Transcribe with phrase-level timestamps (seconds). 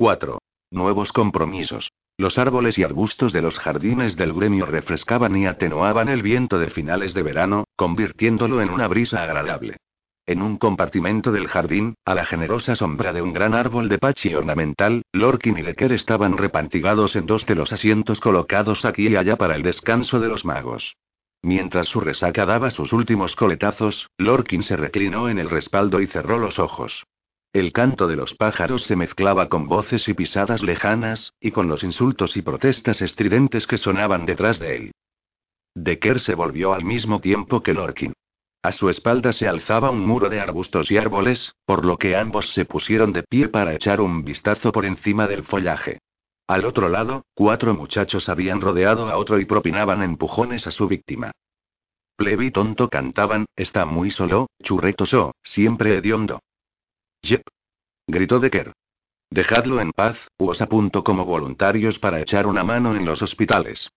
[0.00, 0.38] 4.
[0.70, 1.90] Nuevos compromisos.
[2.16, 6.70] Los árboles y arbustos de los jardines del gremio refrescaban y atenuaban el viento de
[6.70, 9.76] finales de verano, convirtiéndolo en una brisa agradable.
[10.24, 14.34] En un compartimento del jardín, a la generosa sombra de un gran árbol de pachi
[14.34, 19.36] ornamental, Lorkin y Lecker estaban repantigados en dos de los asientos colocados aquí y allá
[19.36, 20.96] para el descanso de los magos.
[21.42, 26.38] Mientras su resaca daba sus últimos coletazos, Lorkin se reclinó en el respaldo y cerró
[26.38, 27.04] los ojos.
[27.52, 31.82] El canto de los pájaros se mezclaba con voces y pisadas lejanas, y con los
[31.82, 34.92] insultos y protestas estridentes que sonaban detrás de él.
[35.74, 38.12] Decker se volvió al mismo tiempo que Lorkin.
[38.62, 42.48] A su espalda se alzaba un muro de arbustos y árboles, por lo que ambos
[42.52, 45.98] se pusieron de pie para echar un vistazo por encima del follaje.
[46.46, 51.32] Al otro lado, cuatro muchachos habían rodeado a otro y propinaban empujones a su víctima.
[52.16, 56.40] Plebi tonto cantaban, está muy solo, churretoso, siempre hediondo.
[57.22, 57.42] Yep.
[58.06, 58.72] Gritó Decker.
[59.30, 63.88] Dejadlo en paz, o os apunto como voluntarios para echar una mano en los hospitales.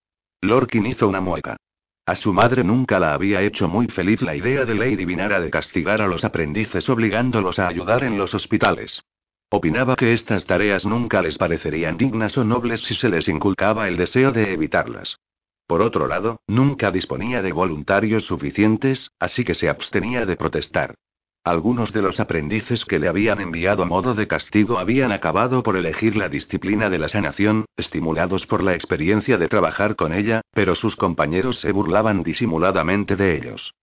[0.41, 1.57] Lorkin hizo una mueca.
[2.05, 5.49] A su madre nunca la había hecho muy feliz la idea de Lady Vinara de
[5.49, 9.01] castigar a los aprendices obligándolos a ayudar en los hospitales.
[9.49, 13.97] Opinaba que estas tareas nunca les parecerían dignas o nobles si se les inculcaba el
[13.97, 15.17] deseo de evitarlas.
[15.65, 20.95] Por otro lado, nunca disponía de voluntarios suficientes, así que se abstenía de protestar.
[21.43, 25.75] Algunos de los aprendices que le habían enviado a modo de castigo habían acabado por
[25.75, 30.73] elegir la disciplina de la sanación, estimulados por la experiencia de trabajar con ella, pero
[30.73, 33.73] sus compañeros se burlaban disimuladamente de ellos.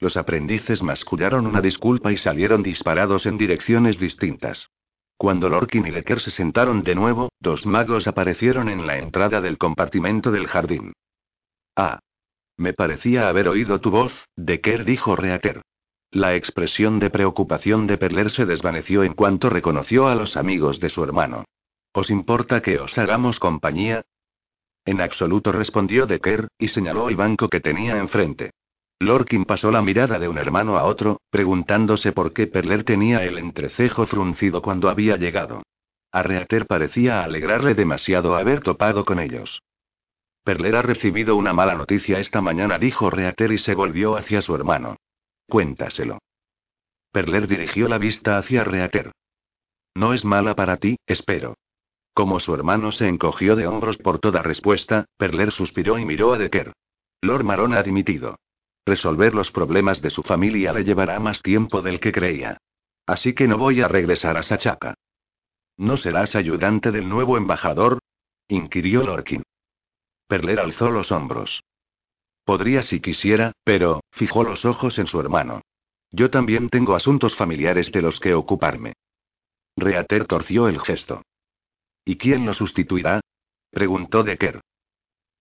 [0.00, 4.70] Los aprendices mascullaron una disculpa y salieron disparados en direcciones distintas.
[5.18, 9.58] Cuando Lorkin y Lecker se sentaron de nuevo, dos magos aparecieron en la entrada del
[9.58, 10.94] compartimento del jardín.
[11.76, 11.98] Ah.
[12.56, 15.62] Me parecía haber oído tu voz, Decker dijo Reaker.
[16.10, 20.88] La expresión de preocupación de Perler se desvaneció en cuanto reconoció a los amigos de
[20.88, 21.44] su hermano.
[21.92, 24.04] ¿Os importa que os hagamos compañía?
[24.86, 28.52] En absoluto respondió Decker, y señaló el banco que tenía enfrente.
[29.00, 33.36] Lorkin pasó la mirada de un hermano a otro, preguntándose por qué Perler tenía el
[33.36, 35.62] entrecejo fruncido cuando había llegado.
[36.10, 39.62] A Reater parecía alegrarle demasiado haber topado con ellos.
[40.42, 44.54] Perler ha recibido una mala noticia esta mañana, dijo Reater y se volvió hacia su
[44.54, 44.96] hermano.
[45.48, 46.18] Cuéntaselo.
[47.10, 49.12] Perler dirigió la vista hacia Reater.
[49.94, 51.56] No es mala para ti, espero.
[52.12, 56.38] Como su hermano se encogió de hombros por toda respuesta, Perler suspiró y miró a
[56.38, 56.72] Decker.
[57.22, 58.36] Lord Maron ha dimitido.
[58.84, 62.58] Resolver los problemas de su familia le llevará más tiempo del que creía.
[63.06, 64.94] Así que no voy a regresar a Sachaca.
[65.76, 68.00] ¿No serás ayudante del nuevo embajador?
[68.48, 69.42] inquirió Lorkin.
[70.26, 71.62] Perler alzó los hombros.
[72.48, 75.60] Podría si quisiera, pero, fijó los ojos en su hermano.
[76.10, 78.94] Yo también tengo asuntos familiares de los que ocuparme.
[79.76, 81.20] Reater torció el gesto.
[82.06, 83.20] ¿Y quién lo sustituirá?
[83.70, 84.62] preguntó Decker.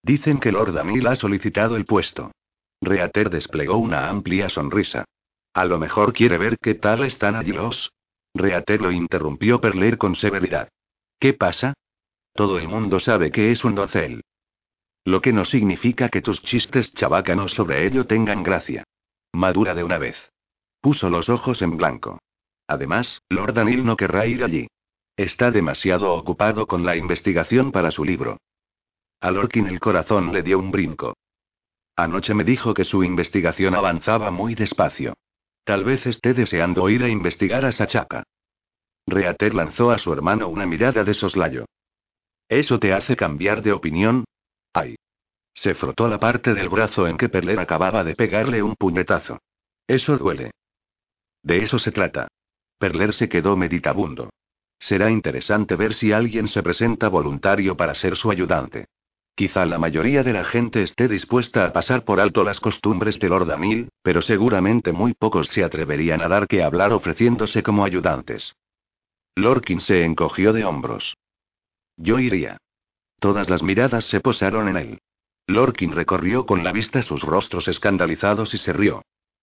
[0.04, 2.34] Dicen que Lord Amil ha solicitado el puesto.
[2.82, 5.06] Reater desplegó una amplia sonrisa.
[5.54, 7.90] A lo mejor quiere ver qué tal están allí los.
[8.34, 10.68] Reater lo interrumpió Perler con severidad.
[11.22, 11.74] ¿Qué pasa?
[12.34, 14.24] Todo el mundo sabe que es un docel.
[15.08, 18.84] Lo que no significa que tus chistes chabacanos sobre ello tengan gracia.
[19.32, 20.18] Madura de una vez.
[20.82, 22.20] Puso los ojos en blanco.
[22.68, 24.68] Además, Lord Daniel no querrá ir allí.
[25.16, 28.36] Está demasiado ocupado con la investigación para su libro.
[29.22, 31.14] A el corazón le dio un brinco.
[31.96, 35.14] Anoche me dijo que su investigación avanzaba muy despacio.
[35.64, 38.24] Tal vez esté deseando ir a investigar a Sachaca.
[39.06, 41.64] Reater lanzó a su hermano una mirada de soslayo.
[42.50, 44.26] ¿Eso te hace cambiar de opinión?
[44.74, 44.96] Ay.
[45.54, 49.40] Se frotó la parte del brazo en que Perler acababa de pegarle un puñetazo.
[49.88, 50.52] Eso duele.
[51.42, 52.28] De eso se trata.
[52.78, 54.30] Perler se quedó meditabundo.
[54.80, 58.86] Será interesante ver si alguien se presenta voluntario para ser su ayudante.
[59.36, 63.30] Quizá la mayoría de la gente esté dispuesta a pasar por alto las costumbres de
[63.30, 68.56] Lord Amil, pero seguramente muy pocos se atreverían a dar que hablar ofreciéndose como ayudantes.
[69.36, 71.16] Lorkin se encogió de hombros.
[71.98, 72.58] Yo iría.
[73.20, 75.00] Todas las miradas se posaron en él.
[75.48, 79.02] Lorkin recorrió con la vista sus rostros escandalizados y se rió.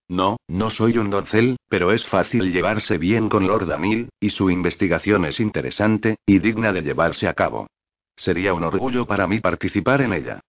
[0.09, 4.51] No, no soy un doncel, pero es fácil llevarse bien con Lord Anil, y su
[4.51, 7.69] investigación es interesante, y digna de llevarse a cabo.
[8.17, 10.41] Sería un orgullo para mí participar en ella.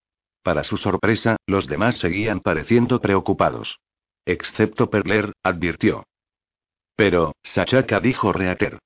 [0.42, 3.78] Para su sorpresa, los demás seguían pareciendo preocupados.
[4.26, 6.04] Excepto Perler, advirtió.
[6.94, 8.78] Pero, Sachaka dijo Reater.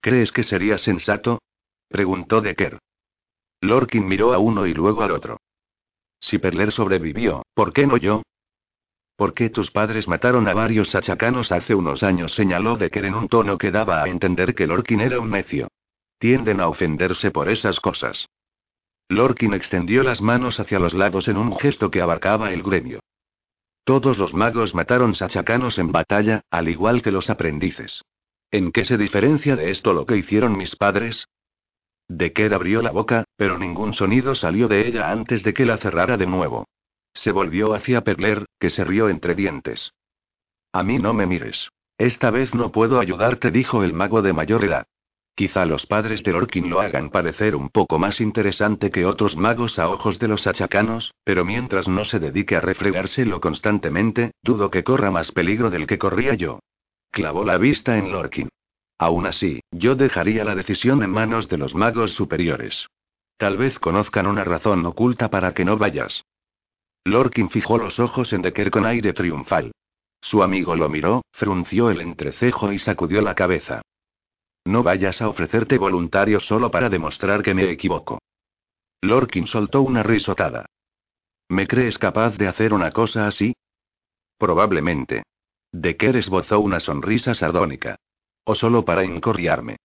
[0.00, 1.40] ¿Crees que sería sensato?
[1.88, 2.78] preguntó Decker.
[3.64, 5.38] Lorkin miró a uno y luego al otro.
[6.20, 8.22] Si Perler sobrevivió, ¿por qué no yo?
[9.16, 12.34] ¿Por qué tus padres mataron a varios sachacanos hace unos años?
[12.34, 15.68] señaló Decker en un tono que daba a entender que Lorkin era un necio.
[16.18, 18.26] Tienden a ofenderse por esas cosas.
[19.08, 23.00] Lorkin extendió las manos hacia los lados en un gesto que abarcaba el gremio.
[23.84, 28.02] Todos los magos mataron sachacanos en batalla, al igual que los aprendices.
[28.50, 31.26] ¿En qué se diferencia de esto lo que hicieron mis padres?
[32.08, 36.16] Decker abrió la boca, pero ningún sonido salió de ella antes de que la cerrara
[36.16, 36.66] de nuevo.
[37.14, 39.92] Se volvió hacia Perler, que se rió entre dientes.
[40.72, 41.68] A mí no me mires.
[41.98, 44.86] Esta vez no puedo ayudarte, dijo el mago de mayor edad.
[45.36, 49.78] Quizá los padres de Lorkin lo hagan parecer un poco más interesante que otros magos
[49.80, 54.84] a ojos de los achacanos, pero mientras no se dedique a refregárselo constantemente, dudo que
[54.84, 56.60] corra más peligro del que corría yo.
[57.10, 58.48] Clavó la vista en Lorkin.
[58.98, 62.86] Aún así, yo dejaría la decisión en manos de los magos superiores.
[63.36, 66.24] Tal vez conozcan una razón oculta para que no vayas.
[67.04, 69.72] Lorkin fijó los ojos en Decker con aire triunfal.
[70.20, 73.82] Su amigo lo miró, frunció el entrecejo y sacudió la cabeza.
[74.64, 78.20] No vayas a ofrecerte voluntario solo para demostrar que me equivoco.
[79.02, 80.64] Lorkin soltó una risotada.
[81.48, 83.54] ¿Me crees capaz de hacer una cosa así?
[84.38, 85.24] Probablemente.
[85.72, 87.96] Decker esbozó una sonrisa sardónica.
[88.44, 89.76] O solo para incorriarme.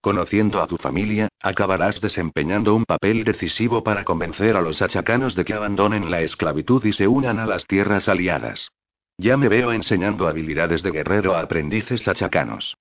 [0.00, 5.44] Conociendo a tu familia, acabarás desempeñando un papel decisivo para convencer a los achacanos de
[5.44, 8.68] que abandonen la esclavitud y se unan a las tierras aliadas.
[9.18, 12.76] Ya me veo enseñando habilidades de guerrero a aprendices achacanos.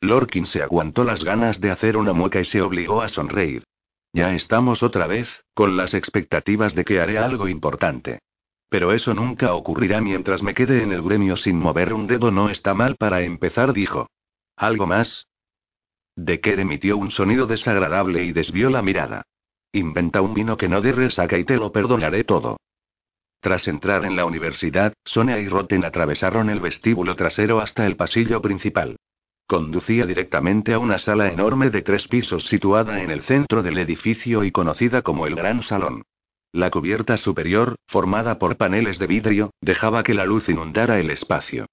[0.00, 3.62] Lorkin se aguantó las ganas de hacer una mueca y se obligó a sonreír.
[4.12, 8.18] Ya estamos otra vez, con las expectativas de que haré algo importante.
[8.68, 12.30] Pero eso nunca ocurrirá mientras me quede en el gremio sin mover un dedo.
[12.32, 14.08] No está mal para empezar, dijo.
[14.62, 15.26] ¿Algo más?
[16.14, 19.22] Decker emitió un sonido desagradable y desvió la mirada.
[19.72, 22.58] Inventa un vino que no dé resaca y te lo perdonaré todo.
[23.40, 28.40] Tras entrar en la universidad, Sonia y Roten atravesaron el vestíbulo trasero hasta el pasillo
[28.40, 28.94] principal.
[29.48, 34.44] Conducía directamente a una sala enorme de tres pisos situada en el centro del edificio
[34.44, 36.04] y conocida como el Gran Salón.
[36.52, 41.66] La cubierta superior, formada por paneles de vidrio, dejaba que la luz inundara el espacio.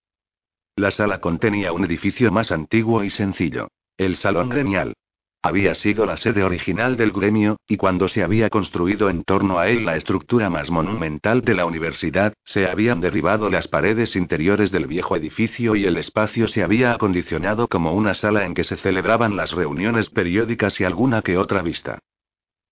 [0.79, 3.67] La sala contenía un edificio más antiguo y sencillo.
[3.97, 4.93] El salón gremial.
[5.41, 9.67] Había sido la sede original del gremio, y cuando se había construido en torno a
[9.67, 14.87] él la estructura más monumental de la universidad, se habían derribado las paredes interiores del
[14.87, 19.35] viejo edificio y el espacio se había acondicionado como una sala en que se celebraban
[19.35, 21.99] las reuniones periódicas y alguna que otra vista.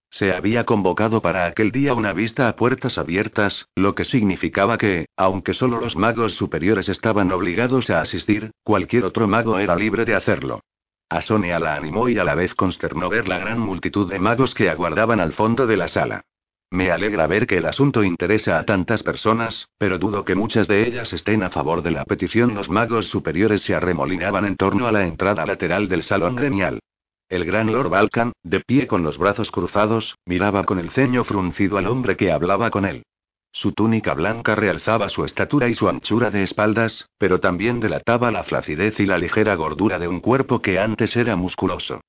[0.10, 5.06] Se había convocado para aquel día una vista a puertas abiertas, lo que significaba que,
[5.18, 10.16] aunque solo los magos superiores estaban obligados a asistir, cualquier otro mago era libre de
[10.16, 10.62] hacerlo.
[11.10, 14.54] A Sonia la animó y a la vez consternó ver la gran multitud de magos
[14.54, 16.24] que aguardaban al fondo de la sala.
[16.70, 20.86] Me alegra ver que el asunto interesa a tantas personas, pero dudo que muchas de
[20.86, 22.56] ellas estén a favor de la petición.
[22.56, 26.80] Los magos superiores se arremolinaban en torno a la entrada lateral del salón gremial.
[27.30, 31.78] El gran Lord Balkan, de pie con los brazos cruzados, miraba con el ceño fruncido
[31.78, 33.04] al hombre que hablaba con él.
[33.52, 38.46] Su túnica blanca realzaba su estatura y su anchura de espaldas, pero también delataba la
[38.46, 42.00] flacidez y la ligera gordura de un cuerpo que antes era musculoso.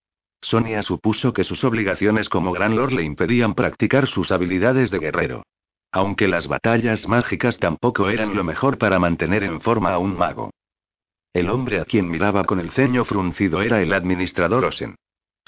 [0.41, 5.43] Sonia supuso que sus obligaciones como Gran Lord le impedían practicar sus habilidades de guerrero.
[5.91, 10.51] Aunque las batallas mágicas tampoco eran lo mejor para mantener en forma a un mago.
[11.33, 14.95] El hombre a quien miraba con el ceño fruncido era el administrador Osen.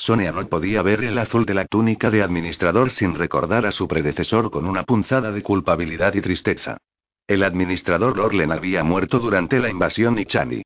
[0.00, 3.86] Sonia no podía ver el azul de la túnica de administrador sin recordar a su
[3.86, 6.78] predecesor con una punzada de culpabilidad y tristeza.
[7.26, 10.62] El administrador Lorlen había muerto durante la invasión Ichani.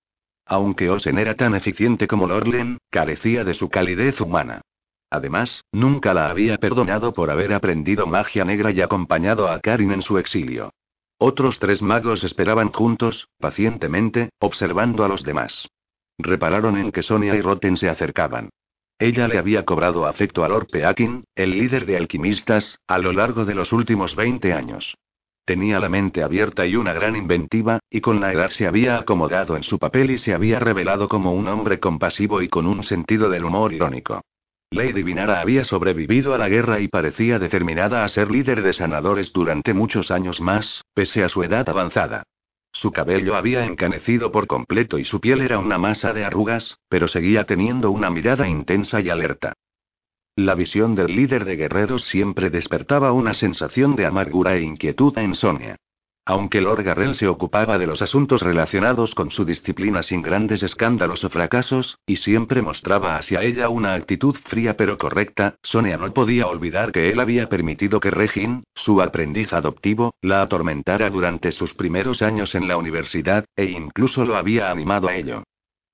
[0.47, 4.61] Aunque Osen era tan eficiente como Lorlen, carecía de su calidez humana.
[5.11, 10.03] Además, nunca la había perdonado por haber aprendido magia negra y acompañado a Karin en
[10.03, 10.71] su exilio.
[11.19, 15.69] Otros tres magos esperaban juntos, pacientemente, observando a los demás.
[16.19, 18.51] Repararon en que Sonia y Roten se acercaban.
[18.99, 23.45] Ella le había cobrado afecto a Lord Peakin, el líder de alquimistas, a lo largo
[23.45, 24.95] de los últimos 20 años.
[25.45, 29.57] Tenía la mente abierta y una gran inventiva, y con la edad se había acomodado
[29.57, 33.29] en su papel y se había revelado como un hombre compasivo y con un sentido
[33.29, 34.23] del humor irónico.
[34.71, 39.33] Lady Vinara había sobrevivido a la guerra y parecía determinada a ser líder de sanadores
[39.33, 42.25] durante muchos años más, pese a su edad avanzada.
[42.75, 47.09] Su cabello había encanecido por completo y su piel era una masa de arrugas, pero
[47.09, 49.55] seguía teniendo una mirada intensa y alerta.
[50.37, 55.37] La visión del líder de guerreros siempre despertaba una sensación de amargura e inquietud en
[55.37, 55.77] Sonia.
[56.27, 61.23] Aunque Lord Garrel se ocupaba de los asuntos relacionados con su disciplina sin grandes escándalos
[61.23, 66.47] o fracasos, y siempre mostraba hacia ella una actitud fría pero correcta, Sonia no podía
[66.47, 72.23] olvidar que él había permitido que Regin, su aprendiz adoptivo, la atormentara durante sus primeros
[72.23, 75.43] años en la universidad, e incluso lo había animado a ello.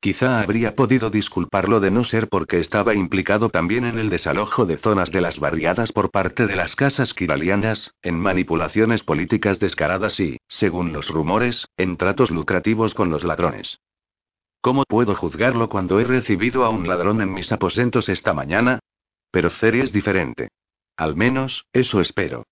[0.00, 4.78] Quizá habría podido disculparlo de no ser porque estaba implicado también en el desalojo de
[4.78, 10.38] zonas de las barriadas por parte de las casas kiralianas, en manipulaciones políticas descaradas y,
[10.49, 13.78] según los rumores, en tratos lucrativos con los ladrones.
[14.62, 18.78] ¿Cómo puedo juzgarlo cuando he recibido a un ladrón en mis aposentos esta mañana?
[19.30, 20.49] Pero Ceri es diferente.
[20.97, 22.45] Al menos, eso espero.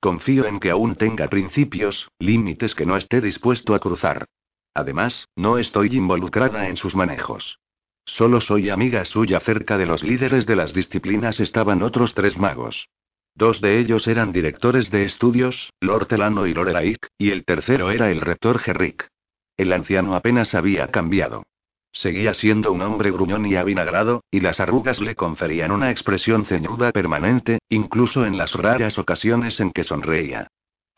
[0.00, 4.26] Confío en que aún tenga principios, límites que no esté dispuesto a cruzar.
[4.76, 7.58] Además, no estoy involucrada en sus manejos.
[8.04, 12.86] Solo soy amiga suya cerca de los líderes de las disciplinas estaban otros tres magos.
[13.34, 18.10] Dos de ellos eran directores de estudios, Lord Telano y Lorelaik, y el tercero era
[18.10, 19.08] el rector Herrick.
[19.56, 21.44] El anciano apenas había cambiado.
[21.92, 26.92] Seguía siendo un hombre gruñón y avinagrado, y las arrugas le conferían una expresión ceñuda
[26.92, 30.48] permanente, incluso en las raras ocasiones en que sonreía.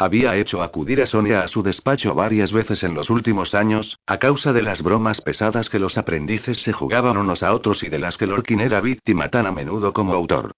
[0.00, 4.19] Había hecho acudir a Sonia a su despacho varias veces en los últimos años, a
[4.19, 7.99] causa de las bromas pesadas que los aprendices se jugaban unos a otros y de
[7.99, 10.52] las que Lorkin era víctima tan a menudo como autor.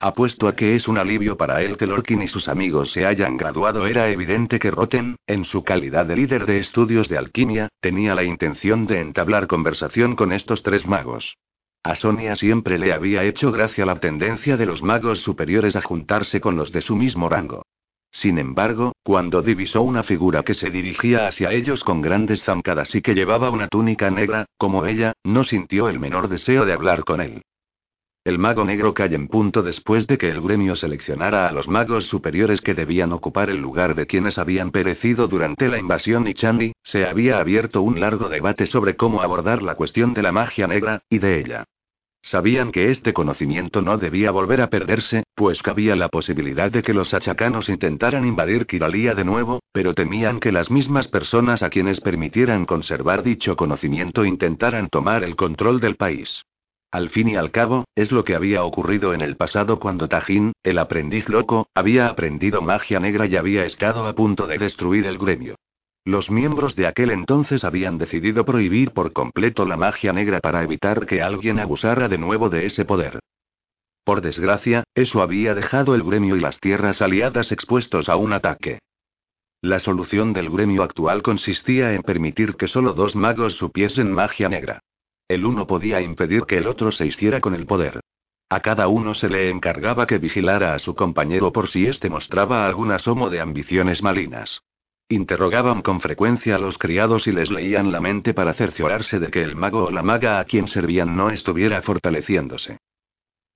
[0.00, 3.36] Apuesto a que es un alivio para él que Lorkin y sus amigos se hayan
[3.36, 3.86] graduado.
[3.86, 8.24] Era evidente que Roten, en su calidad de líder de estudios de alquimia, tenía la
[8.24, 11.36] intención de entablar conversación con estos tres magos.
[11.82, 16.40] A Sonia siempre le había hecho gracia la tendencia de los magos superiores a juntarse
[16.40, 17.62] con los de su mismo rango.
[18.12, 23.02] Sin embargo, cuando divisó una figura que se dirigía hacia ellos con grandes zancadas y
[23.02, 27.20] que llevaba una túnica negra, como ella, no sintió el menor deseo de hablar con
[27.20, 27.42] él.
[28.26, 32.06] El mago negro cayó en punto después de que el gremio seleccionara a los magos
[32.06, 36.72] superiores que debían ocupar el lugar de quienes habían perecido durante la invasión y Chandi,
[36.82, 41.02] se había abierto un largo debate sobre cómo abordar la cuestión de la magia negra,
[41.08, 41.64] y de ella.
[42.26, 46.92] Sabían que este conocimiento no debía volver a perderse, pues cabía la posibilidad de que
[46.92, 52.00] los achacanos intentaran invadir Kiralia de nuevo, pero temían que las mismas personas a quienes
[52.00, 56.42] permitieran conservar dicho conocimiento intentaran tomar el control del país.
[56.90, 60.52] Al fin y al cabo, es lo que había ocurrido en el pasado cuando Tajin,
[60.64, 65.18] el aprendiz loco, había aprendido magia negra y había estado a punto de destruir el
[65.18, 65.54] gremio.
[66.06, 71.04] Los miembros de aquel entonces habían decidido prohibir por completo la magia negra para evitar
[71.04, 73.18] que alguien abusara de nuevo de ese poder.
[74.04, 78.78] Por desgracia, eso había dejado el gremio y las tierras aliadas expuestos a un ataque.
[79.60, 84.78] La solución del gremio actual consistía en permitir que solo dos magos supiesen magia negra.
[85.26, 87.98] El uno podía impedir que el otro se hiciera con el poder.
[88.48, 92.64] A cada uno se le encargaba que vigilara a su compañero por si éste mostraba
[92.64, 94.60] algún asomo de ambiciones malignas.
[95.08, 99.42] Interrogaban con frecuencia a los criados y les leían la mente para cerciorarse de que
[99.42, 102.78] el mago o la maga a quien servían no estuviera fortaleciéndose.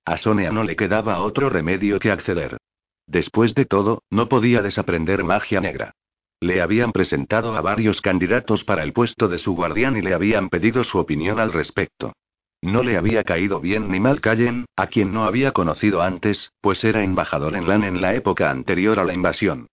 [0.05, 2.57] A Sonia no le quedaba otro remedio que acceder.
[3.05, 5.93] Después de todo, no podía desaprender magia negra.
[6.39, 10.49] Le habían presentado a varios candidatos para el puesto de su guardián y le habían
[10.49, 12.13] pedido su opinión al respecto.
[12.61, 16.81] No le había caído bien ni mal Callen, a quien no había conocido antes, pues
[16.85, 19.67] era embajador en LAN en la época anterior a la invasión.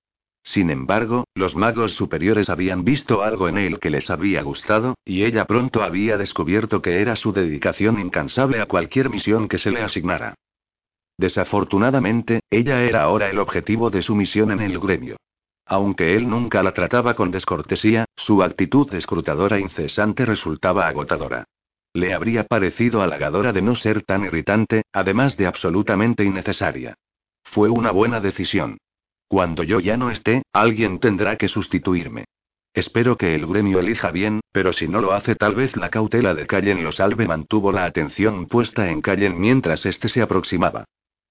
[0.52, 5.25] Sin embargo, los magos superiores habían visto algo en él que les había gustado, y
[5.25, 9.83] ella pronto había descubierto que era su dedicación incansable a cualquier misión que se le
[9.83, 10.35] asignara.
[11.19, 15.17] Desafortunadamente, ella era ahora el objetivo de su misión en el gremio.
[15.67, 21.45] Aunque él nunca la trataba con descortesía, su actitud escrutadora incesante resultaba agotadora.
[21.93, 26.95] Le habría parecido halagadora de no ser tan irritante, además de absolutamente innecesaria.
[27.45, 28.78] Fue una buena decisión.
[29.29, 32.25] Cuando yo ya no esté, alguien tendrá que sustituirme.
[32.75, 36.35] Espero que el gremio elija bien, pero si no lo hace tal vez la cautela
[36.35, 37.27] de Callen lo salve.
[37.27, 40.85] Mantuvo la atención puesta en Callen mientras éste se aproximaba.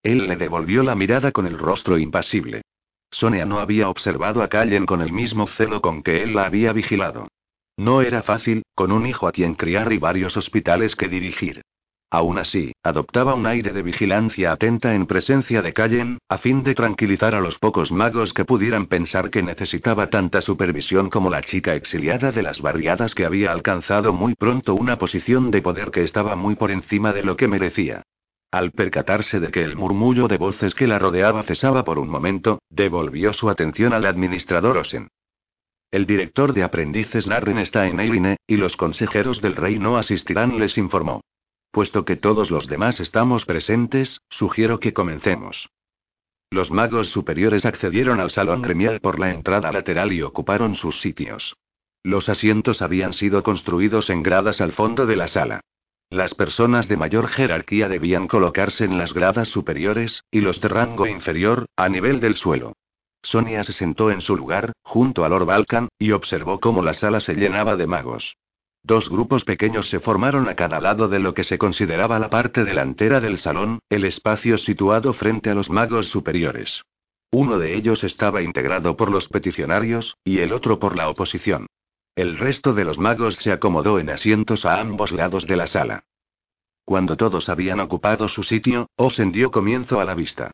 [0.04, 2.62] Él le devolvió la mirada con el rostro impasible.
[3.10, 6.74] Sonia no había observado a Callen con el mismo celo con que él la había
[6.74, 7.28] vigilado.
[7.78, 11.62] No era fácil, con un hijo a quien criar y varios hospitales que dirigir.
[12.10, 16.74] Aún así, adoptaba un aire de vigilancia atenta en presencia de Callen, a fin de
[16.74, 21.76] tranquilizar a los pocos magos que pudieran pensar que necesitaba tanta supervisión como la chica
[21.76, 26.38] exiliada de las barriadas que había alcanzado muy pronto una posición de poder que estaba
[26.38, 28.04] muy por encima de lo que merecía.
[28.52, 32.60] Al percatarse de que el murmullo de voces que la rodeaba cesaba por un momento,
[32.70, 35.10] devolvió su atención al administrador Osen.
[35.92, 40.58] El director de aprendices Narren está en Eirine, y los consejeros del rey no asistirán,
[40.58, 41.22] les informó.
[41.72, 45.70] Puesto que todos los demás estamos presentes, sugiero que comencemos.
[46.50, 51.56] Los magos superiores accedieron al salón gremial por la entrada lateral y ocuparon sus sitios.
[52.04, 55.62] Los asientos habían sido construidos en gradas al fondo de la sala.
[56.10, 61.06] Las personas de mayor jerarquía debían colocarse en las gradas superiores, y los de rango
[61.06, 62.74] inferior, a nivel del suelo.
[63.24, 67.20] Sonia se sentó en su lugar, junto a Lord Balkan, y observó cómo la sala
[67.20, 68.38] se llenaba de magos.
[68.84, 72.64] Dos grupos pequeños se formaron a cada lado de lo que se consideraba la parte
[72.64, 76.82] delantera del salón, el espacio situado frente a los magos superiores.
[77.32, 81.68] Uno de ellos estaba integrado por los peticionarios, y el otro por la oposición.
[82.16, 86.04] El resto de los magos se acomodó en asientos a ambos lados de la sala.
[86.86, 90.52] Cuando todos habían ocupado su sitio, Osen dio comienzo a la vista.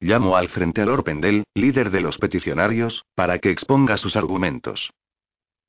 [0.00, 4.90] Llamó al frente a Lord Pendel, líder de los peticionarios, para que exponga sus argumentos.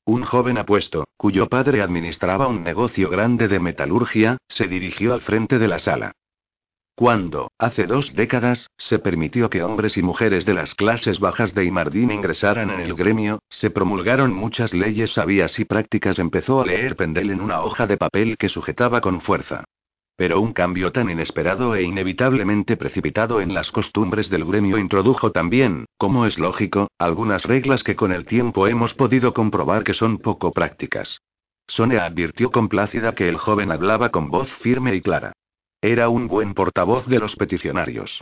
[0.08, 5.58] Un joven apuesto, cuyo padre administraba un negocio grande de metalurgia, se dirigió al frente
[5.58, 6.12] de la sala.
[6.94, 11.66] Cuando, hace dos décadas, se permitió que hombres y mujeres de las clases bajas de
[11.66, 16.18] Imardín ingresaran en el gremio, se promulgaron muchas leyes sabias y prácticas.
[16.18, 19.64] Empezó a leer Pendel en una hoja de papel que sujetaba con fuerza.
[20.18, 25.84] Pero un cambio tan inesperado e inevitablemente precipitado en las costumbres del gremio introdujo también,
[25.96, 30.50] como es lógico, algunas reglas que con el tiempo hemos podido comprobar que son poco
[30.50, 31.20] prácticas.
[31.68, 35.34] Sonia advirtió complácida que el joven hablaba con voz firme y clara.
[35.80, 38.20] Era un buen portavoz de los peticionarios.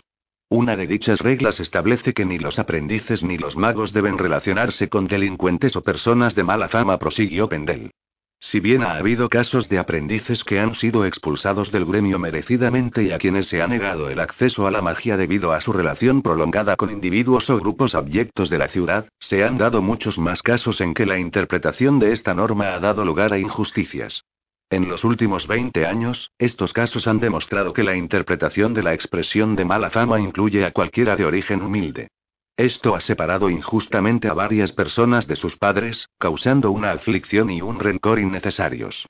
[0.50, 5.06] Una de dichas reglas establece que ni los aprendices ni los magos deben relacionarse con
[5.06, 7.90] delincuentes o personas de mala fama, prosiguió Pendel.
[8.40, 13.12] Si bien ha habido casos de aprendices que han sido expulsados del gremio merecidamente y
[13.12, 16.76] a quienes se ha negado el acceso a la magia debido a su relación prolongada
[16.76, 20.94] con individuos o grupos abyectos de la ciudad, se han dado muchos más casos en
[20.94, 24.22] que la interpretación de esta norma ha dado lugar a injusticias.
[24.68, 29.54] En los últimos 20 años, estos casos han demostrado que la interpretación de la expresión
[29.54, 32.08] de mala fama incluye a cualquiera de origen humilde.
[32.56, 37.78] Esto ha separado injustamente a varias personas de sus padres, causando una aflicción y un
[37.78, 39.06] rencor innecesarios.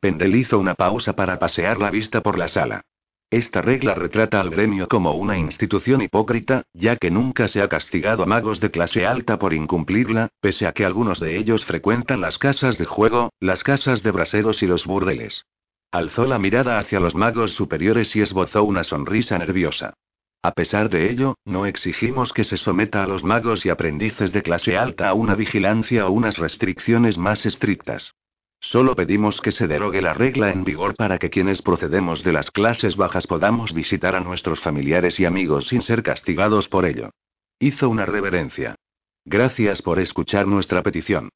[0.00, 2.82] Pendel hizo una pausa para pasear la vista por la sala.
[3.30, 8.22] Esta regla retrata al gremio como una institución hipócrita, ya que nunca se ha castigado
[8.22, 12.38] a magos de clase alta por incumplirla, pese a que algunos de ellos frecuentan las
[12.38, 15.44] casas de juego, las casas de braseros y los burdeles.
[15.92, 19.94] Alzó la mirada hacia los magos superiores y esbozó una sonrisa nerviosa.
[20.42, 24.42] A pesar de ello, no exigimos que se someta a los magos y aprendices de
[24.42, 28.14] clase alta a una vigilancia o unas restricciones más estrictas.
[28.60, 32.50] Solo pedimos que se derogue la regla en vigor para que quienes procedemos de las
[32.50, 37.10] clases bajas podamos visitar a nuestros familiares y amigos sin ser castigados por ello.
[37.58, 38.76] Hizo una reverencia.
[39.24, 41.30] Gracias por escuchar nuestra petición.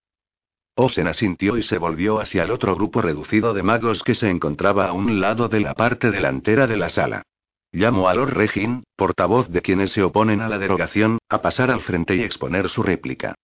[0.74, 4.86] Osen asintió y se volvió hacia el otro grupo reducido de magos que se encontraba
[4.86, 7.24] a un lado de la parte delantera de la sala.
[7.72, 11.80] Llamó a Lord Regin, portavoz de quienes se oponen a la derogación, a pasar al
[11.80, 13.34] frente y exponer su réplica.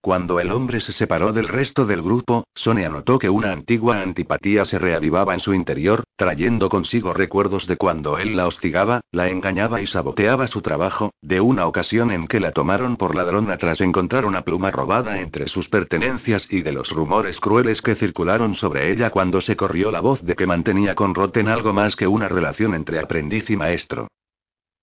[0.00, 4.66] Cuando el hombre se separó del resto del grupo, Sonia notó que una antigua antipatía
[4.66, 9.80] se reavivaba en su interior, trayendo consigo recuerdos de cuando él la hostigaba, la engañaba
[9.80, 14.24] y saboteaba su trabajo, de una ocasión en que la tomaron por ladrona tras encontrar
[14.24, 19.10] una pluma robada entre sus pertenencias y de los rumores crueles que circularon sobre ella
[19.10, 22.74] cuando se corrió la voz de que mantenía con Roten algo más que una relación
[22.74, 24.08] entre aprendiz y maestro.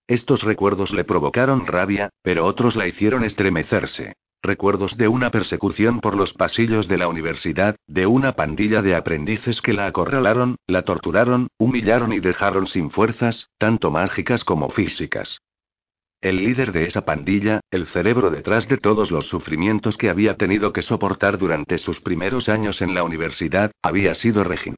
[0.07, 4.13] Estos recuerdos le provocaron rabia, pero otros la hicieron estremecerse.
[4.43, 9.61] Recuerdos de una persecución por los pasillos de la universidad, de una pandilla de aprendices
[9.61, 15.41] que la acorralaron, la torturaron, humillaron y dejaron sin fuerzas, tanto mágicas como físicas.
[16.21, 20.73] El líder de esa pandilla, el cerebro detrás de todos los sufrimientos que había tenido
[20.73, 24.75] que soportar durante sus primeros años en la universidad, había sido Regin.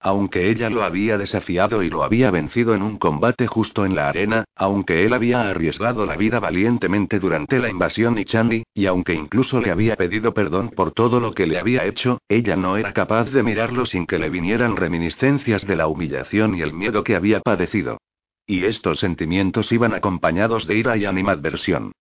[0.00, 4.08] Aunque ella lo había desafiado y lo había vencido en un combate justo en la
[4.08, 9.60] arena, aunque él había arriesgado la vida valientemente durante la invasión Ichandi, y aunque incluso
[9.60, 13.30] le había pedido perdón por todo lo que le había hecho, ella no era capaz
[13.30, 17.40] de mirarlo sin que le vinieran reminiscencias de la humillación y el miedo que había
[17.40, 17.98] padecido.
[18.46, 21.92] Y estos sentimientos iban acompañados de ira y animadversión.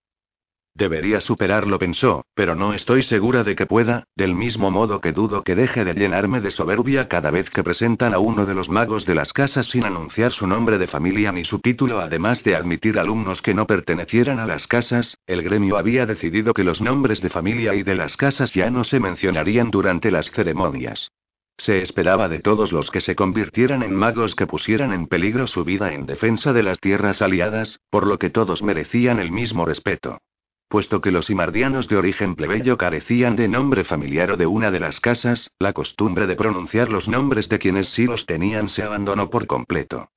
[0.77, 5.41] Debería superarlo, pensó, pero no estoy segura de que pueda, del mismo modo que dudo
[5.41, 9.05] que deje de llenarme de soberbia cada vez que presentan a uno de los magos
[9.05, 12.99] de las casas sin anunciar su nombre de familia ni su título, además de admitir
[12.99, 17.29] alumnos que no pertenecieran a las casas, el gremio había decidido que los nombres de
[17.29, 21.09] familia y de las casas ya no se mencionarían durante las ceremonias.
[21.57, 25.63] Se esperaba de todos los que se convirtieran en magos que pusieran en peligro su
[25.63, 30.19] vida en defensa de las tierras aliadas, por lo que todos merecían el mismo respeto.
[30.67, 34.79] Puesto que los imardianos de origen plebeyo carecían de nombre familiar o de una de
[34.79, 39.29] las casas, la costumbre de pronunciar los nombres de quienes sí los tenían se abandonó
[39.29, 40.09] por completo.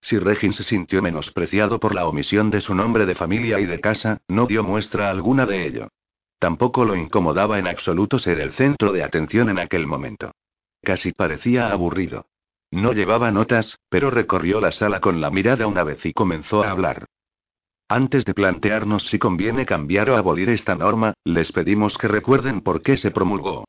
[0.00, 3.80] Si Regin se sintió menospreciado por la omisión de su nombre de familia y de
[3.80, 5.88] casa, no dio muestra alguna de ello.
[6.38, 10.32] Tampoco lo incomodaba en absoluto ser el centro de atención en aquel momento.
[10.82, 12.26] Casi parecía aburrido.
[12.70, 16.70] No llevaba notas, pero recorrió la sala con la mirada una vez y comenzó a
[16.70, 17.06] hablar.
[17.90, 22.82] Antes de plantearnos si conviene cambiar o abolir esta norma, les pedimos que recuerden por
[22.82, 23.64] qué se promulgó.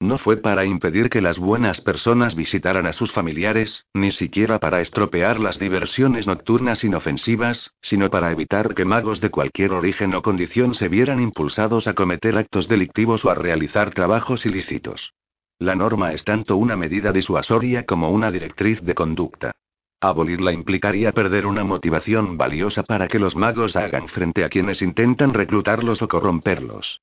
[0.00, 4.80] No fue para impedir que las buenas personas visitaran a sus familiares, ni siquiera para
[4.80, 10.76] estropear las diversiones nocturnas inofensivas, sino para evitar que magos de cualquier origen o condición
[10.76, 15.14] se vieran impulsados a cometer actos delictivos o a realizar trabajos ilícitos.
[15.58, 19.52] La norma es tanto una medida disuasoria como una directriz de conducta.
[20.00, 25.32] Abolirla implicaría perder una motivación valiosa para que los magos hagan frente a quienes intentan
[25.32, 27.00] reclutarlos o corromperlos.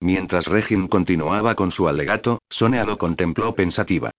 [0.00, 4.10] Mientras Regin continuaba con su alegato, Sonea lo contempló pensativa.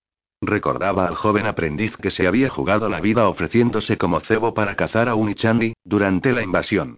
[0.42, 5.10] Recordaba al joven aprendiz que se había jugado la vida ofreciéndose como cebo para cazar
[5.10, 6.98] a Unichandi, durante la invasión.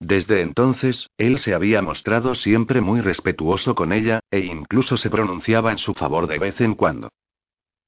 [0.00, 5.72] Desde entonces, él se había mostrado siempre muy respetuoso con ella, e incluso se pronunciaba
[5.72, 7.10] en su favor de vez en cuando.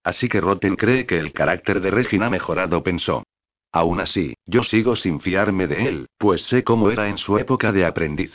[0.05, 3.25] Así que Roten cree que el carácter de Regina ha mejorado, pensó.
[3.73, 7.71] Aún así, yo sigo sin fiarme de él, pues sé cómo era en su época
[7.71, 8.33] de aprendiz.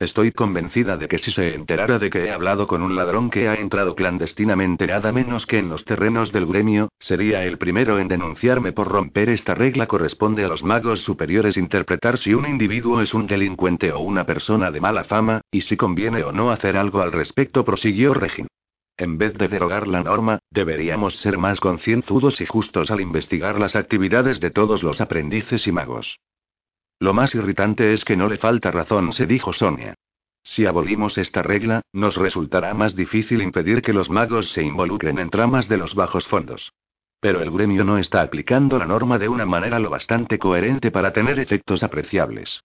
[0.00, 3.48] Estoy convencida de que si se enterara de que he hablado con un ladrón que
[3.48, 8.08] ha entrado clandestinamente nada menos que en los terrenos del gremio, sería el primero en
[8.08, 9.86] denunciarme por romper esta regla.
[9.86, 14.72] Corresponde a los magos superiores interpretar si un individuo es un delincuente o una persona
[14.72, 18.48] de mala fama, y si conviene o no hacer algo al respecto, prosiguió Regin.
[18.96, 23.74] En vez de derogar la norma, deberíamos ser más concienzudos y justos al investigar las
[23.74, 26.18] actividades de todos los aprendices y magos.
[27.00, 29.94] Lo más irritante es que no le falta razón, se dijo Sonia.
[30.44, 35.30] Si abolimos esta regla, nos resultará más difícil impedir que los magos se involucren en
[35.30, 36.72] tramas de los bajos fondos.
[37.18, 41.12] Pero el gremio no está aplicando la norma de una manera lo bastante coherente para
[41.12, 42.60] tener efectos apreciables.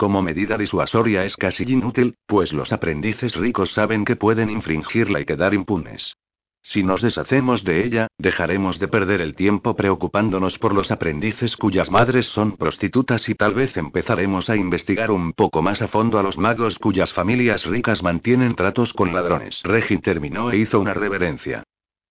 [0.00, 5.26] Como medida disuasoria es casi inútil, pues los aprendices ricos saben que pueden infringirla y
[5.26, 6.16] quedar impunes.
[6.62, 11.90] Si nos deshacemos de ella, dejaremos de perder el tiempo preocupándonos por los aprendices cuyas
[11.90, 16.22] madres son prostitutas y tal vez empezaremos a investigar un poco más a fondo a
[16.22, 19.60] los magos cuyas familias ricas mantienen tratos con ladrones.
[19.64, 21.62] Regi terminó e hizo una reverencia.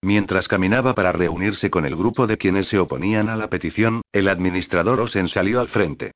[0.04, 4.28] Mientras caminaba para reunirse con el grupo de quienes se oponían a la petición, el
[4.28, 6.12] administrador Osen salió al frente.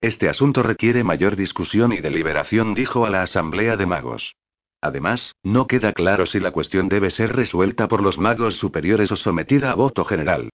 [0.00, 4.34] Este asunto requiere mayor discusión y deliberación, dijo a la Asamblea de Magos.
[4.82, 9.16] Además, no queda claro si la cuestión debe ser resuelta por los magos superiores o
[9.16, 10.50] sometida a voto general.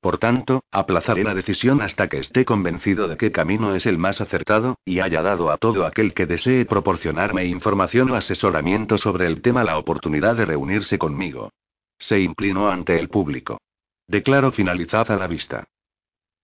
[0.00, 4.20] Por tanto, aplazaré la decisión hasta que esté convencido de qué camino es el más
[4.20, 9.42] acertado, y haya dado a todo aquel que desee proporcionarme información o asesoramiento sobre el
[9.42, 11.50] tema la oportunidad de reunirse conmigo.
[11.98, 13.58] Se inclinó ante el público.
[14.06, 15.64] Declaro finalizada la vista.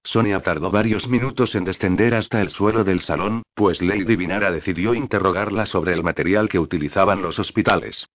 [0.05, 4.95] Sonia tardó varios minutos en descender hasta el suelo del salón, pues Lady Vinara decidió
[4.95, 8.07] interrogarla sobre el material que utilizaban los hospitales.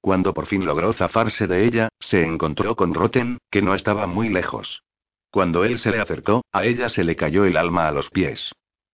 [0.00, 4.28] Cuando por fin logró zafarse de ella, se encontró con Roten, que no estaba muy
[4.28, 4.82] lejos.
[5.30, 8.52] Cuando él se le acercó, a ella se le cayó el alma a los pies.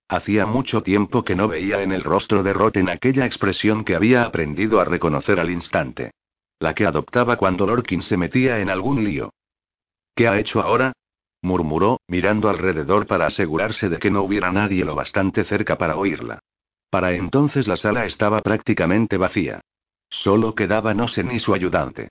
[0.09, 4.25] Hacía mucho tiempo que no veía en el rostro de Roten aquella expresión que había
[4.25, 6.11] aprendido a reconocer al instante.
[6.59, 9.33] La que adoptaba cuando Lorkin se metía en algún lío.
[10.15, 10.93] ¿Qué ha hecho ahora?
[11.43, 16.39] Murmuró, mirando alrededor para asegurarse de que no hubiera nadie lo bastante cerca para oírla.
[16.91, 19.61] Para entonces la sala estaba prácticamente vacía.
[20.09, 22.09] Solo quedaba Nosen y su ayudante.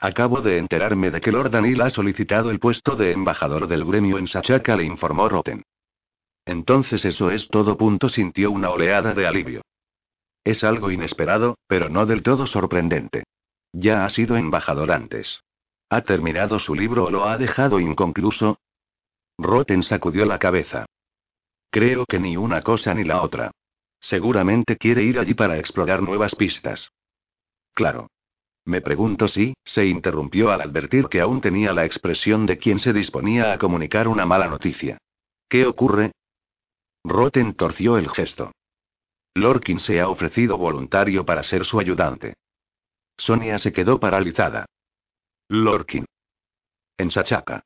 [0.00, 4.18] Acabo de enterarme de que Lord Anil ha solicitado el puesto de embajador del gremio
[4.18, 5.64] en Sachaka, le informó Roten.
[6.46, 7.76] Entonces eso es todo.
[7.76, 9.62] Punto sintió una oleada de alivio.
[10.44, 13.24] Es algo inesperado, pero no del todo sorprendente.
[13.72, 15.40] Ya ha sido embajador antes.
[15.90, 18.58] ¿Ha terminado su libro o lo ha dejado inconcluso?
[19.38, 20.86] Roten sacudió la cabeza.
[21.70, 23.50] Creo que ni una cosa ni la otra.
[24.00, 26.90] Seguramente quiere ir allí para explorar nuevas pistas.
[27.74, 28.08] Claro.
[28.64, 32.92] Me pregunto si, se interrumpió al advertir que aún tenía la expresión de quien se
[32.92, 34.98] disponía a comunicar una mala noticia.
[35.48, 36.12] ¿Qué ocurre?
[37.02, 38.52] Roten torció el gesto.
[39.34, 42.34] Lorkin se ha ofrecido voluntario para ser su ayudante.
[43.16, 44.66] Sonia se quedó paralizada.
[45.50, 46.04] Lorkin.
[46.98, 47.62] En Sachaka.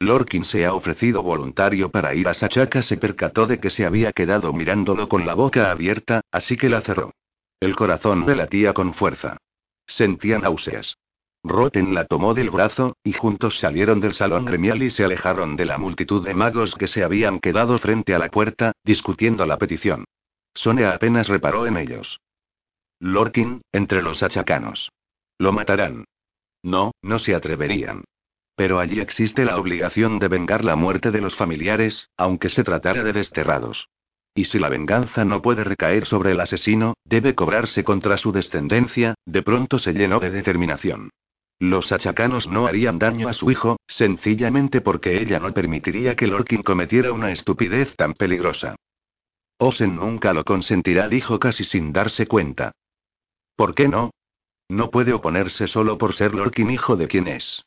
[0.00, 2.82] Lorkin se ha ofrecido voluntario para ir a Sachaka.
[2.82, 6.80] Se percató de que se había quedado mirándolo con la boca abierta, así que la
[6.80, 7.12] cerró.
[7.60, 9.36] El corazón le latía con fuerza.
[9.86, 10.96] Sentía náuseas.
[11.44, 15.66] Roten la tomó del brazo, y juntos salieron del salón gremial y se alejaron de
[15.66, 20.06] la multitud de magos que se habían quedado frente a la puerta, discutiendo la petición.
[20.54, 22.20] Sonia apenas reparó en ellos.
[23.00, 24.90] Lorkin, entre los achacanos.
[25.38, 26.06] Lo matarán.
[26.66, 28.02] No, no se atreverían.
[28.56, 33.04] Pero allí existe la obligación de vengar la muerte de los familiares, aunque se tratara
[33.04, 33.88] de desterrados.
[34.34, 39.14] Y si la venganza no puede recaer sobre el asesino, debe cobrarse contra su descendencia,
[39.24, 41.10] de pronto se llenó de determinación.
[41.60, 46.64] Los achacanos no harían daño a su hijo, sencillamente porque ella no permitiría que Lorkin
[46.64, 48.74] cometiera una estupidez tan peligrosa.
[49.58, 52.72] Osen nunca lo consentirá, dijo casi sin darse cuenta.
[53.54, 54.10] ¿Por qué no?
[54.68, 57.64] No puede oponerse solo por ser Lorkin hijo de quien es.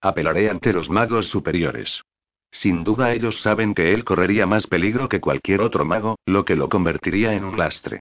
[0.00, 2.02] Apelaré ante los magos superiores.
[2.50, 6.54] Sin duda ellos saben que él correría más peligro que cualquier otro mago, lo que
[6.54, 8.00] lo convertiría en un lastre.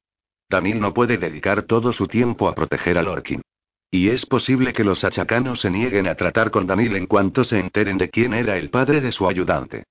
[0.49, 3.41] Danil no puede dedicar todo su tiempo a proteger a Lorkin.
[3.89, 7.59] Y es posible que los achacanos se nieguen a tratar con Danil en cuanto se
[7.59, 9.83] enteren de quién era el padre de su ayudante.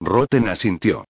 [0.00, 1.04] Roten asintió.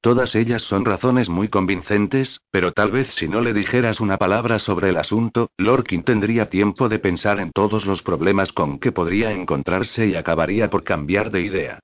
[0.00, 4.58] Todas ellas son razones muy convincentes, pero tal vez si no le dijeras una palabra
[4.58, 9.32] sobre el asunto, Lorkin tendría tiempo de pensar en todos los problemas con que podría
[9.32, 11.80] encontrarse y acabaría por cambiar de idea.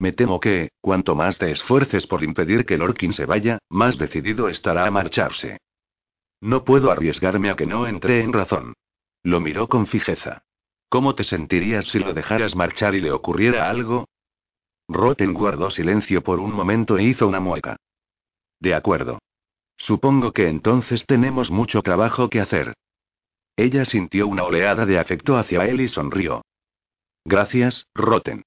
[0.00, 4.48] Me temo que, cuanto más te esfuerces por impedir que Lorkin se vaya, más decidido
[4.48, 5.58] estará a marcharse.
[6.40, 8.72] No puedo arriesgarme a que no entre en razón.
[9.22, 10.42] Lo miró con fijeza.
[10.88, 14.08] ¿Cómo te sentirías si lo dejaras marchar y le ocurriera algo?
[14.92, 17.76] Roten guardó silencio por un momento e hizo una mueca.
[18.58, 19.20] De acuerdo.
[19.76, 22.74] Supongo que entonces tenemos mucho trabajo que hacer.
[23.56, 26.42] Ella sintió una oleada de afecto hacia él y sonrió.
[27.24, 28.42] Gracias, Roten.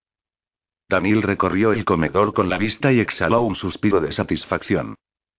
[0.89, 4.95] Daniel recorrió el comedor con la vista y exhaló un suspiro de satisfacción.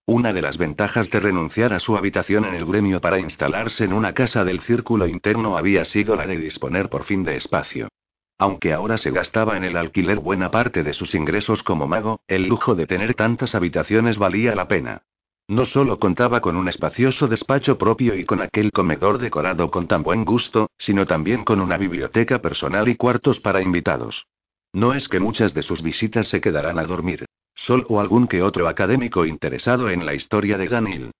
[0.07, 3.93] Una de las ventajas de renunciar a su habitación en el gremio para instalarse en
[3.93, 7.89] una casa del círculo interno había sido la de disponer por fin de espacio.
[8.37, 12.47] Aunque ahora se gastaba en el alquiler buena parte de sus ingresos como mago, el
[12.47, 15.03] lujo de tener tantas habitaciones valía la pena.
[15.47, 20.01] No solo contaba con un espacioso despacho propio y con aquel comedor decorado con tan
[20.01, 24.25] buen gusto, sino también con una biblioteca personal y cuartos para invitados.
[24.73, 27.25] No es que muchas de sus visitas se quedaran a dormir.
[27.53, 31.11] Sol o algún que otro académico interesado en la historia de Daniel.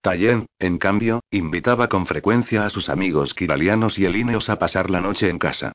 [0.00, 5.00] Tayen, en cambio, invitaba con frecuencia a sus amigos kiralianos y elíneos a pasar la
[5.00, 5.72] noche en casa.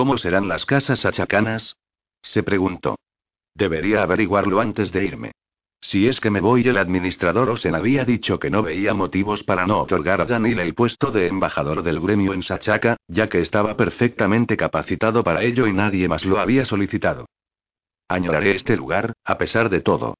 [0.00, 1.76] ¿Cómo serán las casas achacanas?
[2.22, 2.96] se preguntó.
[3.54, 5.32] Debería averiguarlo antes de irme.
[5.82, 9.66] Si es que me voy, el administrador Osen había dicho que no veía motivos para
[9.66, 13.76] no otorgar a Daniel el puesto de embajador del gremio en Sachaca, ya que estaba
[13.76, 17.26] perfectamente capacitado para ello y nadie más lo había solicitado.
[18.08, 20.14] Añoraré este lugar, a pesar de todo.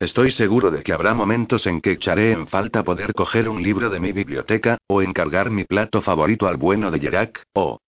[0.00, 3.90] Estoy seguro de que habrá momentos en que echaré en falta poder coger un libro
[3.90, 7.80] de mi biblioteca, o encargar mi plato favorito al bueno de Yerak, o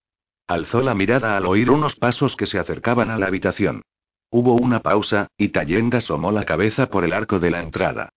[0.49, 3.83] Alzó la mirada al oír unos pasos que se acercaban a la habitación.
[4.31, 8.09] Hubo una pausa, y Tallenda asomó la cabeza por el arco de la entrada.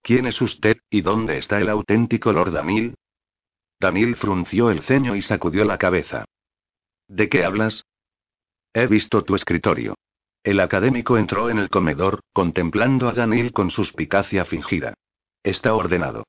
[0.00, 2.94] ¿Quién es usted, y dónde está el auténtico Lord Damil?
[3.80, 6.26] Damil frunció el ceño y sacudió la cabeza.
[7.08, 7.84] ¿De qué hablas?
[8.72, 9.96] He visto tu escritorio.
[10.44, 14.94] El académico entró en el comedor, contemplando a Danil con suspicacia fingida.
[15.42, 16.24] Está ordenado.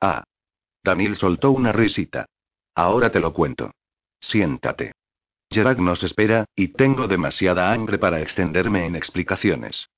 [0.00, 0.24] Ah.
[0.84, 2.26] Danil soltó una risita.
[2.74, 3.70] Ahora te lo cuento.
[4.30, 4.92] Siéntate.
[5.50, 9.88] Gerard nos espera, y tengo demasiada hambre para extenderme en explicaciones.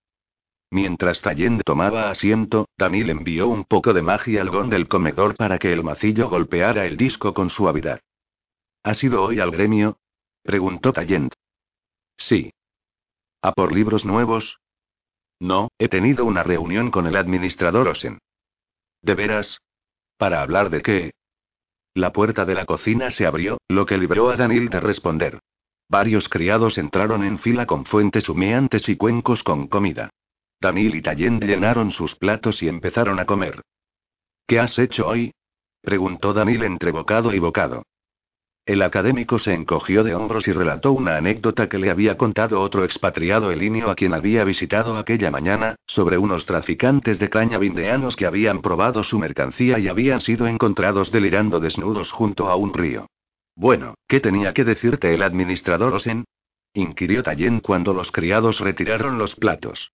[0.70, 5.58] Mientras Tallend tomaba asiento, Daniel envió un poco de magia al gón del comedor para
[5.58, 8.00] que el macillo golpeara el disco con suavidad.
[8.82, 9.98] ¿Has ido hoy al gremio?
[10.42, 11.32] preguntó Tallend.
[12.16, 12.52] Sí.
[13.42, 14.58] ¿A por libros nuevos?
[15.38, 18.18] No, he tenido una reunión con el administrador Osen.
[19.02, 19.58] ¿De veras?
[20.16, 21.12] ¿Para hablar de qué?
[21.96, 25.38] La puerta de la cocina se abrió, lo que libró a Daniel de responder.
[25.88, 30.10] Varios criados entraron en fila con fuentes humeantes y cuencos con comida.
[30.60, 33.62] Daniel y Tallend llenaron sus platos y empezaron a comer.
[34.46, 35.32] ¿Qué has hecho hoy?
[35.80, 37.84] preguntó Daniel entre bocado y bocado.
[38.66, 42.84] El académico se encogió de hombros y relató una anécdota que le había contado otro
[42.84, 48.26] expatriado elinio a quien había visitado aquella mañana, sobre unos traficantes de caña vindeanos que
[48.26, 53.06] habían probado su mercancía y habían sido encontrados delirando desnudos junto a un río.
[53.54, 56.24] Bueno, ¿qué tenía que decirte el administrador Osen?
[56.74, 59.92] inquirió Tallen cuando los criados retiraron los platos.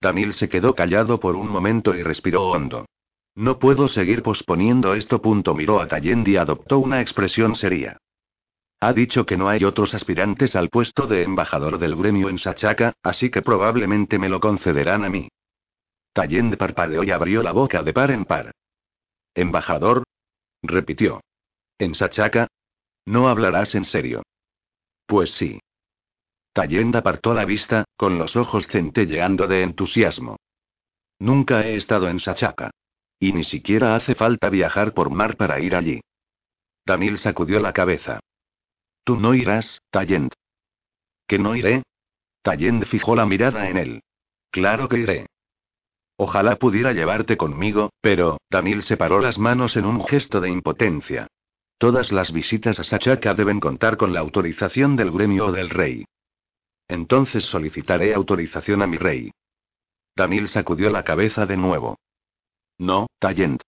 [0.00, 2.86] Daniel se quedó callado por un momento y respiró hondo.
[3.36, 5.20] No puedo seguir posponiendo esto.
[5.20, 7.98] Punto miró a Tallend y adoptó una expresión seria.
[8.80, 12.92] Ha dicho que no hay otros aspirantes al puesto de embajador del gremio en Sachaca,
[13.02, 15.28] así que probablemente me lo concederán a mí.
[16.12, 18.52] Tallend parpadeó y abrió la boca de par en par.
[19.34, 20.04] ¿Embajador?
[20.62, 21.20] repitió.
[21.78, 22.48] ¿En Sachaca?
[23.06, 24.22] No hablarás en serio.
[25.06, 25.60] Pues sí.
[26.52, 30.36] Tallend apartó la vista, con los ojos centelleando de entusiasmo.
[31.18, 32.70] Nunca he estado en Sachaka.
[33.24, 36.02] Y ni siquiera hace falta viajar por mar para ir allí.
[36.84, 38.20] Daniel sacudió la cabeza.
[39.02, 40.34] Tú no irás, Tallent.
[41.26, 41.84] ¿Que no iré?
[42.42, 44.02] Tallent fijó la mirada en él.
[44.50, 45.26] Claro que iré.
[46.18, 51.26] Ojalá pudiera llevarte conmigo, pero, Daniel separó las manos en un gesto de impotencia.
[51.78, 56.04] Todas las visitas a Sachaka deben contar con la autorización del gremio o del rey.
[56.88, 59.30] Entonces solicitaré autorización a mi rey.
[60.14, 61.96] Daniel sacudió la cabeza de nuevo.
[62.78, 63.62] No, Tallent.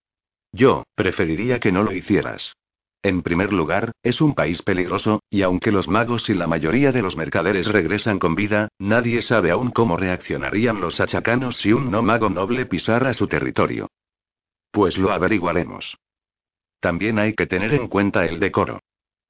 [0.53, 2.55] Yo, preferiría que no lo hicieras.
[3.03, 7.03] En primer lugar, es un país peligroso, y aunque los magos y la mayoría de
[7.03, 12.03] los mercaderes regresan con vida, nadie sabe aún cómo reaccionarían los achacanos si un no
[12.03, 13.89] mago noble pisara su territorio.
[14.73, 15.97] Pues lo averiguaremos.
[16.81, 18.81] También hay que tener en cuenta el decoro.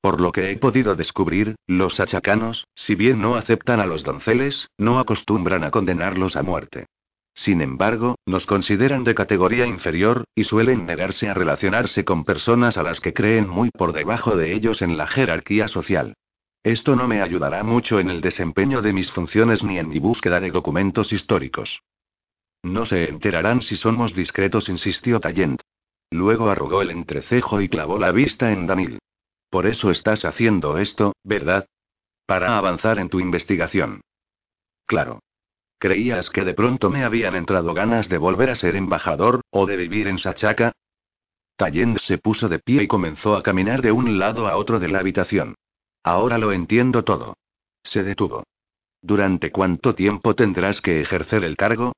[0.01, 4.69] Por lo que he podido descubrir, los achacanos, si bien no aceptan a los donceles,
[4.79, 6.87] no acostumbran a condenarlos a muerte.
[7.37, 12.83] Sin embargo, nos consideran de categoría inferior, y suelen negarse a relacionarse con personas a
[12.83, 16.14] las que creen muy por debajo de ellos en la jerarquía social.
[16.64, 20.40] Esto no me ayudará mucho en el desempeño de mis funciones ni en mi búsqueda
[20.40, 21.81] de documentos históricos.
[22.62, 25.61] No se enterarán si somos discretos, insistió Tallent.
[26.11, 28.99] Luego arrugó el entrecejo y clavó la vista en Danil.
[29.51, 31.66] Por eso estás haciendo esto, ¿verdad?
[32.27, 34.01] Para avanzar en tu investigación.
[34.87, 35.20] Claro.
[35.79, 39.77] ¿Creías que de pronto me habían entrado ganas de volver a ser embajador, o de
[39.77, 40.73] vivir en Sachaca?
[41.57, 44.89] Tallend se puso de pie y comenzó a caminar de un lado a otro de
[44.89, 45.55] la habitación.
[46.03, 47.37] Ahora lo entiendo todo.
[47.83, 48.45] Se detuvo.
[49.03, 51.93] ¿Durante cuánto tiempo tendrás que ejercer el cargo?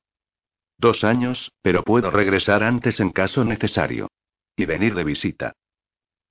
[0.76, 4.08] Dos años, pero puedo regresar antes en caso necesario.
[4.56, 5.52] Y venir de visita.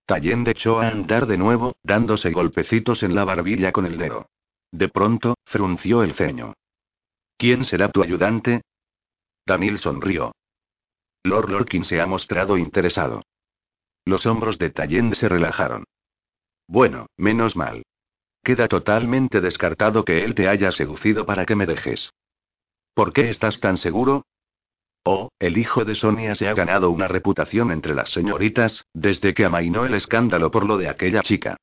[0.06, 4.28] Tallend echó a andar de nuevo, dándose golpecitos en la barbilla con el dedo.
[4.72, 6.54] De pronto, frunció el ceño.
[7.38, 8.62] ¿Quién será tu ayudante?
[9.45, 10.34] Daniel sonrió.
[11.23, 13.21] Lord Lorkin se ha mostrado interesado.
[14.06, 15.84] Los hombros de Tallend se relajaron.
[16.67, 17.84] Bueno, menos mal.
[18.43, 22.10] Queda totalmente descartado que él te haya seducido para que me dejes.
[22.93, 24.26] ¿Por qué estás tan seguro?
[25.04, 29.45] Oh, el hijo de Sonia se ha ganado una reputación entre las señoritas, desde que
[29.45, 31.58] amainó el escándalo por lo de aquella chica.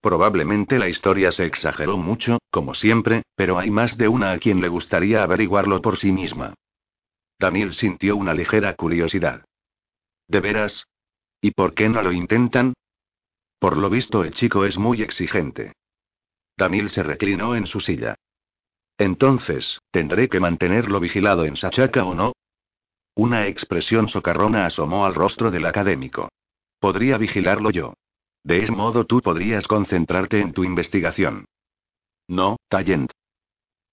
[0.00, 4.60] Probablemente la historia se exageró mucho, como siempre, pero hay más de una a quien
[4.60, 6.54] le gustaría averiguarlo por sí misma.
[7.38, 9.44] Daniel sintió una ligera curiosidad.
[10.26, 10.84] ¿De veras?
[11.42, 12.74] ¿Y por qué no lo intentan?
[13.58, 15.72] Por lo visto el chico es muy exigente.
[16.56, 18.14] Daniel se reclinó en su silla.
[18.96, 22.32] Entonces, ¿tendré que mantenerlo vigilado en Sachaca o no?
[23.14, 26.28] Una expresión socarrona asomó al rostro del académico.
[26.78, 27.94] Podría vigilarlo yo.
[28.42, 31.44] De ese modo tú podrías concentrarte en tu investigación.
[32.28, 33.12] No, Tallent.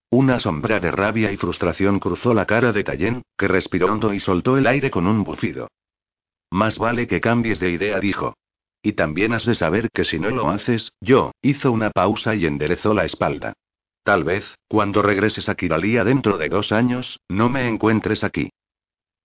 [0.10, 4.20] Una sombra de rabia y frustración cruzó la cara de Tallent, que respiró hondo y
[4.20, 5.68] soltó el aire con un bufido.
[6.50, 8.36] Más vale que cambies de idea, dijo.
[8.82, 12.46] Y también has de saber que si no lo haces, yo, hizo una pausa y
[12.46, 13.54] enderezó la espalda.
[14.04, 18.50] Tal vez, cuando regreses a Kiralia dentro de dos años, no me encuentres aquí.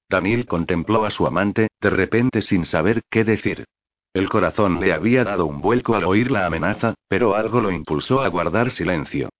[0.09, 3.65] Daniel contempló a su amante, de repente sin saber qué decir.
[4.14, 8.20] El corazón le había dado un vuelco al oír la amenaza, pero algo lo impulsó
[8.20, 9.31] a guardar silencio.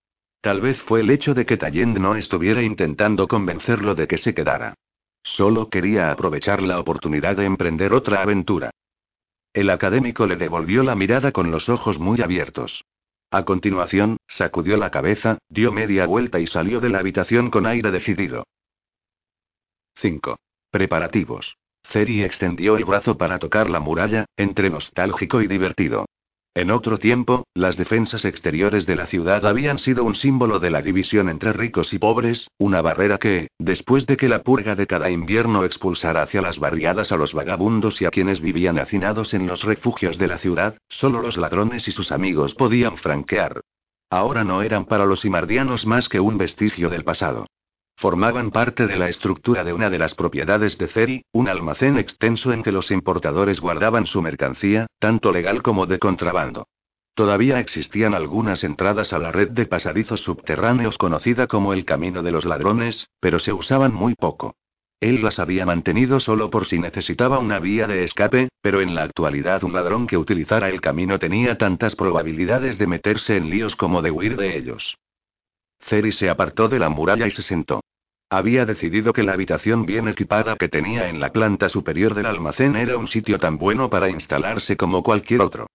[0.41, 4.33] Tal vez fue el hecho de que Tallend no estuviera intentando convencerlo de que se
[4.33, 4.73] quedara.
[5.23, 8.71] Solo quería aprovechar la oportunidad de emprender otra aventura.
[9.53, 12.83] El académico le devolvió la mirada con los ojos muy abiertos.
[13.31, 17.91] A continuación, sacudió la cabeza, dio media vuelta y salió de la habitación con aire
[17.91, 18.45] decidido.
[19.95, 20.37] 5.
[20.71, 21.55] Preparativos.
[21.91, 26.05] Ceri extendió el brazo para tocar la muralla, entre nostálgico y divertido.
[26.55, 30.83] En otro tiempo, las defensas exteriores de la ciudad habían sido un símbolo de la
[30.83, 35.09] división entre ricos y pobres, una barrera que, después de que la purga de cada
[35.09, 39.63] invierno expulsara hacia las barriadas a los vagabundos y a quienes vivían hacinados en los
[39.63, 43.61] refugios de la ciudad, solo los ladrones y sus amigos podían franquear.
[44.11, 47.47] Ahora no eran para los imardianos más que un vestigio del pasado.
[48.03, 52.51] Formaban parte de la estructura de una de las propiedades de Ceri, un almacén extenso
[52.51, 56.67] en que los importadores guardaban su mercancía, tanto legal como de contrabando.
[57.13, 62.33] Todavía existían algunas entradas a la red de pasadizos subterráneos conocida como el Camino de
[62.33, 64.57] los Ladrones, pero se usaban muy poco.
[64.99, 69.03] Él las había mantenido solo por si necesitaba una vía de escape, pero en la
[69.03, 74.01] actualidad un ladrón que utilizara el camino tenía tantas probabilidades de meterse en líos como
[74.01, 74.97] de huir de ellos.
[75.87, 77.79] Ceri se apartó de la muralla y se sentó.
[78.33, 82.75] Había decidido que la habitación bien equipada que tenía en la planta superior del almacén
[82.75, 85.67] era un sitio tan bueno para instalarse como cualquier otro.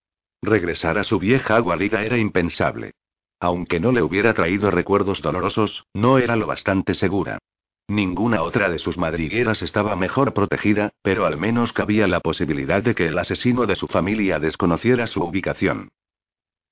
[0.42, 2.94] Regresar a su vieja guarida era impensable.
[3.38, 7.38] Aunque no le hubiera traído recuerdos dolorosos, no era lo bastante segura.
[7.86, 12.96] Ninguna otra de sus madrigueras estaba mejor protegida, pero al menos cabía la posibilidad de
[12.96, 15.90] que el asesino de su familia desconociera su ubicación.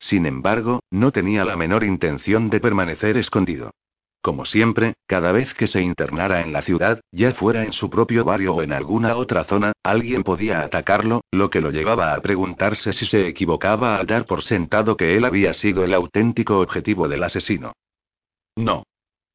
[0.01, 3.71] Sin embargo, no tenía la menor intención de permanecer escondido.
[4.27, 8.25] Como siempre, cada vez que se internara en la ciudad, ya fuera en su propio
[8.25, 12.93] barrio o en alguna otra zona, alguien podía atacarlo, lo que lo llevaba a preguntarse
[12.93, 17.23] si se equivocaba al dar por sentado que él había sido el auténtico objetivo del
[17.23, 17.75] asesino.
[18.57, 18.83] No.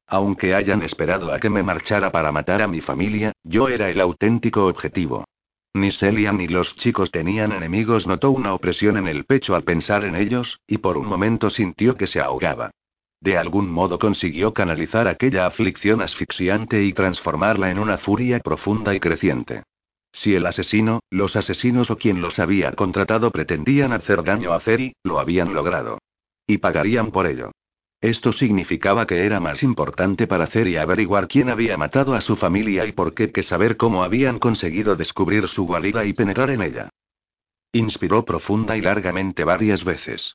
[0.08, 3.98] Aunque hayan esperado a que me marchara para matar a mi familia, yo era el
[3.98, 5.24] auténtico objetivo.
[5.72, 10.04] Ni Celia ni los chicos tenían enemigos, notó una opresión en el pecho al pensar
[10.04, 12.72] en ellos, y por un momento sintió que se ahogaba.
[13.22, 18.98] De algún modo consiguió canalizar aquella aflicción asfixiante y transformarla en una furia profunda y
[18.98, 19.62] creciente.
[20.12, 24.94] Si el asesino, los asesinos o quien los había contratado pretendían hacer daño a Ceri,
[25.04, 25.98] lo habían logrado.
[26.48, 27.52] Y pagarían por ello.
[28.00, 32.86] Esto significaba que era más importante para Ceri averiguar quién había matado a su familia
[32.86, 36.88] y por qué que saber cómo habían conseguido descubrir su guarida y penetrar en ella.
[37.72, 40.34] Inspiró profunda y largamente varias veces.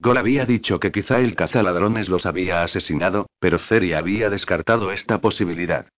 [0.00, 5.20] Gol había dicho que quizá el cazaladrones los había asesinado, pero Ceri había descartado esta
[5.20, 5.88] posibilidad.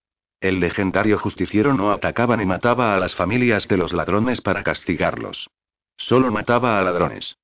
[0.41, 5.51] El legendario justiciero no atacaba ni mataba a las familias de los ladrones para castigarlos.
[5.99, 7.37] Solo mataba a ladrones.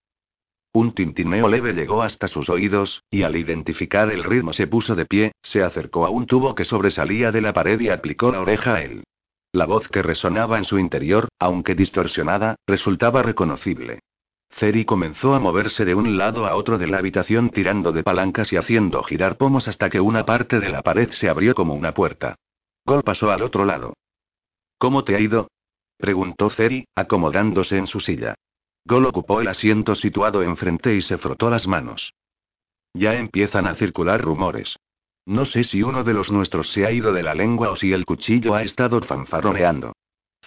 [0.72, 5.04] Un tintineo leve llegó hasta sus oídos, y al identificar el ritmo se puso de
[5.04, 8.76] pie, se acercó a un tubo que sobresalía de la pared y aplicó la oreja
[8.76, 9.04] a él.
[9.52, 14.00] La voz que resonaba en su interior, aunque distorsionada, resultaba reconocible.
[14.58, 18.50] Ceri comenzó a moverse de un lado a otro de la habitación tirando de palancas
[18.52, 21.92] y haciendo girar pomos hasta que una parte de la pared se abrió como una
[21.92, 22.36] puerta.
[22.86, 23.92] Gol pasó al otro lado.
[24.78, 25.48] ¿Cómo te ha ido?
[25.98, 28.34] preguntó Ceri, acomodándose en su silla.
[28.86, 32.14] Gol ocupó el asiento situado enfrente y se frotó las manos.
[32.94, 34.76] Ya empiezan a circular rumores.
[35.26, 37.92] No sé si uno de los nuestros se ha ido de la lengua o si
[37.92, 39.92] el cuchillo ha estado fanfarroneando.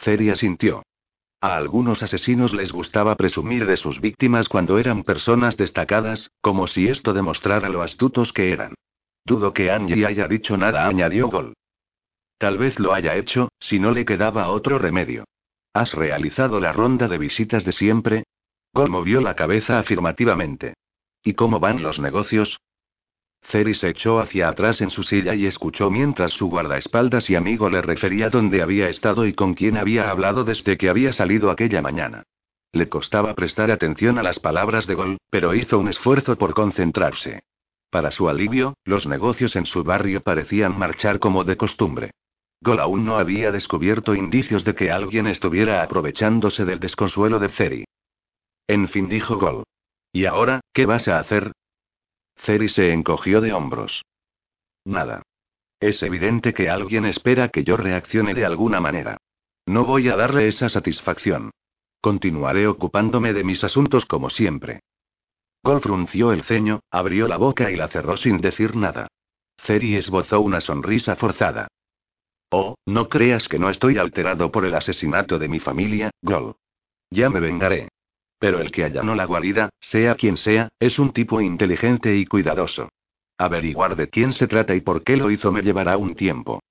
[0.03, 0.83] Ceri asintió.
[1.41, 6.89] A algunos asesinos les gustaba presumir de sus víctimas cuando eran personas destacadas, como si
[6.89, 8.73] esto demostrara lo astutos que eran.
[9.23, 11.53] Dudo que Angie haya dicho nada, añadió Gol.
[12.37, 15.25] Tal vez lo haya hecho, si no le quedaba otro remedio.
[15.73, 18.23] ¿Has realizado la ronda de visitas de siempre?
[18.73, 20.73] Gol movió la cabeza afirmativamente.
[21.23, 22.59] ¿Y cómo van los negocios?
[23.43, 27.69] Ceri se echó hacia atrás en su silla y escuchó mientras su guardaespaldas y amigo
[27.69, 31.81] le refería dónde había estado y con quién había hablado desde que había salido aquella
[31.81, 32.23] mañana.
[32.71, 37.41] Le costaba prestar atención a las palabras de Gol, pero hizo un esfuerzo por concentrarse.
[37.89, 42.11] Para su alivio, los negocios en su barrio parecían marchar como de costumbre.
[42.61, 47.85] Gol aún no había descubierto indicios de que alguien estuviera aprovechándose del desconsuelo de Ceri.
[48.67, 49.63] En fin, dijo Gol.
[50.11, 51.51] ¿Y ahora, qué vas a hacer?
[52.43, 54.03] Ceri se encogió de hombros.
[54.85, 55.23] Nada.
[55.79, 59.17] Es evidente que alguien espera que yo reaccione de alguna manera.
[59.65, 61.51] No voy a darle esa satisfacción.
[62.01, 64.81] Continuaré ocupándome de mis asuntos como siempre.
[65.63, 69.07] Gol frunció el ceño, abrió la boca y la cerró sin decir nada.
[69.65, 71.67] Ceri esbozó una sonrisa forzada.
[72.49, 76.55] Oh, no creas que no estoy alterado por el asesinato de mi familia, Gol.
[77.11, 77.89] Ya me vengaré.
[78.39, 82.89] Pero el que allanó la guarida, sea quien sea, es un tipo inteligente y cuidadoso.
[83.37, 86.61] Averiguar de quién se trata y por qué lo hizo me llevará un tiempo.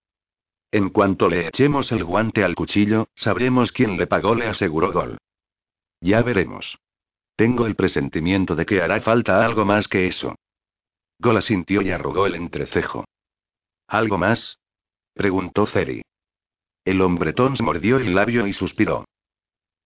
[0.70, 5.18] En cuanto le echemos el guante al cuchillo, sabremos quién le pagó, le aseguró Gol.
[6.00, 6.78] Ya veremos.
[7.36, 10.34] Tengo el presentimiento de que hará falta algo más que eso.
[11.18, 13.04] Gol asintió y arrugó el entrecejo.
[13.86, 14.58] ¿Algo más?
[15.14, 16.02] preguntó Ceri.
[16.84, 19.04] El hombretón mordió el labio y suspiró.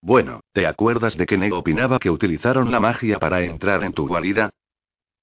[0.03, 4.09] Bueno, ¿te acuerdas de que Neo opinaba que utilizaron la magia para entrar en tu
[4.09, 4.51] guarida?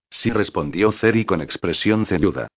[0.09, 2.47] Sí, respondió Ceri con expresión ceñuda.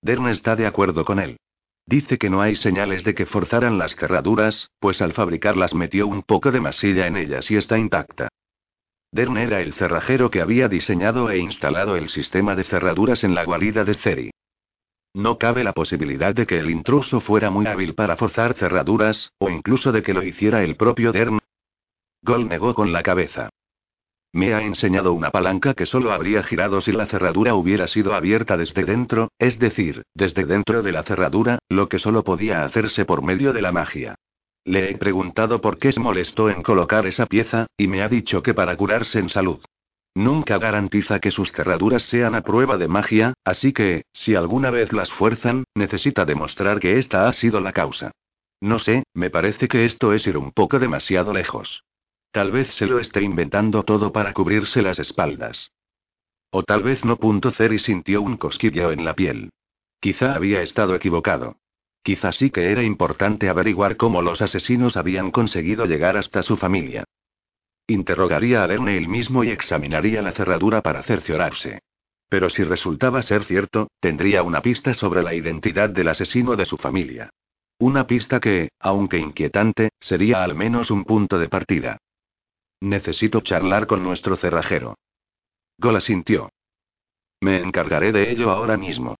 [0.00, 1.38] Dern está de acuerdo con él.
[1.86, 6.22] Dice que no hay señales de que forzaran las cerraduras, pues al fabricarlas metió un
[6.22, 8.28] poco de masilla en ellas y está intacta.
[9.10, 13.44] Dern era el cerrajero que había diseñado e instalado el sistema de cerraduras en la
[13.44, 14.30] guarida de Ceri.
[15.14, 19.50] No cabe la posibilidad de que el intruso fuera muy hábil para forzar cerraduras, o
[19.50, 21.38] incluso de que lo hiciera el propio Dern.
[22.22, 23.50] Gol negó con la cabeza.
[24.32, 28.56] Me ha enseñado una palanca que solo habría girado si la cerradura hubiera sido abierta
[28.56, 33.22] desde dentro, es decir, desde dentro de la cerradura, lo que solo podía hacerse por
[33.22, 34.14] medio de la magia.
[34.64, 38.42] Le he preguntado por qué se molestó en colocar esa pieza, y me ha dicho
[38.44, 39.58] que para curarse en salud.
[40.14, 44.92] Nunca garantiza que sus cerraduras sean a prueba de magia, así que, si alguna vez
[44.92, 48.10] las fuerzan, necesita demostrar que esta ha sido la causa.
[48.60, 51.84] No sé, me parece que esto es ir un poco demasiado lejos.
[52.32, 55.70] Tal vez se lo esté inventando todo para cubrirse las espaldas.
[56.50, 57.18] O tal vez no.
[57.70, 59.50] Y sintió un cosquilleo en la piel.
[60.00, 61.56] Quizá había estado equivocado.
[62.02, 67.04] Quizás sí que era importante averiguar cómo los asesinos habían conseguido llegar hasta su familia.
[67.90, 71.80] Interrogaría a Lerne él mismo y examinaría la cerradura para cerciorarse.
[72.28, 76.76] Pero si resultaba ser cierto, tendría una pista sobre la identidad del asesino de su
[76.76, 77.30] familia.
[77.80, 81.98] Una pista que, aunque inquietante, sería al menos un punto de partida.
[82.80, 84.94] Necesito charlar con nuestro cerrajero.
[85.76, 86.48] Gola sintió.
[87.40, 89.16] Me encargaré de ello ahora mismo.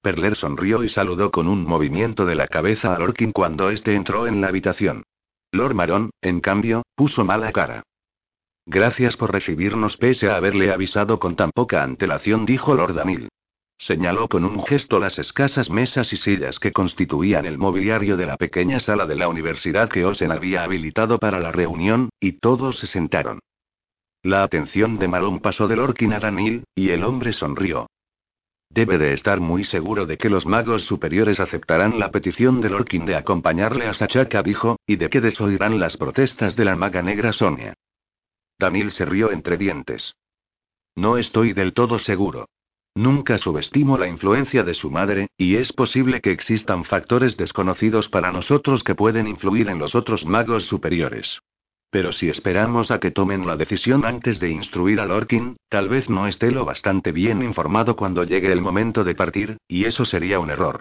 [0.00, 4.26] Perler sonrió y saludó con un movimiento de la cabeza a Lorkin cuando éste entró
[4.26, 5.04] en la habitación.
[5.52, 7.82] Lord Maron, en cambio, puso mala cara.
[8.64, 13.28] Gracias por recibirnos pese a haberle avisado con tan poca antelación, dijo Lord Danil.
[13.76, 18.36] Señaló con un gesto las escasas mesas y sillas que constituían el mobiliario de la
[18.36, 22.86] pequeña sala de la universidad que Osen había habilitado para la reunión, y todos se
[22.86, 23.40] sentaron.
[24.22, 27.88] La atención de Maron pasó de Lorkin a Danil, y el hombre sonrió.
[28.74, 33.04] Debe de estar muy seguro de que los magos superiores aceptarán la petición de Lorkin
[33.04, 37.34] de acompañarle a Sachaka, dijo, y de que desoirán las protestas de la maga negra
[37.34, 37.74] Sonia.
[38.58, 40.14] Danil se rió entre dientes.
[40.96, 42.48] No estoy del todo seguro.
[42.94, 48.32] Nunca subestimo la influencia de su madre, y es posible que existan factores desconocidos para
[48.32, 51.40] nosotros que pueden influir en los otros magos superiores.
[51.92, 56.08] Pero si esperamos a que tomen la decisión antes de instruir a Lorkin, tal vez
[56.08, 60.40] no esté lo bastante bien informado cuando llegue el momento de partir, y eso sería
[60.40, 60.80] un error.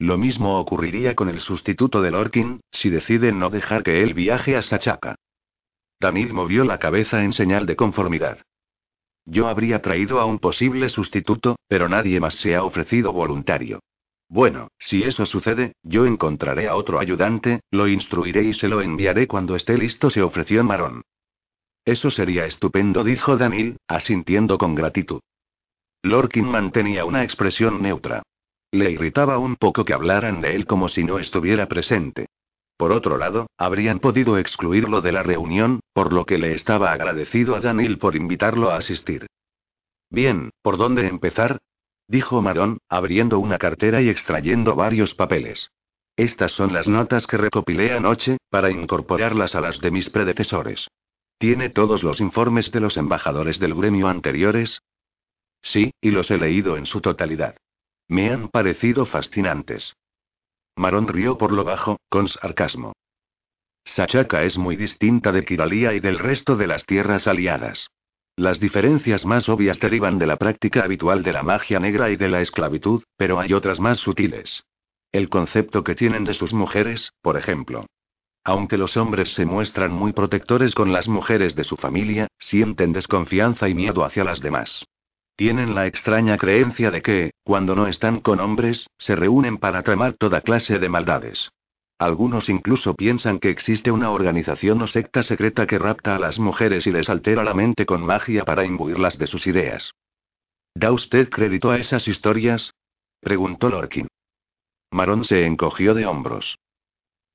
[0.00, 4.56] Lo mismo ocurriría con el sustituto de Lorkin, si deciden no dejar que él viaje
[4.56, 5.14] a Sachaka.
[6.00, 8.38] Danil movió la cabeza en señal de conformidad.
[9.26, 13.78] Yo habría traído a un posible sustituto, pero nadie más se ha ofrecido voluntario.
[14.28, 19.26] Bueno, si eso sucede, yo encontraré a otro ayudante, lo instruiré y se lo enviaré
[19.26, 21.02] cuando esté listo, se ofreció Marón.
[21.84, 25.20] Eso sería estupendo, dijo Danil, asintiendo con gratitud.
[26.02, 28.22] Lorkin mantenía una expresión neutra.
[28.72, 32.26] Le irritaba un poco que hablaran de él como si no estuviera presente.
[32.76, 37.54] Por otro lado, habrían podido excluirlo de la reunión, por lo que le estaba agradecido
[37.54, 39.26] a Danil por invitarlo a asistir.
[40.10, 41.58] Bien, ¿por dónde empezar?
[42.08, 45.70] Dijo Marón, abriendo una cartera y extrayendo varios papeles.
[46.16, 50.86] Estas son las notas que recopilé anoche, para incorporarlas a las de mis predecesores.
[51.38, 54.80] ¿Tiene todos los informes de los embajadores del gremio anteriores?
[55.60, 57.56] Sí, y los he leído en su totalidad.
[58.08, 59.94] Me han parecido fascinantes.
[60.76, 62.92] Marón rió por lo bajo, con sarcasmo.
[63.84, 67.88] Sachaka es muy distinta de Kiralia y del resto de las tierras aliadas.
[68.38, 72.28] Las diferencias más obvias derivan de la práctica habitual de la magia negra y de
[72.28, 74.62] la esclavitud, pero hay otras más sutiles.
[75.10, 77.86] El concepto que tienen de sus mujeres, por ejemplo.
[78.44, 83.70] Aunque los hombres se muestran muy protectores con las mujeres de su familia, sienten desconfianza
[83.70, 84.84] y miedo hacia las demás.
[85.34, 90.12] Tienen la extraña creencia de que, cuando no están con hombres, se reúnen para tramar
[90.12, 91.50] toda clase de maldades.
[91.98, 96.86] Algunos incluso piensan que existe una organización o secta secreta que rapta a las mujeres
[96.86, 99.92] y les altera la mente con magia para imbuirlas de sus ideas.
[100.74, 102.74] ¿Da usted crédito a esas historias?
[103.20, 104.08] preguntó Lorkin.
[104.92, 106.56] Marón se encogió de hombros.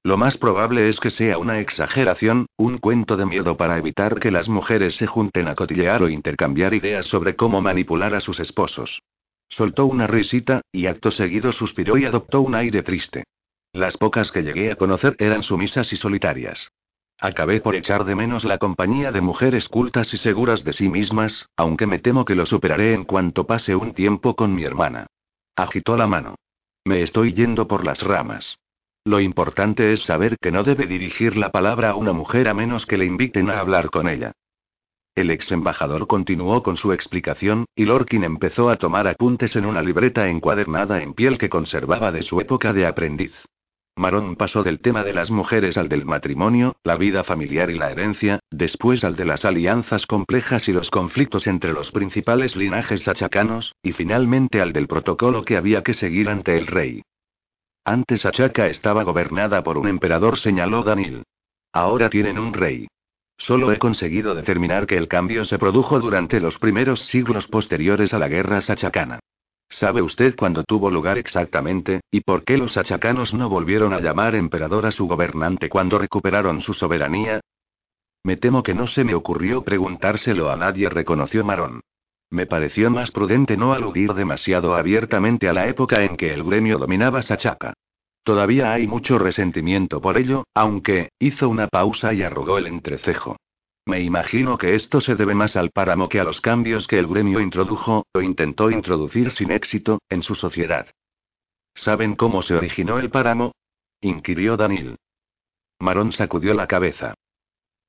[0.03, 4.31] Lo más probable es que sea una exageración, un cuento de miedo para evitar que
[4.31, 9.01] las mujeres se junten a cotillear o intercambiar ideas sobre cómo manipular a sus esposos.
[9.49, 13.25] Soltó una risita, y acto seguido suspiró y adoptó un aire triste.
[13.73, 16.71] Las pocas que llegué a conocer eran sumisas y solitarias.
[17.17, 21.47] Acabé por echar de menos la compañía de mujeres cultas y seguras de sí mismas,
[21.55, 25.07] aunque me temo que lo superaré en cuanto pase un tiempo con mi hermana.
[25.55, 26.35] Agitó la mano.
[26.83, 28.57] Me estoy yendo por las ramas.
[29.05, 32.85] Lo importante es saber que no debe dirigir la palabra a una mujer a menos
[32.85, 34.33] que le inviten a hablar con ella.
[35.15, 39.81] El ex embajador continuó con su explicación, y Lorkin empezó a tomar apuntes en una
[39.81, 43.33] libreta encuadernada en piel que conservaba de su época de aprendiz.
[43.95, 47.91] Marón pasó del tema de las mujeres al del matrimonio, la vida familiar y la
[47.91, 53.75] herencia, después al de las alianzas complejas y los conflictos entre los principales linajes sachacanos,
[53.83, 57.03] y finalmente al del protocolo que había que seguir ante el rey.
[57.83, 61.23] Antes Achaka estaba gobernada por un emperador, señaló Danil.
[61.73, 62.87] Ahora tienen un rey.
[63.37, 68.19] Solo he conseguido determinar que el cambio se produjo durante los primeros siglos posteriores a
[68.19, 69.19] la guerra sachacana.
[69.71, 74.35] ¿Sabe usted cuándo tuvo lugar exactamente, y por qué los sachacanos no volvieron a llamar
[74.35, 77.39] emperador a su gobernante cuando recuperaron su soberanía?
[78.23, 81.81] Me temo que no se me ocurrió preguntárselo a nadie, reconoció Marón.
[82.29, 86.77] Me pareció más prudente no aludir demasiado abiertamente a la época en que el gremio
[86.77, 87.73] dominaba Sachaka.
[88.23, 93.37] Todavía hay mucho resentimiento por ello, aunque, hizo una pausa y arrugó el entrecejo.
[93.85, 97.07] Me imagino que esto se debe más al páramo que a los cambios que el
[97.07, 100.87] gremio introdujo, o intentó introducir sin éxito, en su sociedad.
[101.75, 103.53] ¿Saben cómo se originó el páramo?
[104.01, 104.97] inquirió Daniel.
[105.79, 107.15] Marón sacudió la cabeza.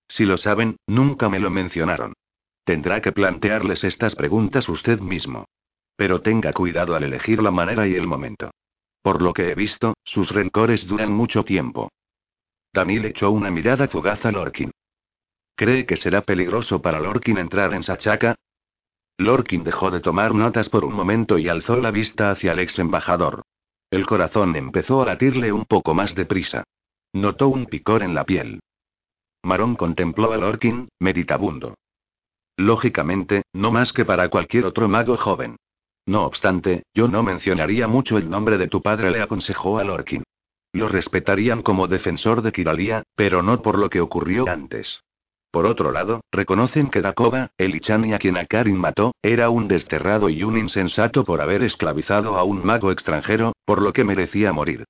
[0.08, 2.14] Si lo saben, nunca me lo mencionaron.
[2.64, 5.46] Tendrá que plantearles estas preguntas usted mismo.
[5.96, 8.50] Pero tenga cuidado al elegir la manera y el momento.
[9.02, 11.90] Por lo que he visto, sus rencores duran mucho tiempo.
[12.72, 14.70] Daniel echó una mirada fugaz a Lorkin.
[15.54, 18.36] ¿Cree que será peligroso para Lorkin entrar en Sachaca?
[19.18, 22.78] Lorkin dejó de tomar notas por un momento y alzó la vista hacia el ex
[22.78, 23.42] embajador.
[23.90, 26.64] El corazón empezó a latirle un poco más deprisa.
[27.12, 28.60] Notó un picor en la piel.
[29.42, 31.74] Marón contempló a Lorkin, meditabundo.
[32.56, 35.56] Lógicamente, no más que para cualquier otro mago joven.
[36.06, 40.22] No obstante, yo no mencionaría mucho el nombre de tu padre, le aconsejó a Lorkin.
[40.72, 45.02] Lo respetarían como defensor de Kiralia, pero no por lo que ocurrió antes.
[45.52, 50.30] Por otro lado, reconocen que Dakova, el Ichani a quien Akarin mató, era un desterrado
[50.30, 54.84] y un insensato por haber esclavizado a un mago extranjero, por lo que merecía morir.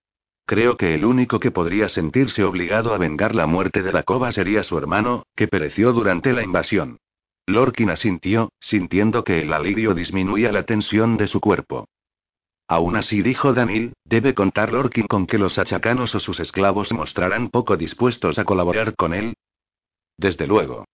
[0.46, 4.62] Creo que el único que podría sentirse obligado a vengar la muerte de Dakova sería
[4.62, 6.98] su hermano, que pereció durante la invasión.
[7.48, 11.88] Lorkin asintió, sintiendo que el alivio disminuía la tensión de su cuerpo.
[12.68, 17.50] Aún así, dijo Danil, debe contar Lorkin con que los achacanos o sus esclavos mostrarán
[17.50, 19.34] poco dispuestos a colaborar con él,
[20.22, 20.86] desde luego.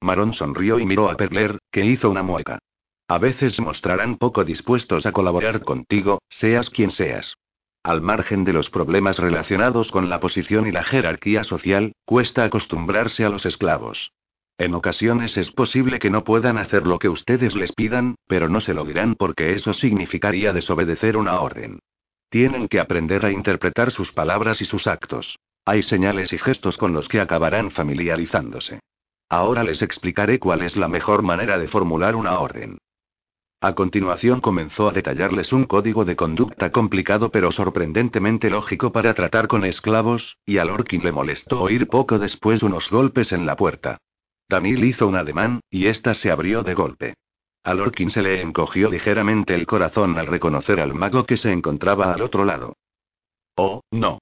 [0.00, 2.58] Marón sonrió y miró a Perler, que hizo una mueca.
[3.06, 7.34] A veces mostrarán poco dispuestos a colaborar contigo, seas quien seas.
[7.82, 13.24] Al margen de los problemas relacionados con la posición y la jerarquía social, cuesta acostumbrarse
[13.24, 14.12] a los esclavos.
[14.58, 18.60] En ocasiones es posible que no puedan hacer lo que ustedes les pidan, pero no
[18.60, 21.78] se lo dirán porque eso significaría desobedecer una orden.
[22.28, 25.36] Tienen que aprender a interpretar sus palabras y sus actos.
[25.64, 28.80] Hay señales y gestos con los que acabarán familiarizándose.
[29.28, 32.78] Ahora les explicaré cuál es la mejor manera de formular una orden.
[33.62, 39.48] A continuación comenzó a detallarles un código de conducta complicado pero sorprendentemente lógico para tratar
[39.48, 43.98] con esclavos, y a Lorkin le molestó oír poco después unos golpes en la puerta.
[44.48, 47.14] Daniel hizo un ademán, y ésta se abrió de golpe.
[47.62, 52.14] A Lorkin se le encogió ligeramente el corazón al reconocer al mago que se encontraba
[52.14, 52.72] al otro lado.
[53.56, 54.20] Oh, no.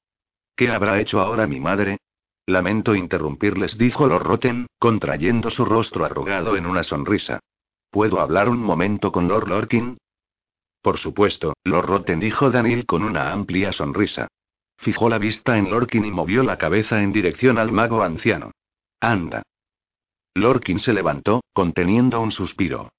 [0.58, 1.98] ¿Qué habrá hecho ahora mi madre?
[2.44, 7.38] Lamento interrumpirles, dijo Lord Roten, contrayendo su rostro arrugado en una sonrisa.
[7.92, 9.98] ¿Puedo hablar un momento con Lord Lorkin?
[10.82, 14.26] Por supuesto, Lord Roten dijo Daniel con una amplia sonrisa.
[14.78, 18.50] Fijó la vista en Lorkin y movió la cabeza en dirección al mago anciano.
[18.98, 19.44] Anda.
[20.34, 22.90] Lorkin se levantó, conteniendo un suspiro.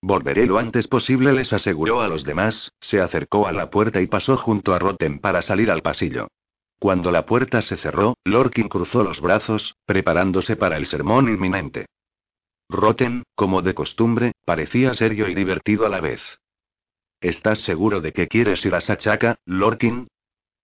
[0.00, 4.06] Volveré lo antes posible, les aseguró a los demás, se acercó a la puerta y
[4.06, 6.28] pasó junto a Roten para salir al pasillo.
[6.78, 11.86] Cuando la puerta se cerró, Lorkin cruzó los brazos, preparándose para el sermón inminente.
[12.68, 16.20] Roten, como de costumbre, parecía serio y divertido a la vez.
[17.20, 20.08] ¿Estás seguro de que quieres ir a Sachaca, Lorkin?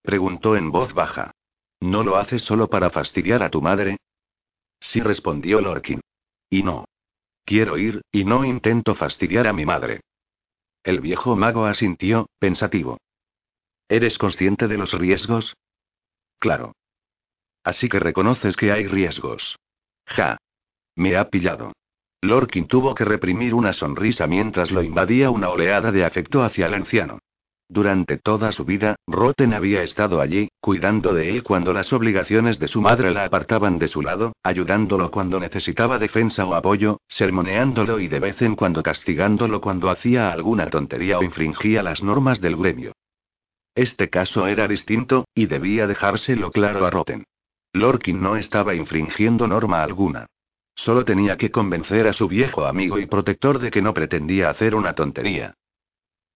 [0.03, 1.33] preguntó en voz baja.
[1.81, 3.97] ¿No lo haces solo para fastidiar a tu madre?
[4.81, 6.01] Sí, respondió Lorkin.
[6.49, 6.85] Y no.
[7.45, 10.01] Quiero ir, y no intento fastidiar a mi madre.
[10.85, 12.99] El viejo mago asintió, pensativo.
[13.89, 15.55] ¿Eres consciente de los riesgos?
[16.39, 16.73] Claro.
[17.63, 19.57] Así que reconoces que hay riesgos.
[20.07, 20.37] Ja.
[20.97, 21.73] Me ha pillado.
[22.23, 26.75] Lorkin tuvo que reprimir una sonrisa mientras lo invadía una oleada de afecto hacia el
[26.75, 27.19] anciano.
[27.69, 32.69] Durante toda su vida, Roten había estado allí, cuidando de él cuando las obligaciones de
[32.69, 38.09] su madre la apartaban de su lado, ayudándolo cuando necesitaba defensa o apoyo, sermoneándolo y
[38.09, 42.93] de vez en cuando castigándolo cuando hacía alguna tontería o infringía las normas del gremio.
[43.75, 47.25] Este caso era distinto, y debía dejárselo claro a Roten.
[47.73, 50.27] Lorkin no estaba infringiendo norma alguna.
[50.77, 54.75] Solo tenía que convencer a su viejo amigo y protector de que no pretendía hacer
[54.75, 55.55] una tontería.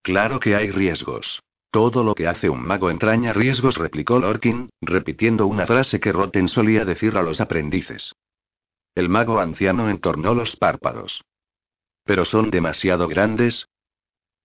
[0.02, 1.40] Claro que hay riesgos.
[1.70, 6.48] Todo lo que hace un mago entraña riesgos, replicó Lorkin, repitiendo una frase que Roten
[6.48, 8.14] solía decir a los aprendices.
[8.94, 11.22] El mago anciano entornó los párpados.
[12.04, 13.68] Pero son demasiado grandes,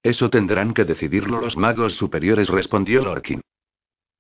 [0.04, 3.42] eso tendrán que decidirlo los magos superiores, respondió Lorkin.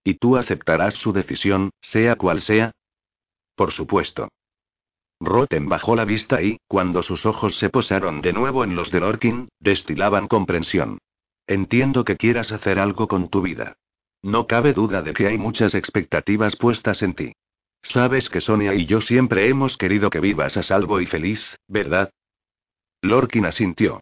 [0.03, 2.71] ¿Y tú aceptarás su decisión, sea cual sea?
[3.55, 4.29] Por supuesto.
[5.19, 9.01] Roten bajó la vista y, cuando sus ojos se posaron de nuevo en los de
[9.01, 10.99] Lorkin, destilaban comprensión.
[11.47, 13.75] Entiendo que quieras hacer algo con tu vida.
[14.21, 17.33] No cabe duda de que hay muchas expectativas puestas en ti.
[17.81, 22.09] Sabes que Sonia y yo siempre hemos querido que vivas a salvo y feliz, ¿verdad?
[23.01, 23.99] Lorkin asintió.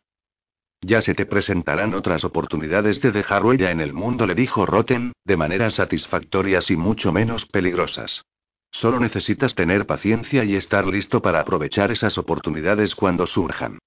[0.82, 5.14] Ya se te presentarán otras oportunidades de dejar huella en el mundo, le dijo Roten,
[5.26, 8.24] de maneras satisfactorias y mucho menos peligrosas.
[8.72, 13.78] Solo necesitas tener paciencia y estar listo para aprovechar esas oportunidades cuando surjan.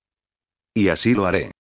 [0.73, 1.51] Y así lo haré.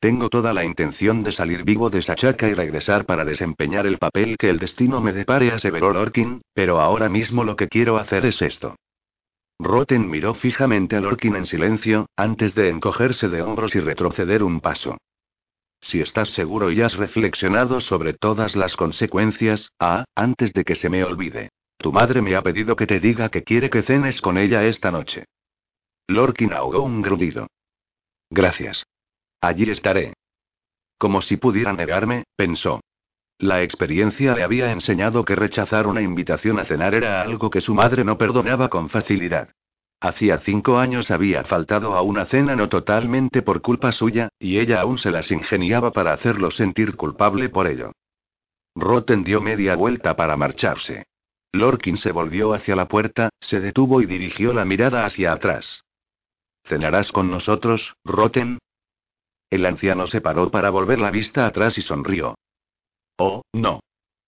[0.00, 4.36] Tengo toda la intención de salir vivo de Sachaca y regresar para desempeñar el papel
[4.36, 8.42] que el destino me depare, aseveró Lorkin, pero ahora mismo lo que quiero hacer es
[8.42, 8.74] esto.
[9.62, 14.60] Roten miró fijamente a Lorkin en silencio, antes de encogerse de hombros y retroceder un
[14.60, 14.98] paso.
[15.80, 20.88] Si estás seguro y has reflexionado sobre todas las consecuencias, ah, antes de que se
[20.88, 21.50] me olvide.
[21.76, 24.90] Tu madre me ha pedido que te diga que quiere que cenes con ella esta
[24.90, 25.26] noche.
[26.08, 27.46] Lorkin ahogó un grudido.
[28.30, 28.84] Gracias.
[29.40, 30.14] Allí estaré.
[30.98, 32.80] Como si pudiera negarme, pensó.
[33.38, 37.74] La experiencia le había enseñado que rechazar una invitación a cenar era algo que su
[37.74, 39.50] madre no perdonaba con facilidad.
[40.00, 44.80] Hacía cinco años había faltado a una cena no totalmente por culpa suya, y ella
[44.80, 47.92] aún se las ingeniaba para hacerlo sentir culpable por ello.
[48.74, 51.04] Rotten dio media vuelta para marcharse.
[51.52, 55.84] Lorkin se volvió hacia la puerta, se detuvo y dirigió la mirada hacia atrás.
[56.64, 58.58] ¿Cenarás con nosotros, Rotten?
[59.50, 62.34] El anciano se paró para volver la vista atrás y sonrió.
[63.18, 63.80] Oh, no.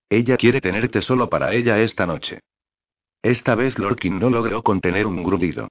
[0.08, 2.40] Ella quiere tenerte solo para ella esta noche.
[3.22, 5.68] Esta vez Lorkin no logró contener un grudido.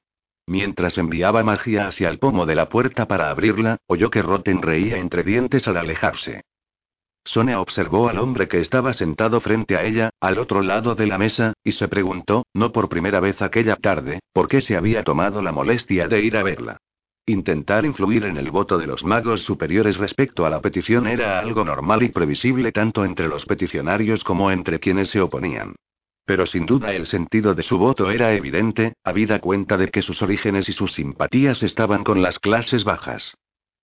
[0.47, 4.97] Mientras enviaba magia hacia el pomo de la puerta para abrirla, oyó que Roten reía
[4.97, 6.41] entre dientes al alejarse.
[7.26, 11.18] Sonia observó al hombre que estaba sentado frente a ella, al otro lado de la
[11.18, 15.41] mesa, y se preguntó, no por primera vez aquella tarde, por qué se había tomado
[15.41, 16.78] la molestia de ir a verla.
[17.26, 21.63] Intentar influir en el voto de los magos superiores respecto a la petición era algo
[21.63, 25.74] normal y previsible tanto entre los peticionarios como entre quienes se oponían.
[26.26, 30.21] Pero sin duda el sentido de su voto era evidente, habida cuenta de que sus
[30.21, 33.34] orígenes y sus simpatías estaban con las clases bajas.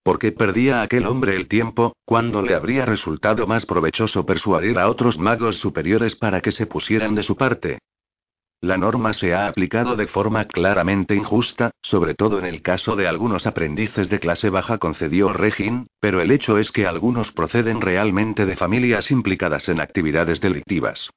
[0.03, 4.91] ¿Por qué perdía aquel hombre el tiempo, cuando le habría resultado más provechoso persuadir a
[4.91, 7.79] otros magos superiores para que se pusieran de su parte?
[8.63, 13.09] La norma se ha aplicado de forma claramente injusta, sobre todo en el caso de
[13.09, 18.45] algunos aprendices de clase baja, concedió Regin, pero el hecho es que algunos proceden realmente
[18.45, 21.09] de familias implicadas en actividades delictivas.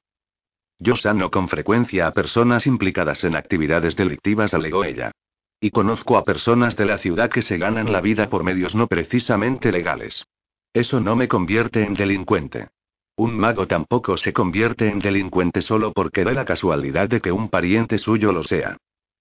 [0.78, 5.12] Yo sano con frecuencia a personas implicadas en actividades delictivas, alegó ella.
[5.60, 8.86] Y conozco a personas de la ciudad que se ganan la vida por medios no
[8.86, 10.24] precisamente legales.
[10.72, 12.68] Eso no me convierte en delincuente.
[13.16, 17.48] Un mago tampoco se convierte en delincuente solo porque da la casualidad de que un
[17.48, 18.76] pariente suyo lo sea.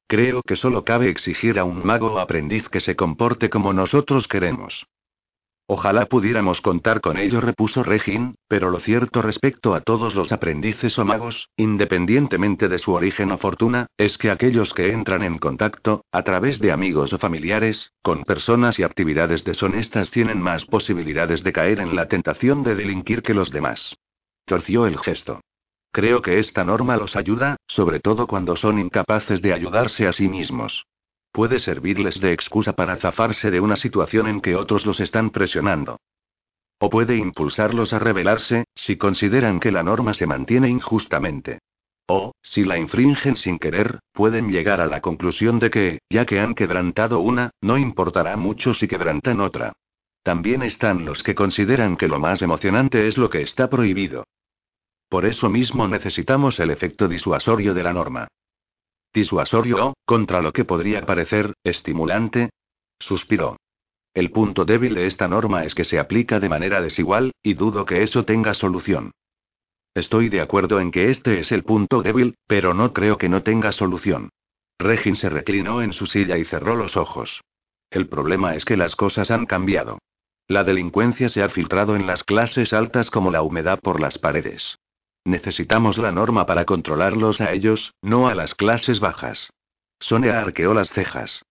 [0.08, 4.28] Creo que solo cabe exigir a un mago o aprendiz que se comporte como nosotros
[4.28, 4.88] queremos.
[5.66, 11.00] Ojalá pudiéramos contar con ello, repuso Regin, pero lo cierto respecto a todos los aprendices
[11.00, 16.04] o magos, independientemente de su origen o fortuna, es que aquellos que entran en contacto,
[16.12, 21.54] a través de amigos o familiares, con personas y actividades deshonestas tienen más posibilidades de
[21.54, 23.96] caer en la tentación de delinquir que los demás.
[24.46, 25.40] Torció el gesto.
[25.94, 30.28] Creo que esta norma los ayuda, sobre todo cuando son incapaces de ayudarse a sí
[30.28, 30.86] mismos.
[31.34, 36.00] Puede servirles de excusa para zafarse de una situación en que otros los están presionando.
[36.78, 41.58] O puede impulsarlos a rebelarse, si consideran que la norma se mantiene injustamente.
[42.08, 46.40] O, si la infringen sin querer, pueden llegar a la conclusión de que, ya que
[46.40, 49.74] han quebrantado una, no importará mucho si quebrantan otra.
[50.22, 54.26] También están los que consideran que lo más emocionante es lo que está prohibido.
[55.10, 58.28] Por eso mismo necesitamos el efecto disuasorio de la norma.
[59.14, 62.50] Disuasorio o, contra lo que podría parecer, estimulante.
[63.00, 63.58] Suspiró.
[64.14, 67.86] El punto débil de esta norma es que se aplica de manera desigual, y dudo
[67.86, 69.12] que eso tenga solución.
[69.96, 73.44] Estoy de acuerdo en que este es el punto débil, pero no creo que no
[73.44, 74.30] tenga solución.
[74.80, 77.42] Regin se reclinó en su silla y cerró los ojos.
[77.92, 80.00] El problema es que las cosas han cambiado.
[80.48, 84.78] La delincuencia se ha filtrado en las clases altas como la humedad por las paredes.
[85.26, 89.50] Necesitamos la norma para controlarlos a ellos, no a las clases bajas.
[90.00, 91.44] Sonia arqueó las cejas.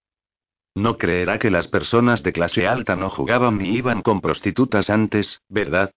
[0.74, 5.40] No creerá que las personas de clase alta no jugaban ni iban con prostitutas antes,
[5.48, 5.90] ¿verdad?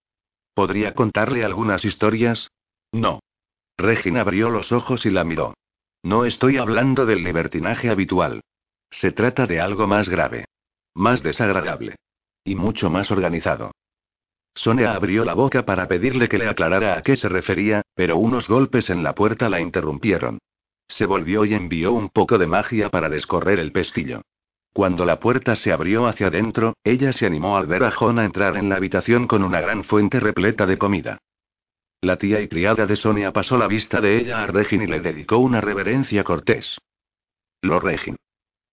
[0.54, 2.50] ¿Podría contarle algunas historias?
[2.92, 3.20] No.
[3.78, 5.54] Regina abrió los ojos y la miró.
[6.02, 8.42] No estoy hablando del libertinaje habitual.
[8.92, 10.46] Se trata de algo más grave.
[10.94, 11.96] Más desagradable.
[12.46, 13.72] Y mucho más organizado.
[14.56, 18.47] Sonia abrió la boca para pedirle que le aclarara a qué se refería, pero unos
[18.47, 20.39] golpes en la puerta la interrumpieron.
[20.88, 24.22] Se volvió y envió un poco de magia para descorrer el pestillo.
[24.74, 28.58] Cuando la puerta se abrió hacia adentro, ella se animó al ver a Jona entrar
[28.58, 31.18] en la habitación con una gran fuente repleta de comida.
[32.01, 34.99] La tía y criada de Sonia pasó la vista de ella a Regin y le
[34.99, 36.78] dedicó una reverencia cortés.
[37.62, 38.16] Lo Regin.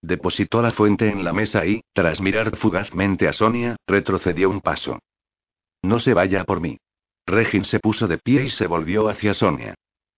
[0.03, 4.99] Depositó la fuente en la mesa y, tras mirar fugazmente a Sonia, retrocedió un paso.
[5.83, 6.79] No se vaya por mí.
[7.27, 9.75] Regin se puso de pie y se volvió hacia Sonia.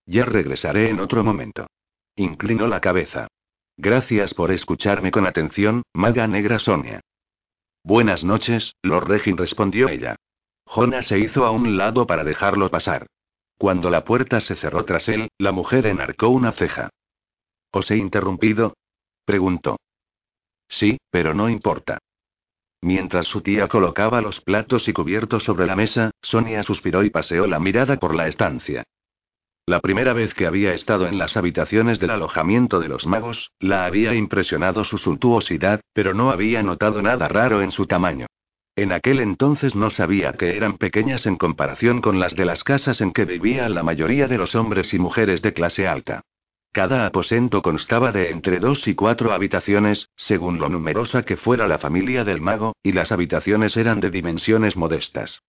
[0.06, 1.66] Ya regresaré en otro momento.
[2.16, 3.28] Inclinó la cabeza.
[3.76, 7.00] Gracias por escucharme con atención, maga negra Sonia.
[7.82, 10.16] Buenas noches, Lord Regin respondió ella.
[10.64, 13.06] Jonah se hizo a un lado para dejarlo pasar.
[13.58, 16.90] Cuando la puerta se cerró tras él, la mujer enarcó una ceja.
[17.70, 18.74] ¿Os he interrumpido?
[19.24, 19.76] preguntó.
[20.68, 21.98] Sí, pero no importa.
[22.84, 27.46] Mientras su tía colocaba los platos y cubiertos sobre la mesa, Sonia suspiró y paseó
[27.46, 28.84] la mirada por la estancia.
[29.64, 33.86] La primera vez que había estado en las habitaciones del alojamiento de los magos, la
[33.86, 38.26] había impresionado su suntuosidad, pero no había notado nada raro en su tamaño.
[38.76, 43.00] En aquel entonces no sabía que eran pequeñas en comparación con las de las casas
[43.00, 46.20] en que vivían la mayoría de los hombres y mujeres de clase alta.
[46.74, 51.78] Cada aposento constaba de entre dos y cuatro habitaciones, según lo numerosa que fuera la
[51.78, 55.40] familia del mago, y las habitaciones eran de dimensiones modestas.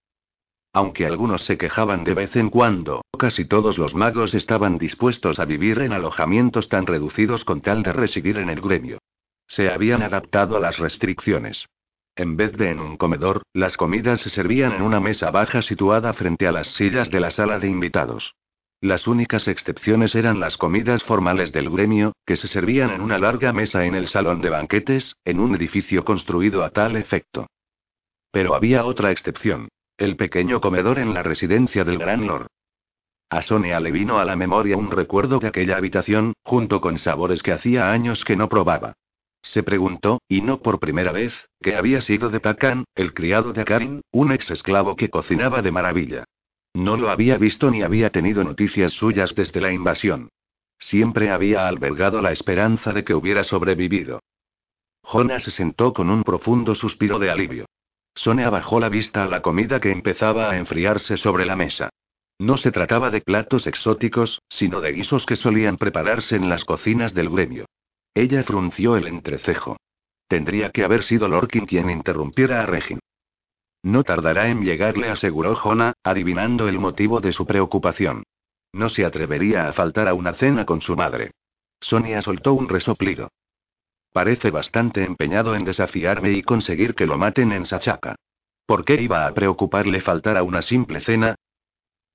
[0.72, 5.46] Aunque algunos se quejaban de vez en cuando, casi todos los magos estaban dispuestos a
[5.46, 9.00] vivir en alojamientos tan reducidos con tal de residir en el gremio.
[9.48, 11.66] Se habían adaptado a las restricciones.
[12.16, 16.14] En vez de en un comedor, las comidas se servían en una mesa baja situada
[16.14, 18.36] frente a las sillas de la sala de invitados.
[18.82, 23.54] Las únicas excepciones eran las comidas formales del gremio, que se servían en una larga
[23.54, 27.48] mesa en el salón de banquetes, en un edificio construido a tal efecto.
[28.32, 29.70] Pero había otra excepción.
[29.98, 32.48] El pequeño comedor en la residencia del Gran Lord.
[33.30, 37.42] A Sonia le vino a la memoria un recuerdo de aquella habitación, junto con sabores
[37.42, 38.94] que hacía años que no probaba.
[39.42, 43.62] Se preguntó, y no por primera vez, que había sido de Takan, el criado de
[43.62, 46.26] Akarin, un ex esclavo que cocinaba de maravilla.
[46.76, 50.28] No lo había visto ni había tenido noticias suyas desde la invasión.
[50.78, 54.20] Siempre había albergado la esperanza de que hubiera sobrevivido.
[55.02, 57.66] Jonah se sentó con un profundo suspiro de alivio.
[58.14, 61.92] Sonia bajó la vista a la comida que empezaba a enfriarse sobre la mesa.
[62.40, 67.14] No se trataba de platos exóticos, sino de guisos que solían prepararse en las cocinas
[67.14, 67.68] del gremio.
[68.14, 69.78] Ella frunció el entrecejo.
[70.28, 73.00] Tendría que haber sido Lorkin quien interrumpiera a Regin.
[73.86, 78.24] No tardará en llegarle, aseguró Jonah, adivinando el motivo de su preocupación.
[78.74, 81.30] No se atrevería a faltar a una cena con su madre.
[81.80, 83.30] Sonia soltó un resoplido.
[84.12, 88.16] Parece bastante empeñado en desafiarme y conseguir que lo maten en Sachaka.
[88.66, 91.36] ¿Por qué iba a preocuparle faltar a una simple cena?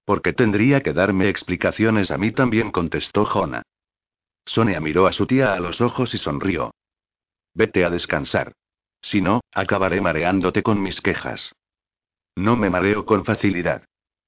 [0.05, 3.63] Porque tendría que darme explicaciones a mí también, contestó Jonah.
[4.45, 6.73] Sonia miró a su tía a los ojos y sonrió.
[7.55, 8.55] Vete a descansar.
[9.03, 11.53] Si no, acabaré mareándote con mis quejas.
[12.37, 13.85] No me mareo con facilidad.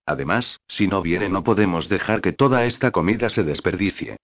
[0.06, 4.16] Además, si no viene no podemos dejar que toda esta comida se desperdicie.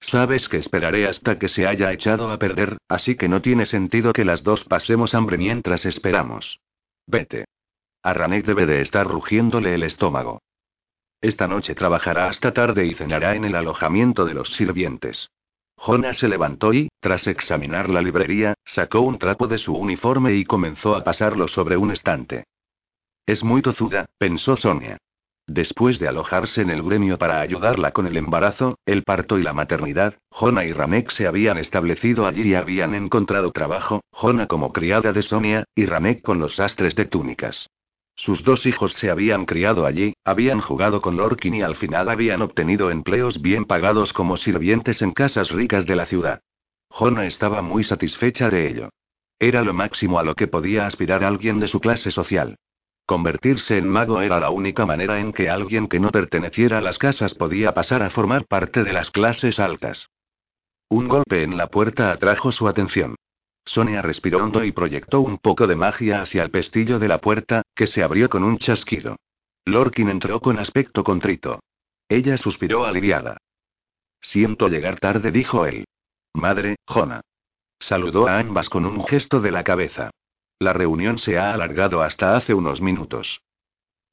[0.00, 4.12] Sabes que esperaré hasta que se haya echado a perder, así que no tiene sentido
[4.12, 6.58] que las dos pasemos hambre mientras esperamos.
[7.06, 7.44] Vete.
[8.02, 10.40] A Ranek debe de estar rugiéndole el estómago.
[11.20, 15.30] Esta noche trabajará hasta tarde y cenará en el alojamiento de los sirvientes.
[15.76, 20.44] Jonah se levantó y, tras examinar la librería, sacó un trapo de su uniforme y
[20.44, 22.44] comenzó a pasarlo sobre un estante.
[23.26, 24.98] Es muy tozuda, pensó Sonia.
[25.46, 29.52] Después de alojarse en el gremio para ayudarla con el embarazo, el parto y la
[29.52, 35.12] maternidad, Jonah y Ramek se habían establecido allí y habían encontrado trabajo, Jonah como criada
[35.12, 37.68] de Sonia, y Ramek con los sastres de túnicas.
[38.14, 42.42] Sus dos hijos se habían criado allí, habían jugado con Lorkin y al final habían
[42.42, 46.40] obtenido empleos bien pagados como sirvientes en casas ricas de la ciudad.
[46.88, 48.90] Jona estaba muy satisfecha de ello.
[49.40, 52.56] Era lo máximo a lo que podía aspirar alguien de su clase social.
[53.06, 56.98] Convertirse en mago era la única manera en que alguien que no perteneciera a las
[56.98, 60.08] casas podía pasar a formar parte de las clases altas.
[60.88, 63.16] Un golpe en la puerta atrajo su atención.
[63.64, 67.62] Sonia respiró hondo y proyectó un poco de magia hacia el pestillo de la puerta,
[67.74, 69.16] que se abrió con un chasquido.
[69.64, 71.60] Lorkin entró con aspecto contrito.
[72.08, 73.38] Ella suspiró aliviada.
[74.20, 75.84] Siento llegar tarde, dijo él.
[76.34, 77.20] Madre, Jona.
[77.78, 80.10] Saludó a ambas con un gesto de la cabeza.
[80.62, 83.42] La reunión se ha alargado hasta hace unos minutos.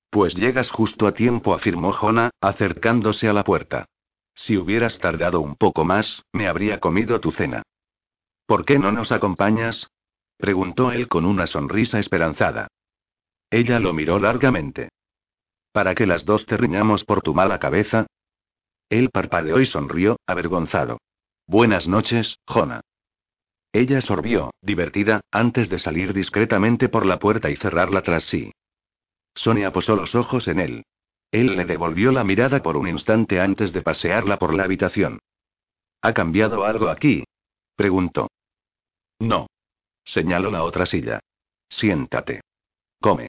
[0.09, 3.85] Pues llegas justo a tiempo, afirmó Jona, acercándose a la puerta.
[4.33, 7.61] Si hubieras tardado un poco más, me habría comido tu cena.
[8.47, 9.91] ¿Por qué no nos acompañas?
[10.37, 12.67] preguntó él con una sonrisa esperanzada.
[13.51, 14.89] Ella lo miró largamente.
[15.71, 18.07] ¿Para que las dos te riñamos por tu mala cabeza?
[18.89, 20.97] Él parpadeó y sonrió, avergonzado.
[21.45, 22.81] Buenas noches, Jona.
[23.71, 28.51] Ella sorbió, divertida, antes de salir discretamente por la puerta y cerrarla tras sí.
[29.35, 30.85] Sonia posó los ojos en él.
[31.31, 35.19] Él le devolvió la mirada por un instante antes de pasearla por la habitación.
[36.01, 37.23] ¿Ha cambiado algo aquí?
[37.75, 38.29] preguntó.
[39.19, 39.47] No.
[40.03, 41.19] Señaló la otra silla.
[41.69, 42.41] Siéntate.
[42.99, 43.27] Come.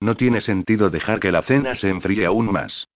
[0.00, 2.88] No tiene sentido dejar que la cena se enfríe aún más.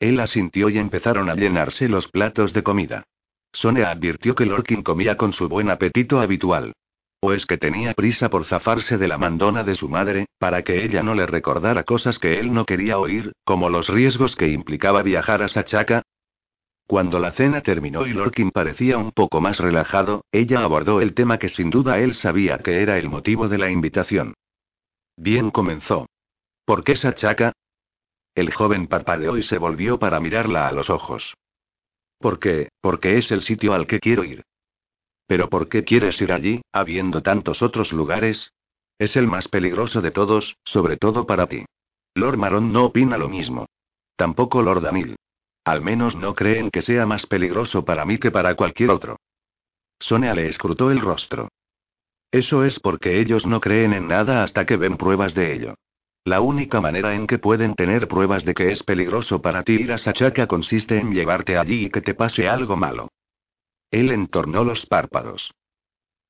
[0.00, 3.04] Él asintió y empezaron a llenarse los platos de comida.
[3.52, 6.72] Sonia advirtió que Lorkin comía con su buen apetito habitual.
[7.20, 10.84] ¿O es que tenía prisa por zafarse de la mandona de su madre, para que
[10.84, 15.02] ella no le recordara cosas que él no quería oír, como los riesgos que implicaba
[15.02, 16.02] viajar a Sachaca?
[16.86, 21.38] Cuando la cena terminó y Lorkin parecía un poco más relajado, ella abordó el tema
[21.38, 24.34] que sin duda él sabía que era el motivo de la invitación.
[25.16, 26.06] Bien comenzó.
[26.64, 27.52] ¿Por qué Sachaca?
[28.34, 31.34] El joven parpadeó y se volvió para mirarla a los ojos.
[32.18, 32.68] ¿Por qué?
[32.80, 34.44] Porque es el sitio al que quiero ir.
[35.26, 38.52] ¿Pero por qué quieres ir allí, habiendo tantos otros lugares?
[38.98, 41.64] Es el más peligroso de todos, sobre todo para ti.
[42.14, 43.66] Lord Maron no opina lo mismo.
[44.16, 45.16] Tampoco Lord Danil.
[45.64, 49.18] Al menos no creen que sea más peligroso para mí que para cualquier otro.
[49.98, 51.48] Sonia le escrutó el rostro.
[52.30, 55.74] Eso es porque ellos no creen en nada hasta que ven pruebas de ello.
[56.26, 59.92] La única manera en que pueden tener pruebas de que es peligroso para ti ir
[59.92, 63.12] a Sachaca consiste en llevarte allí y que te pase algo malo.
[63.92, 65.54] Él entornó los párpados.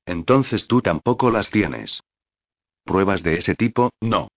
[0.05, 1.99] Entonces tú tampoco las tienes.
[2.83, 4.27] Pruebas de ese tipo, no.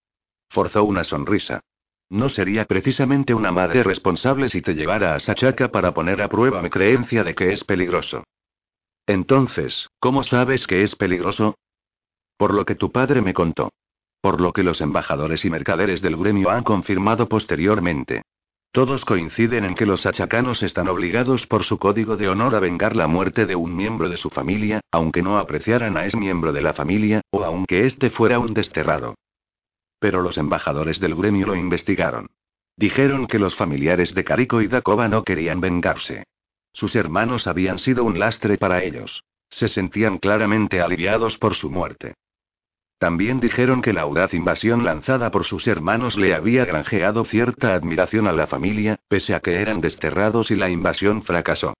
[0.48, 1.60] Forzó una sonrisa.
[2.08, 6.62] No sería precisamente una madre responsable si te llevara a Sachaca para poner a prueba
[6.62, 8.24] mi creencia de que es peligroso.
[9.06, 11.54] Entonces, ¿cómo sabes que es peligroso?
[12.38, 13.68] Por lo que tu padre me contó.
[14.20, 18.22] Por lo que los embajadores y mercaderes del gremio han confirmado posteriormente.
[18.72, 22.94] Todos coinciden en que los achacanos están obligados por su código de honor a vengar
[22.94, 26.60] la muerte de un miembro de su familia, aunque no apreciaran a ese miembro de
[26.62, 29.16] la familia, o aunque éste fuera un desterrado.
[29.98, 32.28] Pero los embajadores del gremio lo investigaron.
[32.76, 36.24] Dijeron que los familiares de Carico y Dakova no querían vengarse.
[36.72, 39.24] Sus hermanos habían sido un lastre para ellos.
[39.50, 42.14] Se sentían claramente aliviados por su muerte.
[43.00, 48.26] También dijeron que la audaz invasión lanzada por sus hermanos le había granjeado cierta admiración
[48.26, 51.72] a la familia, pese a que eran desterrados y la invasión fracasó.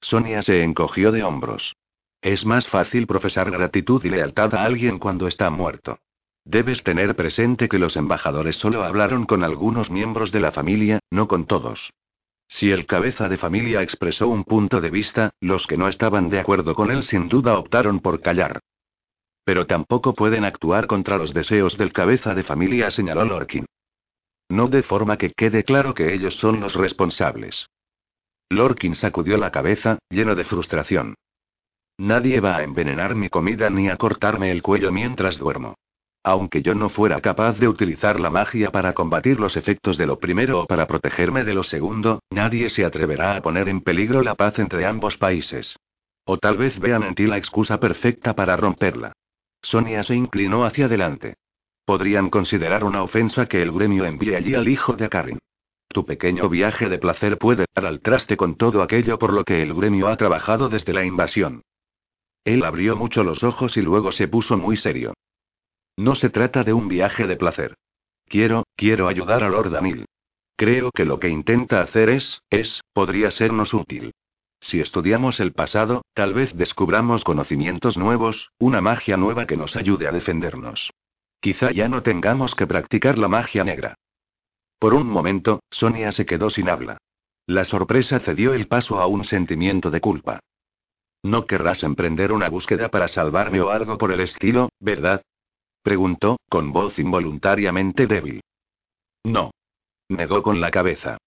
[0.00, 1.74] Sonia se encogió de hombros.
[2.22, 5.98] Es más fácil profesar gratitud y lealtad a alguien cuando está muerto.
[6.44, 11.26] Debes tener presente que los embajadores solo hablaron con algunos miembros de la familia, no
[11.26, 11.90] con todos.
[12.46, 16.38] Si el cabeza de familia expresó un punto de vista, los que no estaban de
[16.38, 18.60] acuerdo con él sin duda optaron por callar.
[19.48, 23.64] Pero tampoco pueden actuar contra los deseos del cabeza de familia, señaló Lorkin.
[24.50, 27.66] No de forma que quede claro que ellos son los responsables.
[28.50, 31.14] Lorkin sacudió la cabeza, lleno de frustración.
[31.96, 35.76] Nadie va a envenenar mi comida ni a cortarme el cuello mientras duermo.
[36.22, 40.18] Aunque yo no fuera capaz de utilizar la magia para combatir los efectos de lo
[40.18, 44.34] primero o para protegerme de lo segundo, nadie se atreverá a poner en peligro la
[44.34, 45.74] paz entre ambos países.
[46.26, 49.14] O tal vez vean en ti la excusa perfecta para romperla.
[49.62, 51.36] Sonia se inclinó hacia adelante.
[51.84, 55.38] Podrían considerar una ofensa que el gremio envíe allí al hijo de Karin.
[55.88, 59.62] Tu pequeño viaje de placer puede dar al traste con todo aquello por lo que
[59.62, 61.62] el gremio ha trabajado desde la invasión.
[62.44, 65.14] Él abrió mucho los ojos y luego se puso muy serio.
[65.96, 67.74] No se trata de un viaje de placer.
[68.26, 70.04] Quiero, quiero ayudar a Lord Danil.
[70.56, 74.12] Creo que lo que intenta hacer es, es, podría sernos útil.
[74.60, 80.08] Si estudiamos el pasado, tal vez descubramos conocimientos nuevos, una magia nueva que nos ayude
[80.08, 80.90] a defendernos.
[81.40, 83.94] Quizá ya no tengamos que practicar la magia negra.
[84.78, 86.98] Por un momento, Sonia se quedó sin habla.
[87.46, 90.40] La sorpresa cedió el paso a un sentimiento de culpa.
[91.22, 95.22] No querrás emprender una búsqueda para salvarme o algo por el estilo, ¿verdad?
[95.82, 98.40] Preguntó, con voz involuntariamente débil.
[99.24, 99.50] No.
[100.08, 101.18] Negó con la cabeza.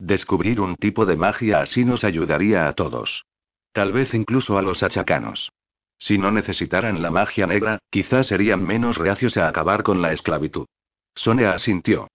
[0.00, 3.26] Descubrir un tipo de magia así nos ayudaría a todos.
[3.72, 5.52] Tal vez incluso a los achacanos.
[5.98, 10.66] Si no necesitaran la magia negra, quizás serían menos reacios a acabar con la esclavitud.
[11.14, 12.08] Sonia asintió.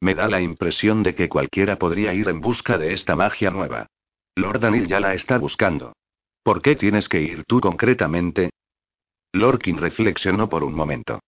[0.00, 3.88] Me da la impresión de que cualquiera podría ir en busca de esta magia nueva.
[4.36, 5.92] Lord Danil ya la está buscando.
[6.44, 8.50] ¿Por qué tienes que ir tú concretamente?
[9.32, 11.18] Lorkin reflexionó por un momento.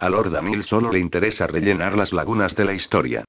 [0.00, 3.24] A Lord Danil solo le interesa rellenar las lagunas de la historia.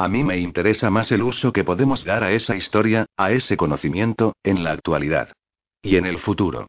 [0.00, 3.58] A mí me interesa más el uso que podemos dar a esa historia, a ese
[3.58, 5.34] conocimiento, en la actualidad.
[5.82, 6.68] Y en el futuro.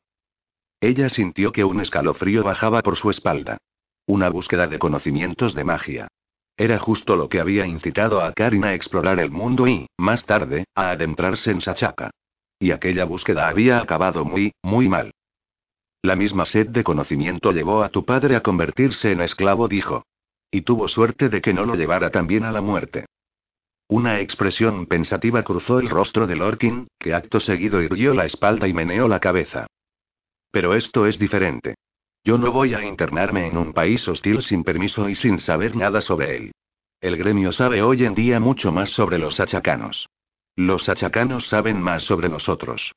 [0.81, 3.55] Ella sintió que un escalofrío bajaba por su espalda.
[4.05, 6.09] Una búsqueda de conocimientos de magia.
[6.57, 10.65] Era justo lo que había incitado a Karin a explorar el mundo y, más tarde,
[10.75, 12.11] a adentrarse en Sachaka.
[12.59, 15.13] Y aquella búsqueda había acabado muy, muy mal.
[16.01, 20.03] La misma sed de conocimiento llevó a tu padre a convertirse en esclavo, dijo.
[20.51, 23.05] Y tuvo suerte de que no lo llevara también a la muerte.
[23.91, 28.73] Una expresión pensativa cruzó el rostro de Lorkin, que acto seguido irguió la espalda y
[28.73, 29.67] meneó la cabeza.
[30.49, 31.75] Pero esto es diferente.
[32.23, 35.99] Yo no voy a internarme en un país hostil sin permiso y sin saber nada
[35.99, 36.51] sobre él.
[37.01, 40.07] El gremio sabe hoy en día mucho más sobre los achacanos.
[40.55, 42.93] Los achacanos saben más sobre nosotros.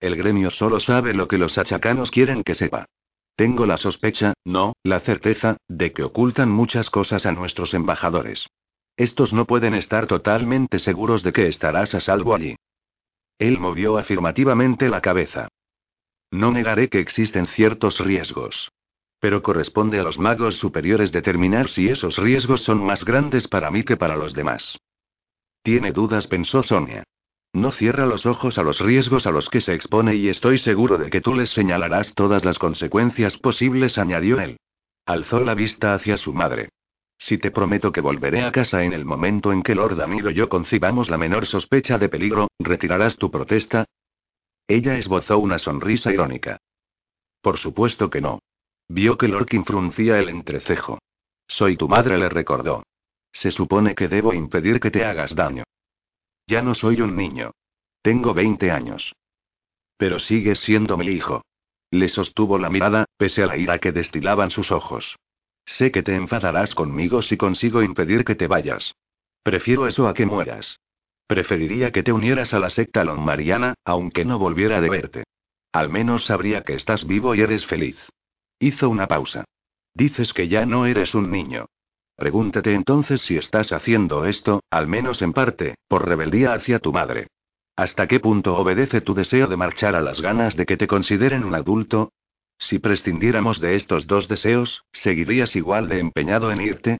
[0.00, 2.86] El gremio solo sabe lo que los achacanos quieren que sepa.
[3.36, 8.46] Tengo la sospecha, no, la certeza, de que ocultan muchas cosas a nuestros embajadores.
[8.96, 12.56] Estos no pueden estar totalmente seguros de que estarás a salvo allí.
[13.38, 15.48] Él movió afirmativamente la cabeza.
[16.30, 18.70] No negaré que existen ciertos riesgos.
[19.20, 23.82] Pero corresponde a los magos superiores determinar si esos riesgos son más grandes para mí
[23.82, 24.78] que para los demás.
[25.62, 27.04] Tiene dudas, pensó Sonia.
[27.52, 30.98] No cierra los ojos a los riesgos a los que se expone y estoy seguro
[30.98, 34.58] de que tú les señalarás todas las consecuencias posibles, añadió él.
[35.06, 36.68] Alzó la vista hacia su madre.
[37.18, 40.34] Si te prometo que volveré a casa en el momento en que Lord Amigo y
[40.34, 43.86] yo concibamos la menor sospecha de peligro, ¿retirarás tu protesta?
[44.68, 46.58] Ella esbozó una sonrisa irónica.
[47.40, 48.40] Por supuesto que no.
[48.88, 50.98] Vio que Lorkin fruncía el entrecejo.
[51.48, 52.84] Soy tu madre, le recordó.
[53.32, 55.64] Se supone que debo impedir que te hagas daño.
[56.46, 57.52] Ya no soy un niño.
[58.02, 59.14] Tengo 20 años.
[59.96, 61.44] Pero sigues siendo mi hijo.
[61.90, 65.16] Le sostuvo la mirada, pese a la ira que destilaban sus ojos.
[65.66, 68.94] Sé que te enfadarás conmigo si consigo impedir que te vayas.
[69.42, 70.80] Prefiero eso a que mueras.
[71.26, 75.24] Preferiría que te unieras a la secta Mariana, aunque no volviera de verte.
[75.72, 77.98] Al menos sabría que estás vivo y eres feliz.
[78.58, 79.44] Hizo una pausa.
[79.92, 81.66] Dices que ya no eres un niño.
[82.16, 87.26] Pregúntate entonces si estás haciendo esto, al menos en parte, por rebeldía hacia tu madre.
[87.76, 91.44] ¿Hasta qué punto obedece tu deseo de marchar a las ganas de que te consideren
[91.44, 92.12] un adulto?
[92.58, 96.98] Si prescindiéramos de estos dos deseos, ¿seguirías igual de empeñado en irte?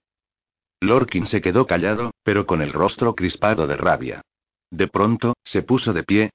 [0.81, 4.23] Lorkin se quedó callado, pero con el rostro crispado de rabia.
[4.71, 6.31] De pronto, se puso de pie.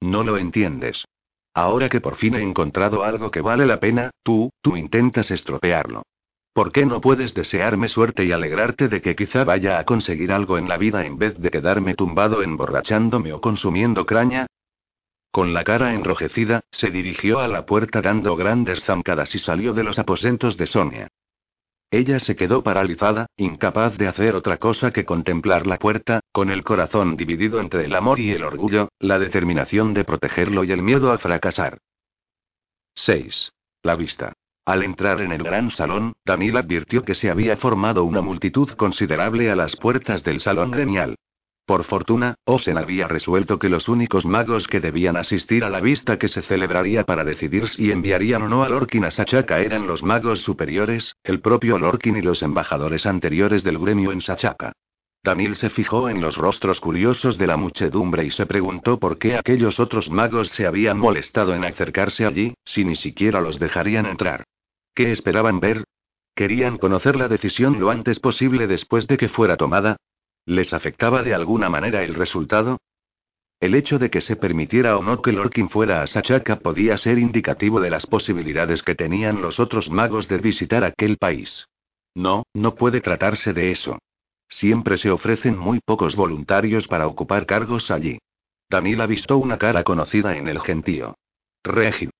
[0.00, 1.04] No lo entiendes.
[1.54, 6.02] Ahora que por fin he encontrado algo que vale la pena, tú, tú intentas estropearlo.
[6.52, 10.58] ¿Por qué no puedes desearme suerte y alegrarte de que quizá vaya a conseguir algo
[10.58, 14.46] en la vida en vez de quedarme tumbado emborrachándome o consumiendo craña?
[15.34, 19.82] Con la cara enrojecida, se dirigió a la puerta dando grandes zancadas y salió de
[19.82, 21.08] los aposentos de Sonia.
[21.90, 26.62] Ella se quedó paralizada, incapaz de hacer otra cosa que contemplar la puerta, con el
[26.62, 31.10] corazón dividido entre el amor y el orgullo, la determinación de protegerlo y el miedo
[31.10, 31.78] a fracasar.
[32.94, 33.50] 6.
[33.82, 34.34] La vista.
[34.64, 39.50] Al entrar en el gran salón, Daniel advirtió que se había formado una multitud considerable
[39.50, 41.16] a las puertas del salón gremial.
[41.66, 46.18] Por fortuna, Osen había resuelto que los únicos magos que debían asistir a la vista
[46.18, 50.02] que se celebraría para decidir si enviarían o no a Lorkin a Sachaka eran los
[50.02, 54.72] magos superiores, el propio Lorkin y los embajadores anteriores del gremio en Sachaka.
[55.22, 59.36] Daniel se fijó en los rostros curiosos de la muchedumbre y se preguntó por qué
[59.36, 64.44] aquellos otros magos se habían molestado en acercarse allí, si ni siquiera los dejarían entrar.
[64.94, 65.84] ¿Qué esperaban ver?
[66.34, 69.96] ¿Querían conocer la decisión lo antes posible después de que fuera tomada?
[70.46, 72.78] ¿Les afectaba de alguna manera el resultado?
[73.60, 77.18] El hecho de que se permitiera o no que Lorkin fuera a Sachaka podía ser
[77.18, 81.66] indicativo de las posibilidades que tenían los otros magos de visitar aquel país.
[82.14, 83.98] No, no puede tratarse de eso.
[84.48, 88.18] Siempre se ofrecen muy pocos voluntarios para ocupar cargos allí.
[88.68, 91.16] Daniel ha visto una cara conocida en el gentío.
[91.62, 92.10] Regin.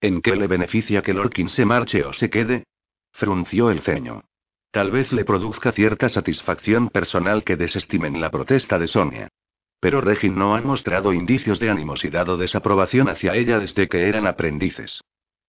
[0.00, 2.64] ¿En qué le beneficia que Lorkin se marche o se quede?
[3.12, 4.24] Frunció el ceño.
[4.70, 9.28] Tal vez le produzca cierta satisfacción personal que desestimen la protesta de Sonia.
[9.80, 14.26] Pero Regin no ha mostrado indicios de animosidad o desaprobación hacia ella desde que eran
[14.26, 15.00] aprendices.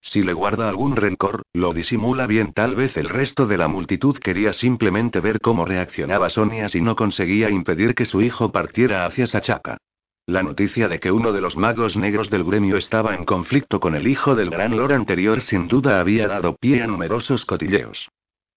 [0.02, 2.54] Si le guarda algún rencor, lo disimula bien.
[2.54, 6.96] Tal vez el resto de la multitud quería simplemente ver cómo reaccionaba Sonia si no
[6.96, 9.78] conseguía impedir que su hijo partiera hacia Sachaka.
[10.26, 13.96] La noticia de que uno de los magos negros del gremio estaba en conflicto con
[13.96, 18.10] el hijo del gran lord anterior sin duda había dado pie a numerosos cotilleos.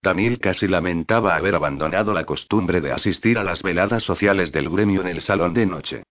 [0.02, 5.02] Daniel casi lamentaba haber abandonado la costumbre de asistir a las veladas sociales del gremio
[5.02, 6.02] en el salón de noche.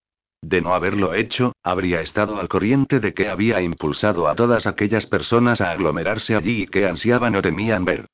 [0.41, 5.05] De no haberlo hecho, habría estado al corriente de que había impulsado a todas aquellas
[5.07, 8.05] personas a aglomerarse allí y que ansiaban o temían ver.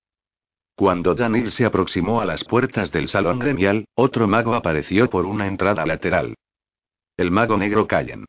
[0.76, 5.48] Cuando Daniel se aproximó a las puertas del salón gremial, otro mago apareció por una
[5.48, 6.36] entrada lateral.
[7.16, 8.26] El mago negro Callen.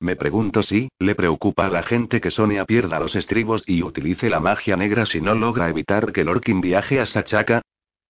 [0.00, 4.30] Me pregunto si, le preocupa a la gente que Sonia pierda los estribos y utilice
[4.30, 7.60] la magia negra si no logra evitar que Lorkin viaje a Sachaka.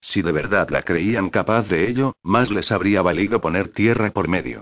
[0.01, 4.29] Si de verdad la creían capaz de ello, más les habría valido poner tierra por
[4.29, 4.61] medio.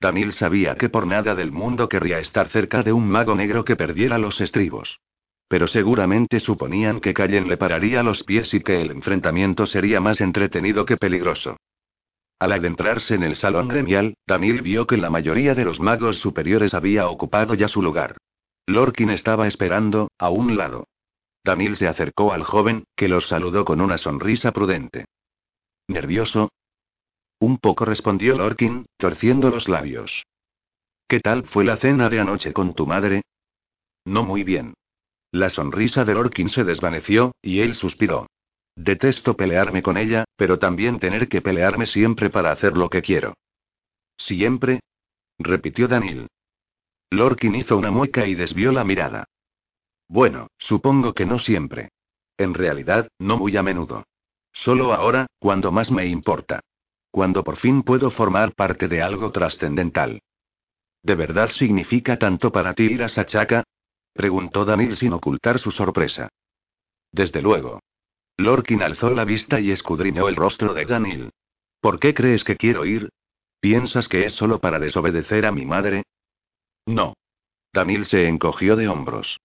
[0.00, 3.74] Daniel sabía que por nada del mundo querría estar cerca de un mago negro que
[3.74, 5.00] perdiera los estribos.
[5.48, 10.20] Pero seguramente suponían que Callen le pararía los pies y que el enfrentamiento sería más
[10.20, 11.56] entretenido que peligroso.
[12.38, 16.72] Al adentrarse en el salón gremial, Daniel vio que la mayoría de los magos superiores
[16.72, 18.16] había ocupado ya su lugar.
[18.66, 20.86] Lorkin estaba esperando, a un lado.
[21.44, 25.06] Daniel se acercó al joven, que los saludó con una sonrisa prudente.
[25.88, 26.50] ¿Nervioso?
[27.40, 30.24] Un poco respondió Lorkin, torciendo los labios.
[31.08, 33.22] ¿Qué tal fue la cena de anoche con tu madre?
[34.04, 34.74] No muy bien.
[35.32, 38.26] La sonrisa de Lorkin se desvaneció, y él suspiró.
[38.80, 43.34] Detesto pelearme con ella, pero también tener que pelearme siempre para hacer lo que quiero.
[44.16, 44.78] ¿Siempre?
[45.36, 46.28] repitió Daniel.
[47.10, 49.24] Lorkin hizo una mueca y desvió la mirada.
[50.06, 51.88] Bueno, supongo que no siempre.
[52.36, 54.04] En realidad, no muy a menudo.
[54.52, 56.60] Solo ahora, cuando más me importa.
[57.10, 60.20] Cuando por fin puedo formar parte de algo trascendental.
[61.02, 63.64] ¿De verdad significa tanto para ti ir a Sachaca?
[64.12, 66.28] preguntó Daniel sin ocultar su sorpresa.
[67.10, 67.80] Desde luego.
[68.38, 71.30] Lorkin alzó la vista y escudriñó el rostro de Daniel.
[71.80, 73.10] ¿Por qué crees que quiero ir?
[73.60, 76.04] ¿Piensas que es solo para desobedecer a mi madre?
[76.86, 77.14] No.
[77.72, 79.38] Daniel se encogió de hombros.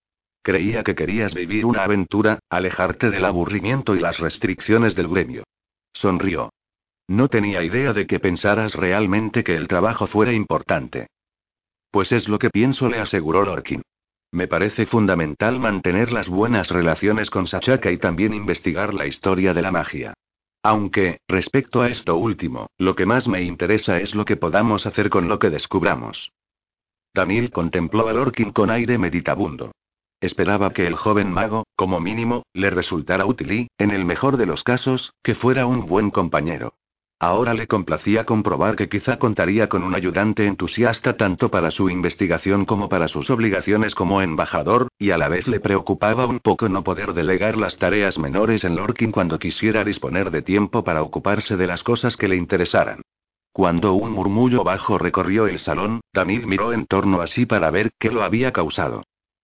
[0.44, 5.44] Creía que querías vivir una aventura, alejarte del aburrimiento y las restricciones del gremio.
[5.94, 6.52] Sonrió.
[7.08, 11.08] No tenía idea de que pensaras realmente que el trabajo fuera importante.
[11.90, 13.82] Pues es lo que pienso, le aseguró Lorkin.
[14.34, 19.62] Me parece fundamental mantener las buenas relaciones con Sachaka y también investigar la historia de
[19.62, 20.16] la magia.
[20.64, 25.12] Aunque, respecto a esto último, lo que más me interesa es lo que podamos hacer
[25.12, 26.32] con lo que descubramos.
[27.14, 29.72] Daniel contempló a Lorkin con aire meditabundo.
[30.20, 34.48] Esperaba que el joven mago, como mínimo, le resultara útil y, en el mejor de
[34.48, 36.74] los casos, que fuera un buen compañero.
[37.20, 42.66] Ahora le complacía comprobar que quizá contaría con un ayudante entusiasta tanto para su investigación
[42.66, 46.84] como para sus obligaciones como embajador, y a la vez le preocupaba un poco no
[46.84, 51.68] poder delegar las tareas menores en Lorkin cuando quisiera disponer de tiempo para ocuparse de
[51.68, 53.02] las cosas que le interesaran.
[53.54, 57.92] Cuando un murmullo bajo recorrió el salón, Daniel miró en torno a sí para ver
[58.00, 59.04] qué lo había causado.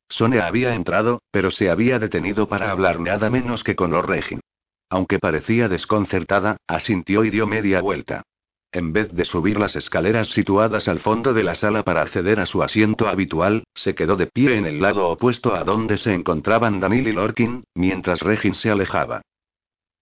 [0.10, 4.40] Sonia había entrado, pero se había detenido para hablar nada menos que con Regin.
[4.90, 8.24] Aunque parecía desconcertada, asintió y dio media vuelta.
[8.72, 12.46] En vez de subir las escaleras situadas al fondo de la sala para acceder a
[12.46, 16.80] su asiento habitual, se quedó de pie en el lado opuesto a donde se encontraban
[16.80, 19.22] Danil y Lorkin, mientras Regin se alejaba.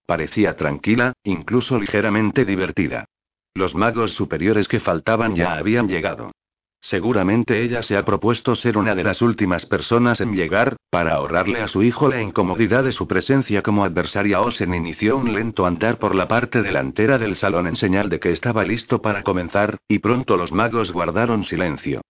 [0.06, 3.06] Parecía tranquila, incluso ligeramente divertida.
[3.54, 6.32] Los magos superiores que faltaban ya habían llegado.
[6.80, 11.60] Seguramente ella se ha propuesto ser una de las últimas personas en llegar, para ahorrarle
[11.60, 14.40] a su hijo la incomodidad de su presencia como adversaria.
[14.40, 18.30] Osen inició un lento andar por la parte delantera del salón en señal de que
[18.30, 22.00] estaba listo para comenzar, y pronto los magos guardaron silencio.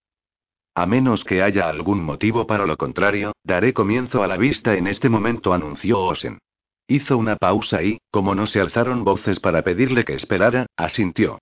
[0.75, 4.87] A menos que haya algún motivo para lo contrario, daré comienzo a la vista en
[4.87, 6.39] este momento, anunció Osen.
[6.87, 11.39] Hizo una pausa y, como no se alzaron voces para pedirle que esperara, asintió.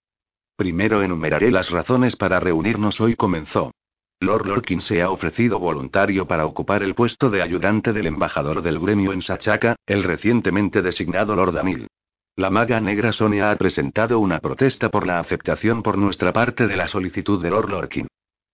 [0.57, 3.73] Primero enumeraré las razones para reunirnos hoy, comenzó.
[4.21, 8.79] Lord Lorkin se ha ofrecido voluntario para ocupar el puesto de ayudante del embajador del
[8.79, 11.89] gremio en Sachaca, el recientemente designado Lord Anil.
[12.37, 16.77] La maga negra Sonia ha presentado una protesta por la aceptación por nuestra parte de
[16.77, 18.07] la solicitud de Lord Lorkin.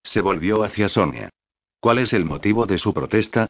[0.03, 1.31] Se volvió hacia Sonia.
[1.79, 3.47] ¿Cuál es el motivo de su protesta?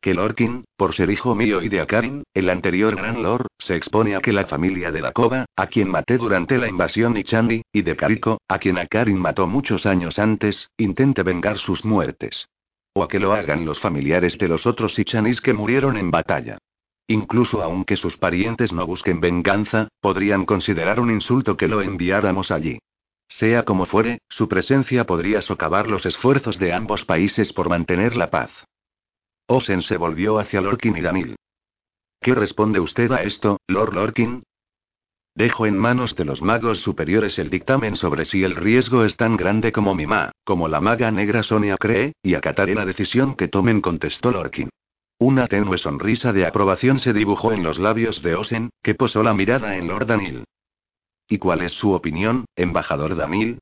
[0.00, 4.16] Que Lorkin, por ser hijo mío y de Akarin, el anterior Gran Lord, se expone
[4.16, 7.82] a que la familia de la Cova, a quien maté durante la invasión Ichandi, y
[7.82, 12.48] de Kariko, a quien Akarin mató muchos años antes, intente vengar sus muertes.
[12.94, 16.58] O a que lo hagan los familiares de los otros Ichanis que murieron en batalla.
[17.06, 22.78] Incluso aunque sus parientes no busquen venganza, podrían considerar un insulto que lo enviáramos allí.
[23.28, 28.30] Sea como fuere, su presencia podría socavar los esfuerzos de ambos países por mantener la
[28.30, 28.50] paz.
[29.52, 31.34] Osen se volvió hacia Lorkin y Danil.
[32.20, 34.44] ¿Qué responde usted a esto, Lord Lorkin?
[35.34, 39.36] Dejo en manos de los magos superiores el dictamen sobre si el riesgo es tan
[39.36, 43.48] grande como mi ma, como la maga negra Sonia cree, y acataré la decisión que
[43.48, 44.68] tomen, contestó Lorkin.
[45.18, 49.34] Una tenue sonrisa de aprobación se dibujó en los labios de Osen, que posó la
[49.34, 50.44] mirada en Lord Danil.
[51.28, 53.58] ¿Y cuál es su opinión, embajador Danil?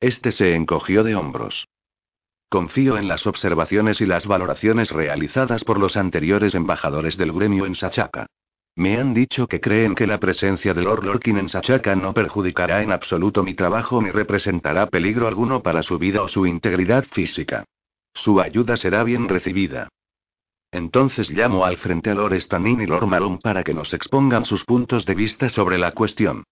[0.00, 1.66] Este se encogió de hombros.
[2.50, 7.74] Confío en las observaciones y las valoraciones realizadas por los anteriores embajadores del gremio en
[7.74, 8.26] Sachaca.
[8.74, 12.82] Me han dicho que creen que la presencia de Lord Lorkin en Sachaca no perjudicará
[12.82, 17.64] en absoluto mi trabajo ni representará peligro alguno para su vida o su integridad física.
[18.14, 19.88] Su ayuda será bien recibida.
[20.70, 24.64] Entonces llamo al frente a Lord Stanin y Lord Malone para que nos expongan sus
[24.64, 26.44] puntos de vista sobre la cuestión.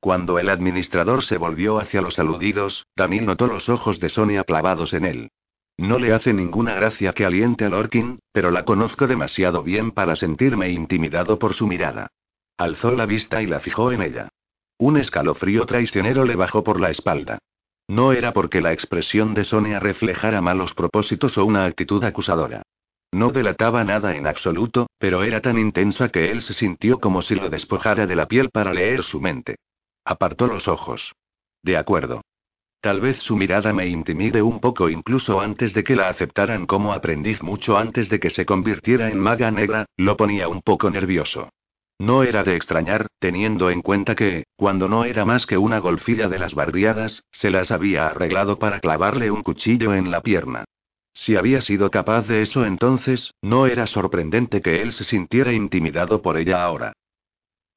[0.00, 4.94] Cuando el administrador se volvió hacia los aludidos, Daniel notó los ojos de Sonia clavados
[4.94, 5.30] en él.
[5.76, 10.16] No le hace ninguna gracia que aliente a Lorkin, pero la conozco demasiado bien para
[10.16, 12.08] sentirme intimidado por su mirada.
[12.56, 14.28] Alzó la vista y la fijó en ella.
[14.78, 17.38] Un escalofrío traicionero le bajó por la espalda.
[17.86, 22.62] No era porque la expresión de Sonia reflejara malos propósitos o una actitud acusadora.
[23.12, 27.34] No delataba nada en absoluto, pero era tan intensa que él se sintió como si
[27.34, 29.56] lo despojara de la piel para leer su mente.
[30.10, 31.12] Apartó los ojos.
[31.62, 32.22] De acuerdo.
[32.80, 36.92] Tal vez su mirada me intimide un poco incluso antes de que la aceptaran como
[36.92, 41.50] aprendiz, mucho antes de que se convirtiera en maga negra, lo ponía un poco nervioso.
[42.00, 46.28] No era de extrañar, teniendo en cuenta que, cuando no era más que una golfilla
[46.28, 50.64] de las barriadas, se las había arreglado para clavarle un cuchillo en la pierna.
[51.12, 56.20] Si había sido capaz de eso entonces, no era sorprendente que él se sintiera intimidado
[56.20, 56.94] por ella ahora.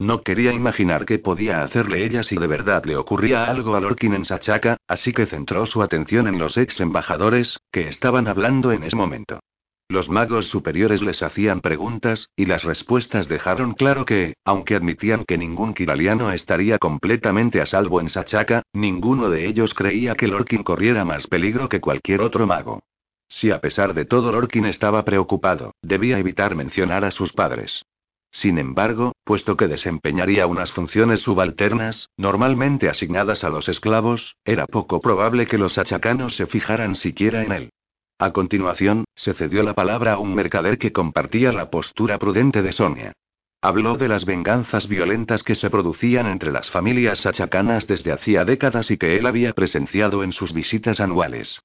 [0.03, 4.13] No quería imaginar qué podía hacerle ella si de verdad le ocurría algo a Lorkin
[4.13, 8.83] en Sachaca, así que centró su atención en los ex embajadores, que estaban hablando en
[8.83, 9.39] ese momento.
[9.87, 15.37] Los magos superiores les hacían preguntas, y las respuestas dejaron claro que, aunque admitían que
[15.37, 21.05] ningún kiraliano estaría completamente a salvo en Sachaca, ninguno de ellos creía que Lorkin corriera
[21.05, 22.83] más peligro que cualquier otro mago.
[23.29, 27.85] Si a pesar de todo Lorkin estaba preocupado, debía evitar mencionar a sus padres.
[28.33, 34.99] Sin embargo, puesto que desempeñaría unas funciones subalternas, normalmente asignadas a los esclavos, era poco
[34.99, 37.69] probable que los achacanos se fijaran siquiera en él.
[38.17, 42.73] A continuación, se cedió la palabra a un mercader que compartía la postura prudente de
[42.73, 43.13] Sonia.
[43.61, 48.89] Habló de las venganzas violentas que se producían entre las familias sachacanas desde hacía décadas
[48.89, 51.59] y que él había presenciado en sus visitas anuales.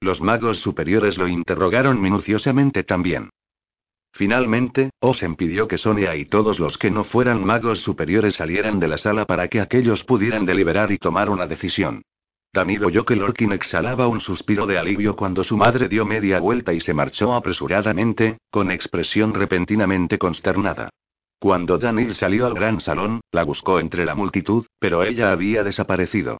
[0.00, 3.30] Los magos superiores lo interrogaron minuciosamente también.
[4.14, 8.86] Finalmente, Osen pidió que Sonia y todos los que no fueran magos superiores salieran de
[8.86, 12.02] la sala para que aquellos pudieran deliberar y tomar una decisión.
[12.52, 16.72] Danilo oyó que Lorkin exhalaba un suspiro de alivio cuando su madre dio media vuelta
[16.72, 20.90] y se marchó apresuradamente, con expresión repentinamente consternada.
[21.40, 26.38] Cuando Danil salió al gran salón, la buscó entre la multitud, pero ella había desaparecido.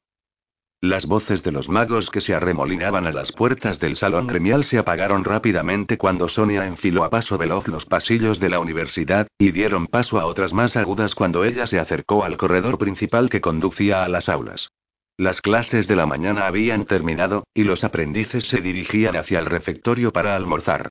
[0.85, 4.77] Las voces de los magos que se arremolinaban a las puertas del salón gremial se
[4.77, 9.87] apagaron rápidamente cuando Sonia enfiló a paso veloz los pasillos de la universidad, y dieron
[9.87, 14.07] paso a otras más agudas cuando ella se acercó al corredor principal que conducía a
[14.07, 14.69] las aulas.
[15.17, 20.13] Las clases de la mañana habían terminado, y los aprendices se dirigían hacia el refectorio
[20.13, 20.89] para almorzar.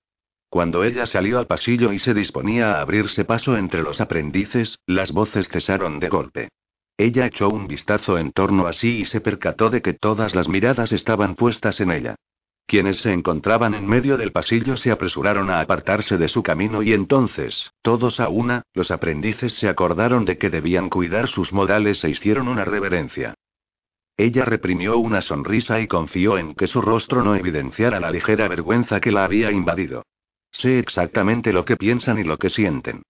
[0.51, 5.13] Cuando ella salió al pasillo y se disponía a abrirse paso entre los aprendices, las
[5.13, 6.49] voces cesaron de golpe.
[6.97, 10.49] Ella echó un vistazo en torno a sí y se percató de que todas las
[10.49, 12.15] miradas estaban puestas en ella.
[12.67, 16.93] Quienes se encontraban en medio del pasillo se apresuraron a apartarse de su camino y
[16.93, 22.11] entonces, todos a una, los aprendices se acordaron de que debían cuidar sus modales e
[22.11, 23.35] hicieron una reverencia.
[24.17, 29.01] Ella reprimió una sonrisa y confió en que su rostro no evidenciara la ligera vergüenza
[29.01, 30.05] que la había invadido.
[30.53, 33.03] Sé exactamente lo que piensan y lo que sienten.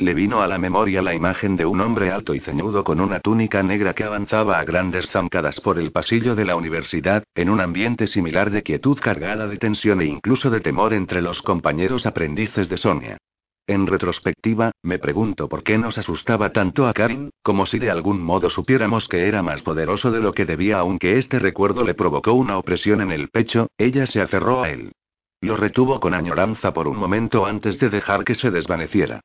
[0.00, 3.20] Le vino a la memoria la imagen de un hombre alto y ceñudo con una
[3.20, 7.60] túnica negra que avanzaba a grandes zancadas por el pasillo de la universidad, en un
[7.60, 12.70] ambiente similar de quietud cargada de tensión e incluso de temor entre los compañeros aprendices
[12.70, 13.18] de Sonia.
[13.66, 18.22] En retrospectiva, me pregunto por qué nos asustaba tanto a Karin, como si de algún
[18.22, 22.32] modo supiéramos que era más poderoso de lo que debía, aunque este recuerdo le provocó
[22.32, 24.92] una opresión en el pecho, ella se aferró a él.
[25.42, 29.20] Lo retuvo con añoranza por un momento antes de dejar que se desvaneciera.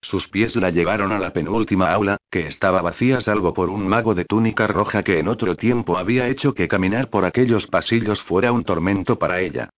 [0.00, 4.14] Sus pies la llevaron a la penúltima aula, que estaba vacía salvo por un mago
[4.14, 8.52] de túnica roja que en otro tiempo había hecho que caminar por aquellos pasillos fuera
[8.52, 9.70] un tormento para ella.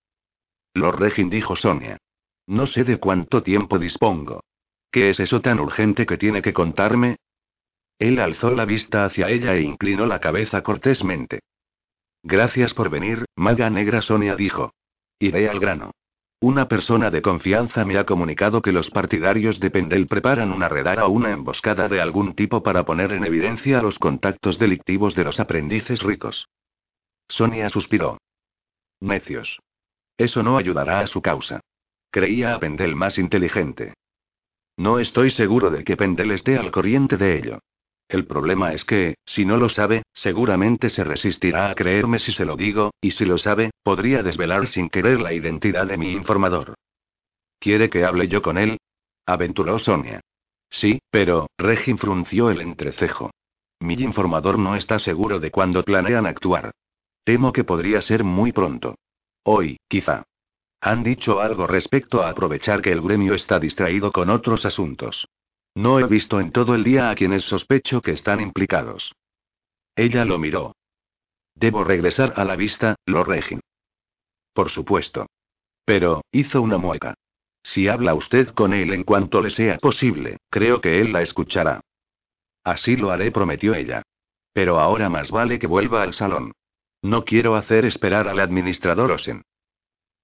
[0.74, 1.96] Lord Regin dijo Sonia.
[2.46, 4.42] No sé de cuánto tiempo dispongo.
[4.92, 7.16] ¿Qué es eso tan urgente que tiene que contarme?
[7.98, 11.40] Él alzó la vista hacia ella e inclinó la cabeza cortésmente.
[12.22, 14.72] Gracias por venir, maga negra Sonia dijo.
[15.18, 15.92] Iré al grano.
[16.42, 21.04] Una persona de confianza me ha comunicado que los partidarios de Pendel preparan una redada
[21.06, 25.38] o una emboscada de algún tipo para poner en evidencia los contactos delictivos de los
[25.38, 26.48] aprendices ricos.
[27.28, 28.16] Sonia suspiró.
[29.00, 29.60] Necios.
[30.16, 31.60] Eso no ayudará a su causa.
[32.10, 33.92] Creía a Pendel más inteligente.
[34.78, 37.58] No estoy seguro de que Pendel esté al corriente de ello.
[38.10, 42.44] El problema es que, si no lo sabe, seguramente se resistirá a creerme si se
[42.44, 46.74] lo digo, y si lo sabe, podría desvelar sin querer la identidad de mi informador.
[47.60, 48.78] ¿Quiere que hable yo con él?
[49.26, 50.20] aventuró Sonia.
[50.70, 53.30] Sí, pero, Regin frunció el entrecejo.
[53.78, 56.72] Mi informador no está seguro de cuándo planean actuar.
[57.22, 58.96] Temo que podría ser muy pronto.
[59.44, 60.24] Hoy, quizá.
[60.80, 65.28] Han dicho algo respecto a aprovechar que el gremio está distraído con otros asuntos.
[65.74, 69.12] No he visto en todo el día a quienes sospecho que están implicados.
[69.96, 70.74] Ella lo miró.
[71.54, 73.60] Debo regresar a la vista, lo Regin.
[74.52, 75.26] Por supuesto.
[75.84, 77.14] Pero, hizo una mueca.
[77.62, 81.80] Si habla usted con él en cuanto le sea posible, creo que él la escuchará.
[82.64, 84.02] Así lo haré, prometió ella.
[84.52, 86.52] Pero ahora más vale que vuelva al salón.
[87.02, 89.42] No quiero hacer esperar al administrador Osen.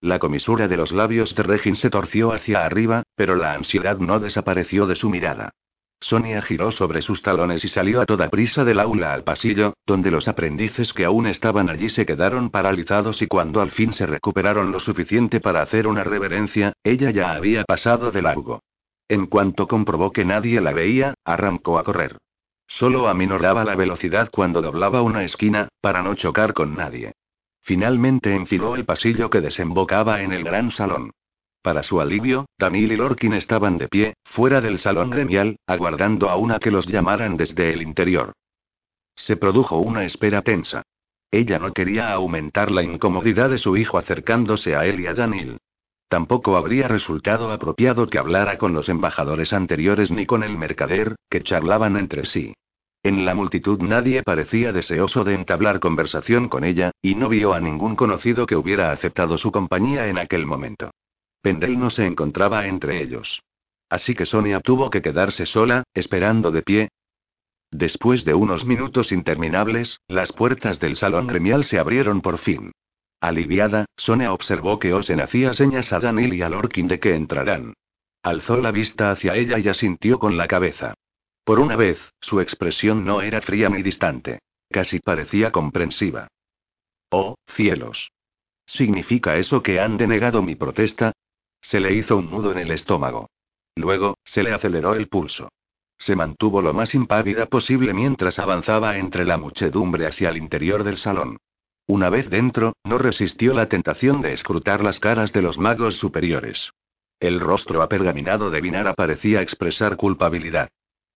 [0.01, 4.20] La comisura de los labios de Regin se torció hacia arriba, pero la ansiedad no
[4.20, 5.51] desapareció de su mirada.
[6.01, 10.10] Sonia giró sobre sus talones y salió a toda prisa del aula al pasillo, donde
[10.10, 14.70] los aprendices que aún estaban allí se quedaron paralizados y cuando al fin se recuperaron
[14.70, 18.60] lo suficiente para hacer una reverencia, ella ya había pasado de largo.
[19.09, 22.18] En cuanto comprobó que nadie la veía, arrancó a correr.
[22.66, 27.12] Solo aminoraba la velocidad cuando doblaba una esquina, para no chocar con nadie.
[27.66, 31.10] Finalmente enfiló el pasillo que desembocaba en el gran salón.
[31.62, 36.60] Para su alivio, Daniel y Lorkin estaban de pie, fuera del salón gremial, aguardando a
[36.60, 38.34] que los llamaran desde el interior.
[39.16, 40.82] Se produjo una espera tensa.
[41.32, 45.59] Ella no quería aumentar la incomodidad de su hijo acercándose a él y a Daniel.
[46.09, 51.43] Tampoco habría resultado apropiado que hablara con los embajadores anteriores ni con el mercader, que
[51.43, 52.55] charlaban entre sí.
[53.07, 57.61] En la multitud nadie parecía deseoso de entablar conversación con ella, y no vio a
[57.61, 60.91] ningún conocido que hubiera aceptado su compañía en aquel momento.
[61.41, 63.45] Pendel no se encontraba entre ellos.
[63.89, 66.89] Así que Sonia tuvo que quedarse sola, esperando de pie.
[67.70, 72.73] Después de unos minutos interminables, las puertas del salón gremial se abrieron por fin.
[73.20, 77.74] Aliviada, Sonia observó que Osen hacía señas a Daniel y a Lorkin de que entrarán.
[78.24, 80.95] Alzó la vista hacia ella y asintió con la cabeza.
[81.47, 84.40] Por una vez, su expresión no era fría ni distante.
[84.68, 86.27] Casi parecía comprensiva.
[87.09, 88.10] Oh, cielos.
[88.66, 91.12] ¿Significa eso que han denegado mi protesta?
[91.62, 93.31] Se le hizo un nudo en el estómago.
[93.77, 95.48] Luego, se le aceleró el pulso.
[95.98, 100.98] Se mantuvo lo más impávida posible mientras avanzaba entre la muchedumbre hacia el interior del
[100.98, 101.39] salón.
[101.86, 106.73] Una vez dentro, no resistió la tentación de escrutar las caras de los magos superiores.
[107.20, 110.70] El rostro apergaminado de Vinara parecía expresar culpabilidad.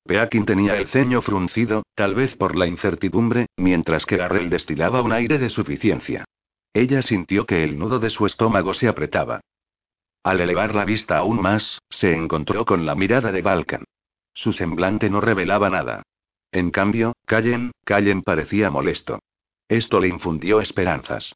[0.04, 5.12] Peakin tenía el ceño fruncido, tal vez por la incertidumbre, mientras que Garrel destilaba un
[5.12, 6.24] aire de suficiencia.
[6.72, 9.40] Ella sintió que el nudo de su estómago se apretaba.
[10.22, 13.84] Al elevar la vista aún más, se encontró con la mirada de Balkan.
[14.34, 16.02] Su semblante no revelaba nada.
[16.52, 19.20] En cambio, Callen, Callen parecía molesto.
[19.68, 21.32] Esto le infundió esperanzas.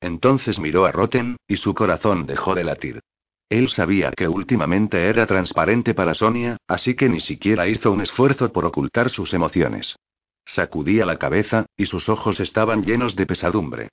[0.00, 3.00] Entonces miró a Roten, y su corazón dejó de latir.
[3.48, 8.52] Él sabía que últimamente era transparente para Sonia, así que ni siquiera hizo un esfuerzo
[8.52, 9.96] por ocultar sus emociones.
[10.46, 13.88] Sacudía la cabeza, y sus ojos estaban llenos de pesadumbre.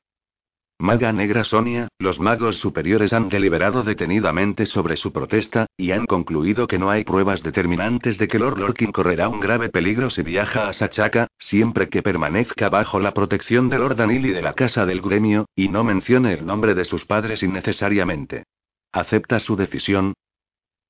[0.81, 6.65] Maga Negra Sonia, los magos superiores han deliberado detenidamente sobre su protesta, y han concluido
[6.65, 10.67] que no hay pruebas determinantes de que Lord Lorkin correrá un grave peligro si viaja
[10.67, 14.87] a Sachaka, siempre que permanezca bajo la protección de Lord Danil y de la Casa
[14.87, 18.45] del Gremio, y no mencione el nombre de sus padres innecesariamente.
[18.91, 20.13] ¿Acepta su decisión?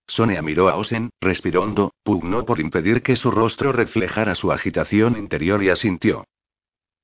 [0.07, 5.17] Sonia miró a Osen, respiró hondo, pugnó por impedir que su rostro reflejara su agitación
[5.17, 6.25] interior y asintió.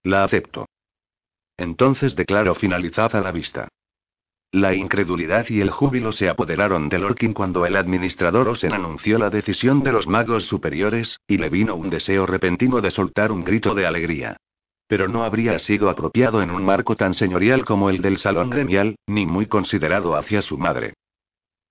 [0.04, 0.66] La acepto.
[1.56, 3.70] Entonces declaró finalizada la vista.
[4.52, 9.30] La incredulidad y el júbilo se apoderaron de Lorkin cuando el administrador Osen anunció la
[9.30, 13.76] decisión de los magos superiores, y le vino un deseo repentino de soltar un grito
[13.76, 14.38] de alegría.
[14.88, 18.96] Pero no habría sido apropiado en un marco tan señorial como el del salón gremial,
[19.06, 20.94] ni muy considerado hacia su madre.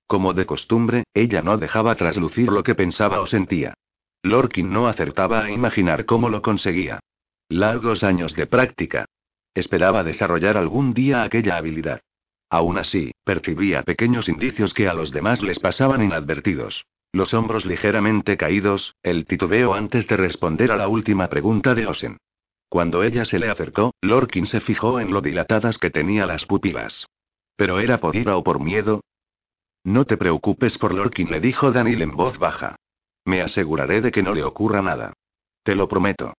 [0.06, 3.74] Como de costumbre, ella no dejaba traslucir lo que pensaba o sentía.
[4.22, 7.00] Lorkin no acertaba a imaginar cómo lo conseguía.
[7.48, 9.06] Largos años de práctica,
[9.56, 12.02] Esperaba desarrollar algún día aquella habilidad.
[12.50, 16.84] Aún así, percibía pequeños indicios que a los demás les pasaban inadvertidos.
[17.10, 22.18] Los hombros ligeramente caídos, el titubeo antes de responder a la última pregunta de Osen.
[22.76, 27.06] Cuando ella se le acercó, Lorkin se fijó en lo dilatadas que tenía las pupilas.
[27.56, 29.00] ¿Pero era por ira o por miedo?
[29.82, 32.76] No te preocupes por Lorkin, le dijo Daniel en voz baja.
[33.24, 35.14] Me aseguraré de que no le ocurra nada.
[35.62, 36.34] Te lo prometo.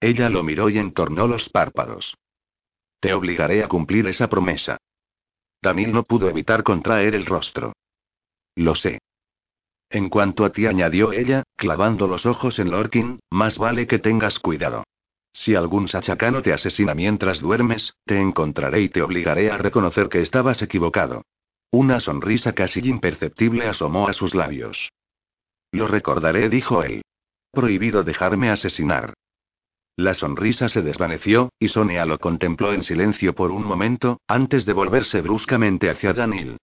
[0.00, 2.14] Ella lo miró y entornó los párpados.
[2.98, 4.78] Te obligaré a cumplir esa promesa.
[5.60, 7.74] Daniel no pudo evitar contraer el rostro.
[8.56, 9.00] Lo sé.
[9.90, 14.38] En cuanto a ti, añadió ella, clavando los ojos en Lorkin, más vale que tengas
[14.38, 14.84] cuidado.
[15.32, 20.20] Si algún sachacano te asesina mientras duermes, te encontraré y te obligaré a reconocer que
[20.20, 21.24] estabas equivocado.
[21.70, 24.90] Una sonrisa casi imperceptible asomó a sus labios.
[25.72, 27.02] Lo recordaré, dijo él.
[27.52, 29.14] Prohibido dejarme asesinar.
[29.96, 34.72] La sonrisa se desvaneció, y Sonia lo contempló en silencio por un momento, antes de
[34.72, 36.56] volverse bruscamente hacia Daniel.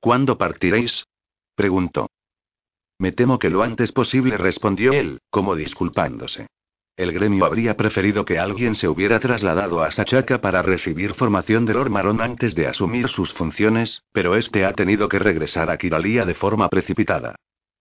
[0.00, 1.04] ¿Cuándo partiréis?
[1.54, 2.10] preguntó.
[2.98, 6.48] Me temo que lo antes posible, respondió él, como disculpándose.
[6.98, 11.74] El gremio habría preferido que alguien se hubiera trasladado a Sachaka para recibir formación de
[11.74, 16.24] Lord Maron antes de asumir sus funciones, pero este ha tenido que regresar a Kiralia
[16.24, 17.36] de forma precipitada.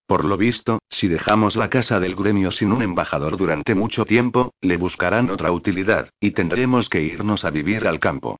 [0.05, 4.53] Por lo visto, si dejamos la casa del gremio sin un embajador durante mucho tiempo,
[4.61, 8.37] le buscarán otra utilidad, y tendremos que irnos a vivir al campo.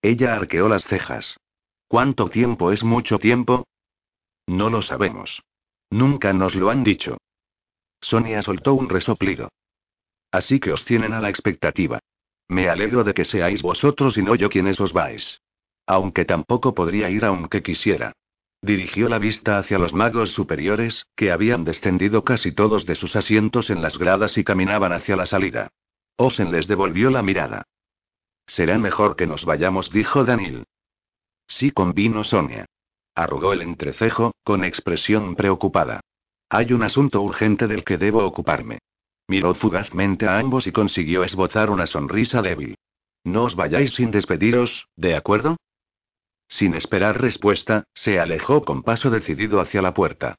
[0.00, 1.36] Ella arqueó las cejas.
[1.88, 3.66] ¿Cuánto tiempo es mucho tiempo?
[4.46, 5.42] No lo sabemos.
[5.90, 7.18] Nunca nos lo han dicho.
[8.00, 9.50] Sonia soltó un resoplido.
[10.30, 12.00] Así que os tienen a la expectativa.
[12.48, 15.40] Me alegro de que seáis vosotros y no yo quienes os vais.
[15.86, 18.12] Aunque tampoco podría ir aunque quisiera.
[18.62, 23.70] Dirigió la vista hacia los magos superiores, que habían descendido casi todos de sus asientos
[23.70, 25.68] en las gradas y caminaban hacia la salida.
[26.16, 27.64] Osen les devolvió la mirada.
[28.46, 30.64] Será mejor que nos vayamos, dijo Daniel.
[31.46, 32.66] Sí, convino Sonia.
[33.14, 36.00] Arrugó el entrecejo, con expresión preocupada.
[36.48, 38.80] Hay un asunto urgente del que debo ocuparme.
[39.30, 42.74] Miró fugazmente a ambos y consiguió esbozar una sonrisa débil.
[43.22, 45.56] No os vayáis sin despediros, ¿de acuerdo?
[46.48, 50.34] Sin esperar respuesta, se alejó con paso decidido hacia la puerta.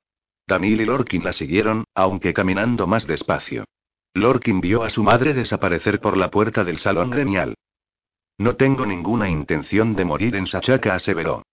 [0.46, 3.64] Daniel y Lorkin la siguieron, aunque caminando más despacio.
[4.14, 7.56] Lorkin vio a su madre desaparecer por la puerta del salón gremial.
[8.38, 11.44] No tengo ninguna intención de morir en Sachaka, aseveró.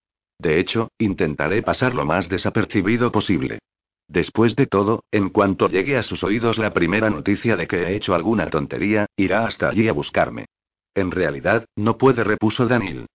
[0.40, 3.60] De hecho, intentaré pasar lo más desapercibido posible.
[4.09, 7.94] Después de todo, en cuanto llegue a sus oídos la primera noticia de que he
[7.94, 10.47] hecho alguna tontería, irá hasta allí a buscarme.
[10.94, 13.06] En realidad, no puede, repuso Daniel.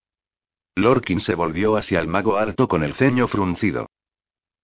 [0.76, 3.88] Lorkin se volvió hacia el mago harto con el ceño fruncido.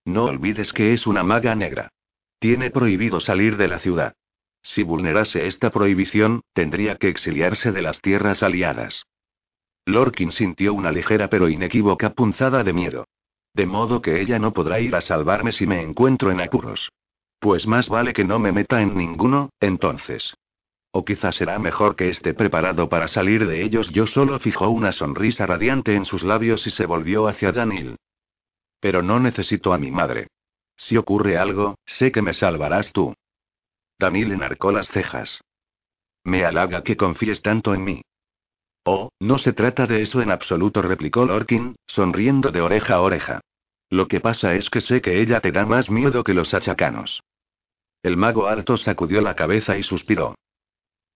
[0.04, 1.90] No olvides que es una maga negra.
[2.38, 4.14] Tiene prohibido salir de la ciudad.
[4.62, 9.04] Si vulnerase esta prohibición, tendría que exiliarse de las tierras aliadas.
[9.84, 13.06] Lorkin sintió una ligera pero inequívoca punzada de miedo.
[13.54, 16.88] De modo que ella no podrá ir a salvarme si me encuentro en apuros.
[17.38, 20.34] Pues más vale que no me meta en ninguno, entonces.
[20.92, 23.90] O quizás será mejor que esté preparado para salir de ellos.
[23.90, 27.96] Yo solo fijó una sonrisa radiante en sus labios y se volvió hacia Daniel.
[28.80, 30.28] Pero no necesito a mi madre.
[30.76, 33.14] Si ocurre algo, sé que me salvarás tú.
[33.98, 35.40] Daniel enarcó las cejas.
[36.24, 38.02] Me halaga que confíes tanto en mí.
[38.84, 43.40] Oh, no se trata de eso en absoluto, replicó Lorkin, sonriendo de oreja a oreja.
[43.90, 47.22] Lo que pasa es que sé que ella te da más miedo que los achacanos.
[48.02, 50.34] El mago alto sacudió la cabeza y suspiró.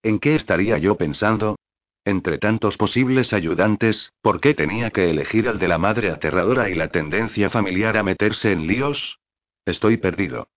[0.03, 1.55] ¿En qué estaría yo pensando?
[2.03, 6.75] Entre tantos posibles ayudantes, ¿por qué tenía que elegir al de la madre aterradora y
[6.75, 9.17] la tendencia familiar a meterse en líos?
[9.65, 10.47] Estoy perdido.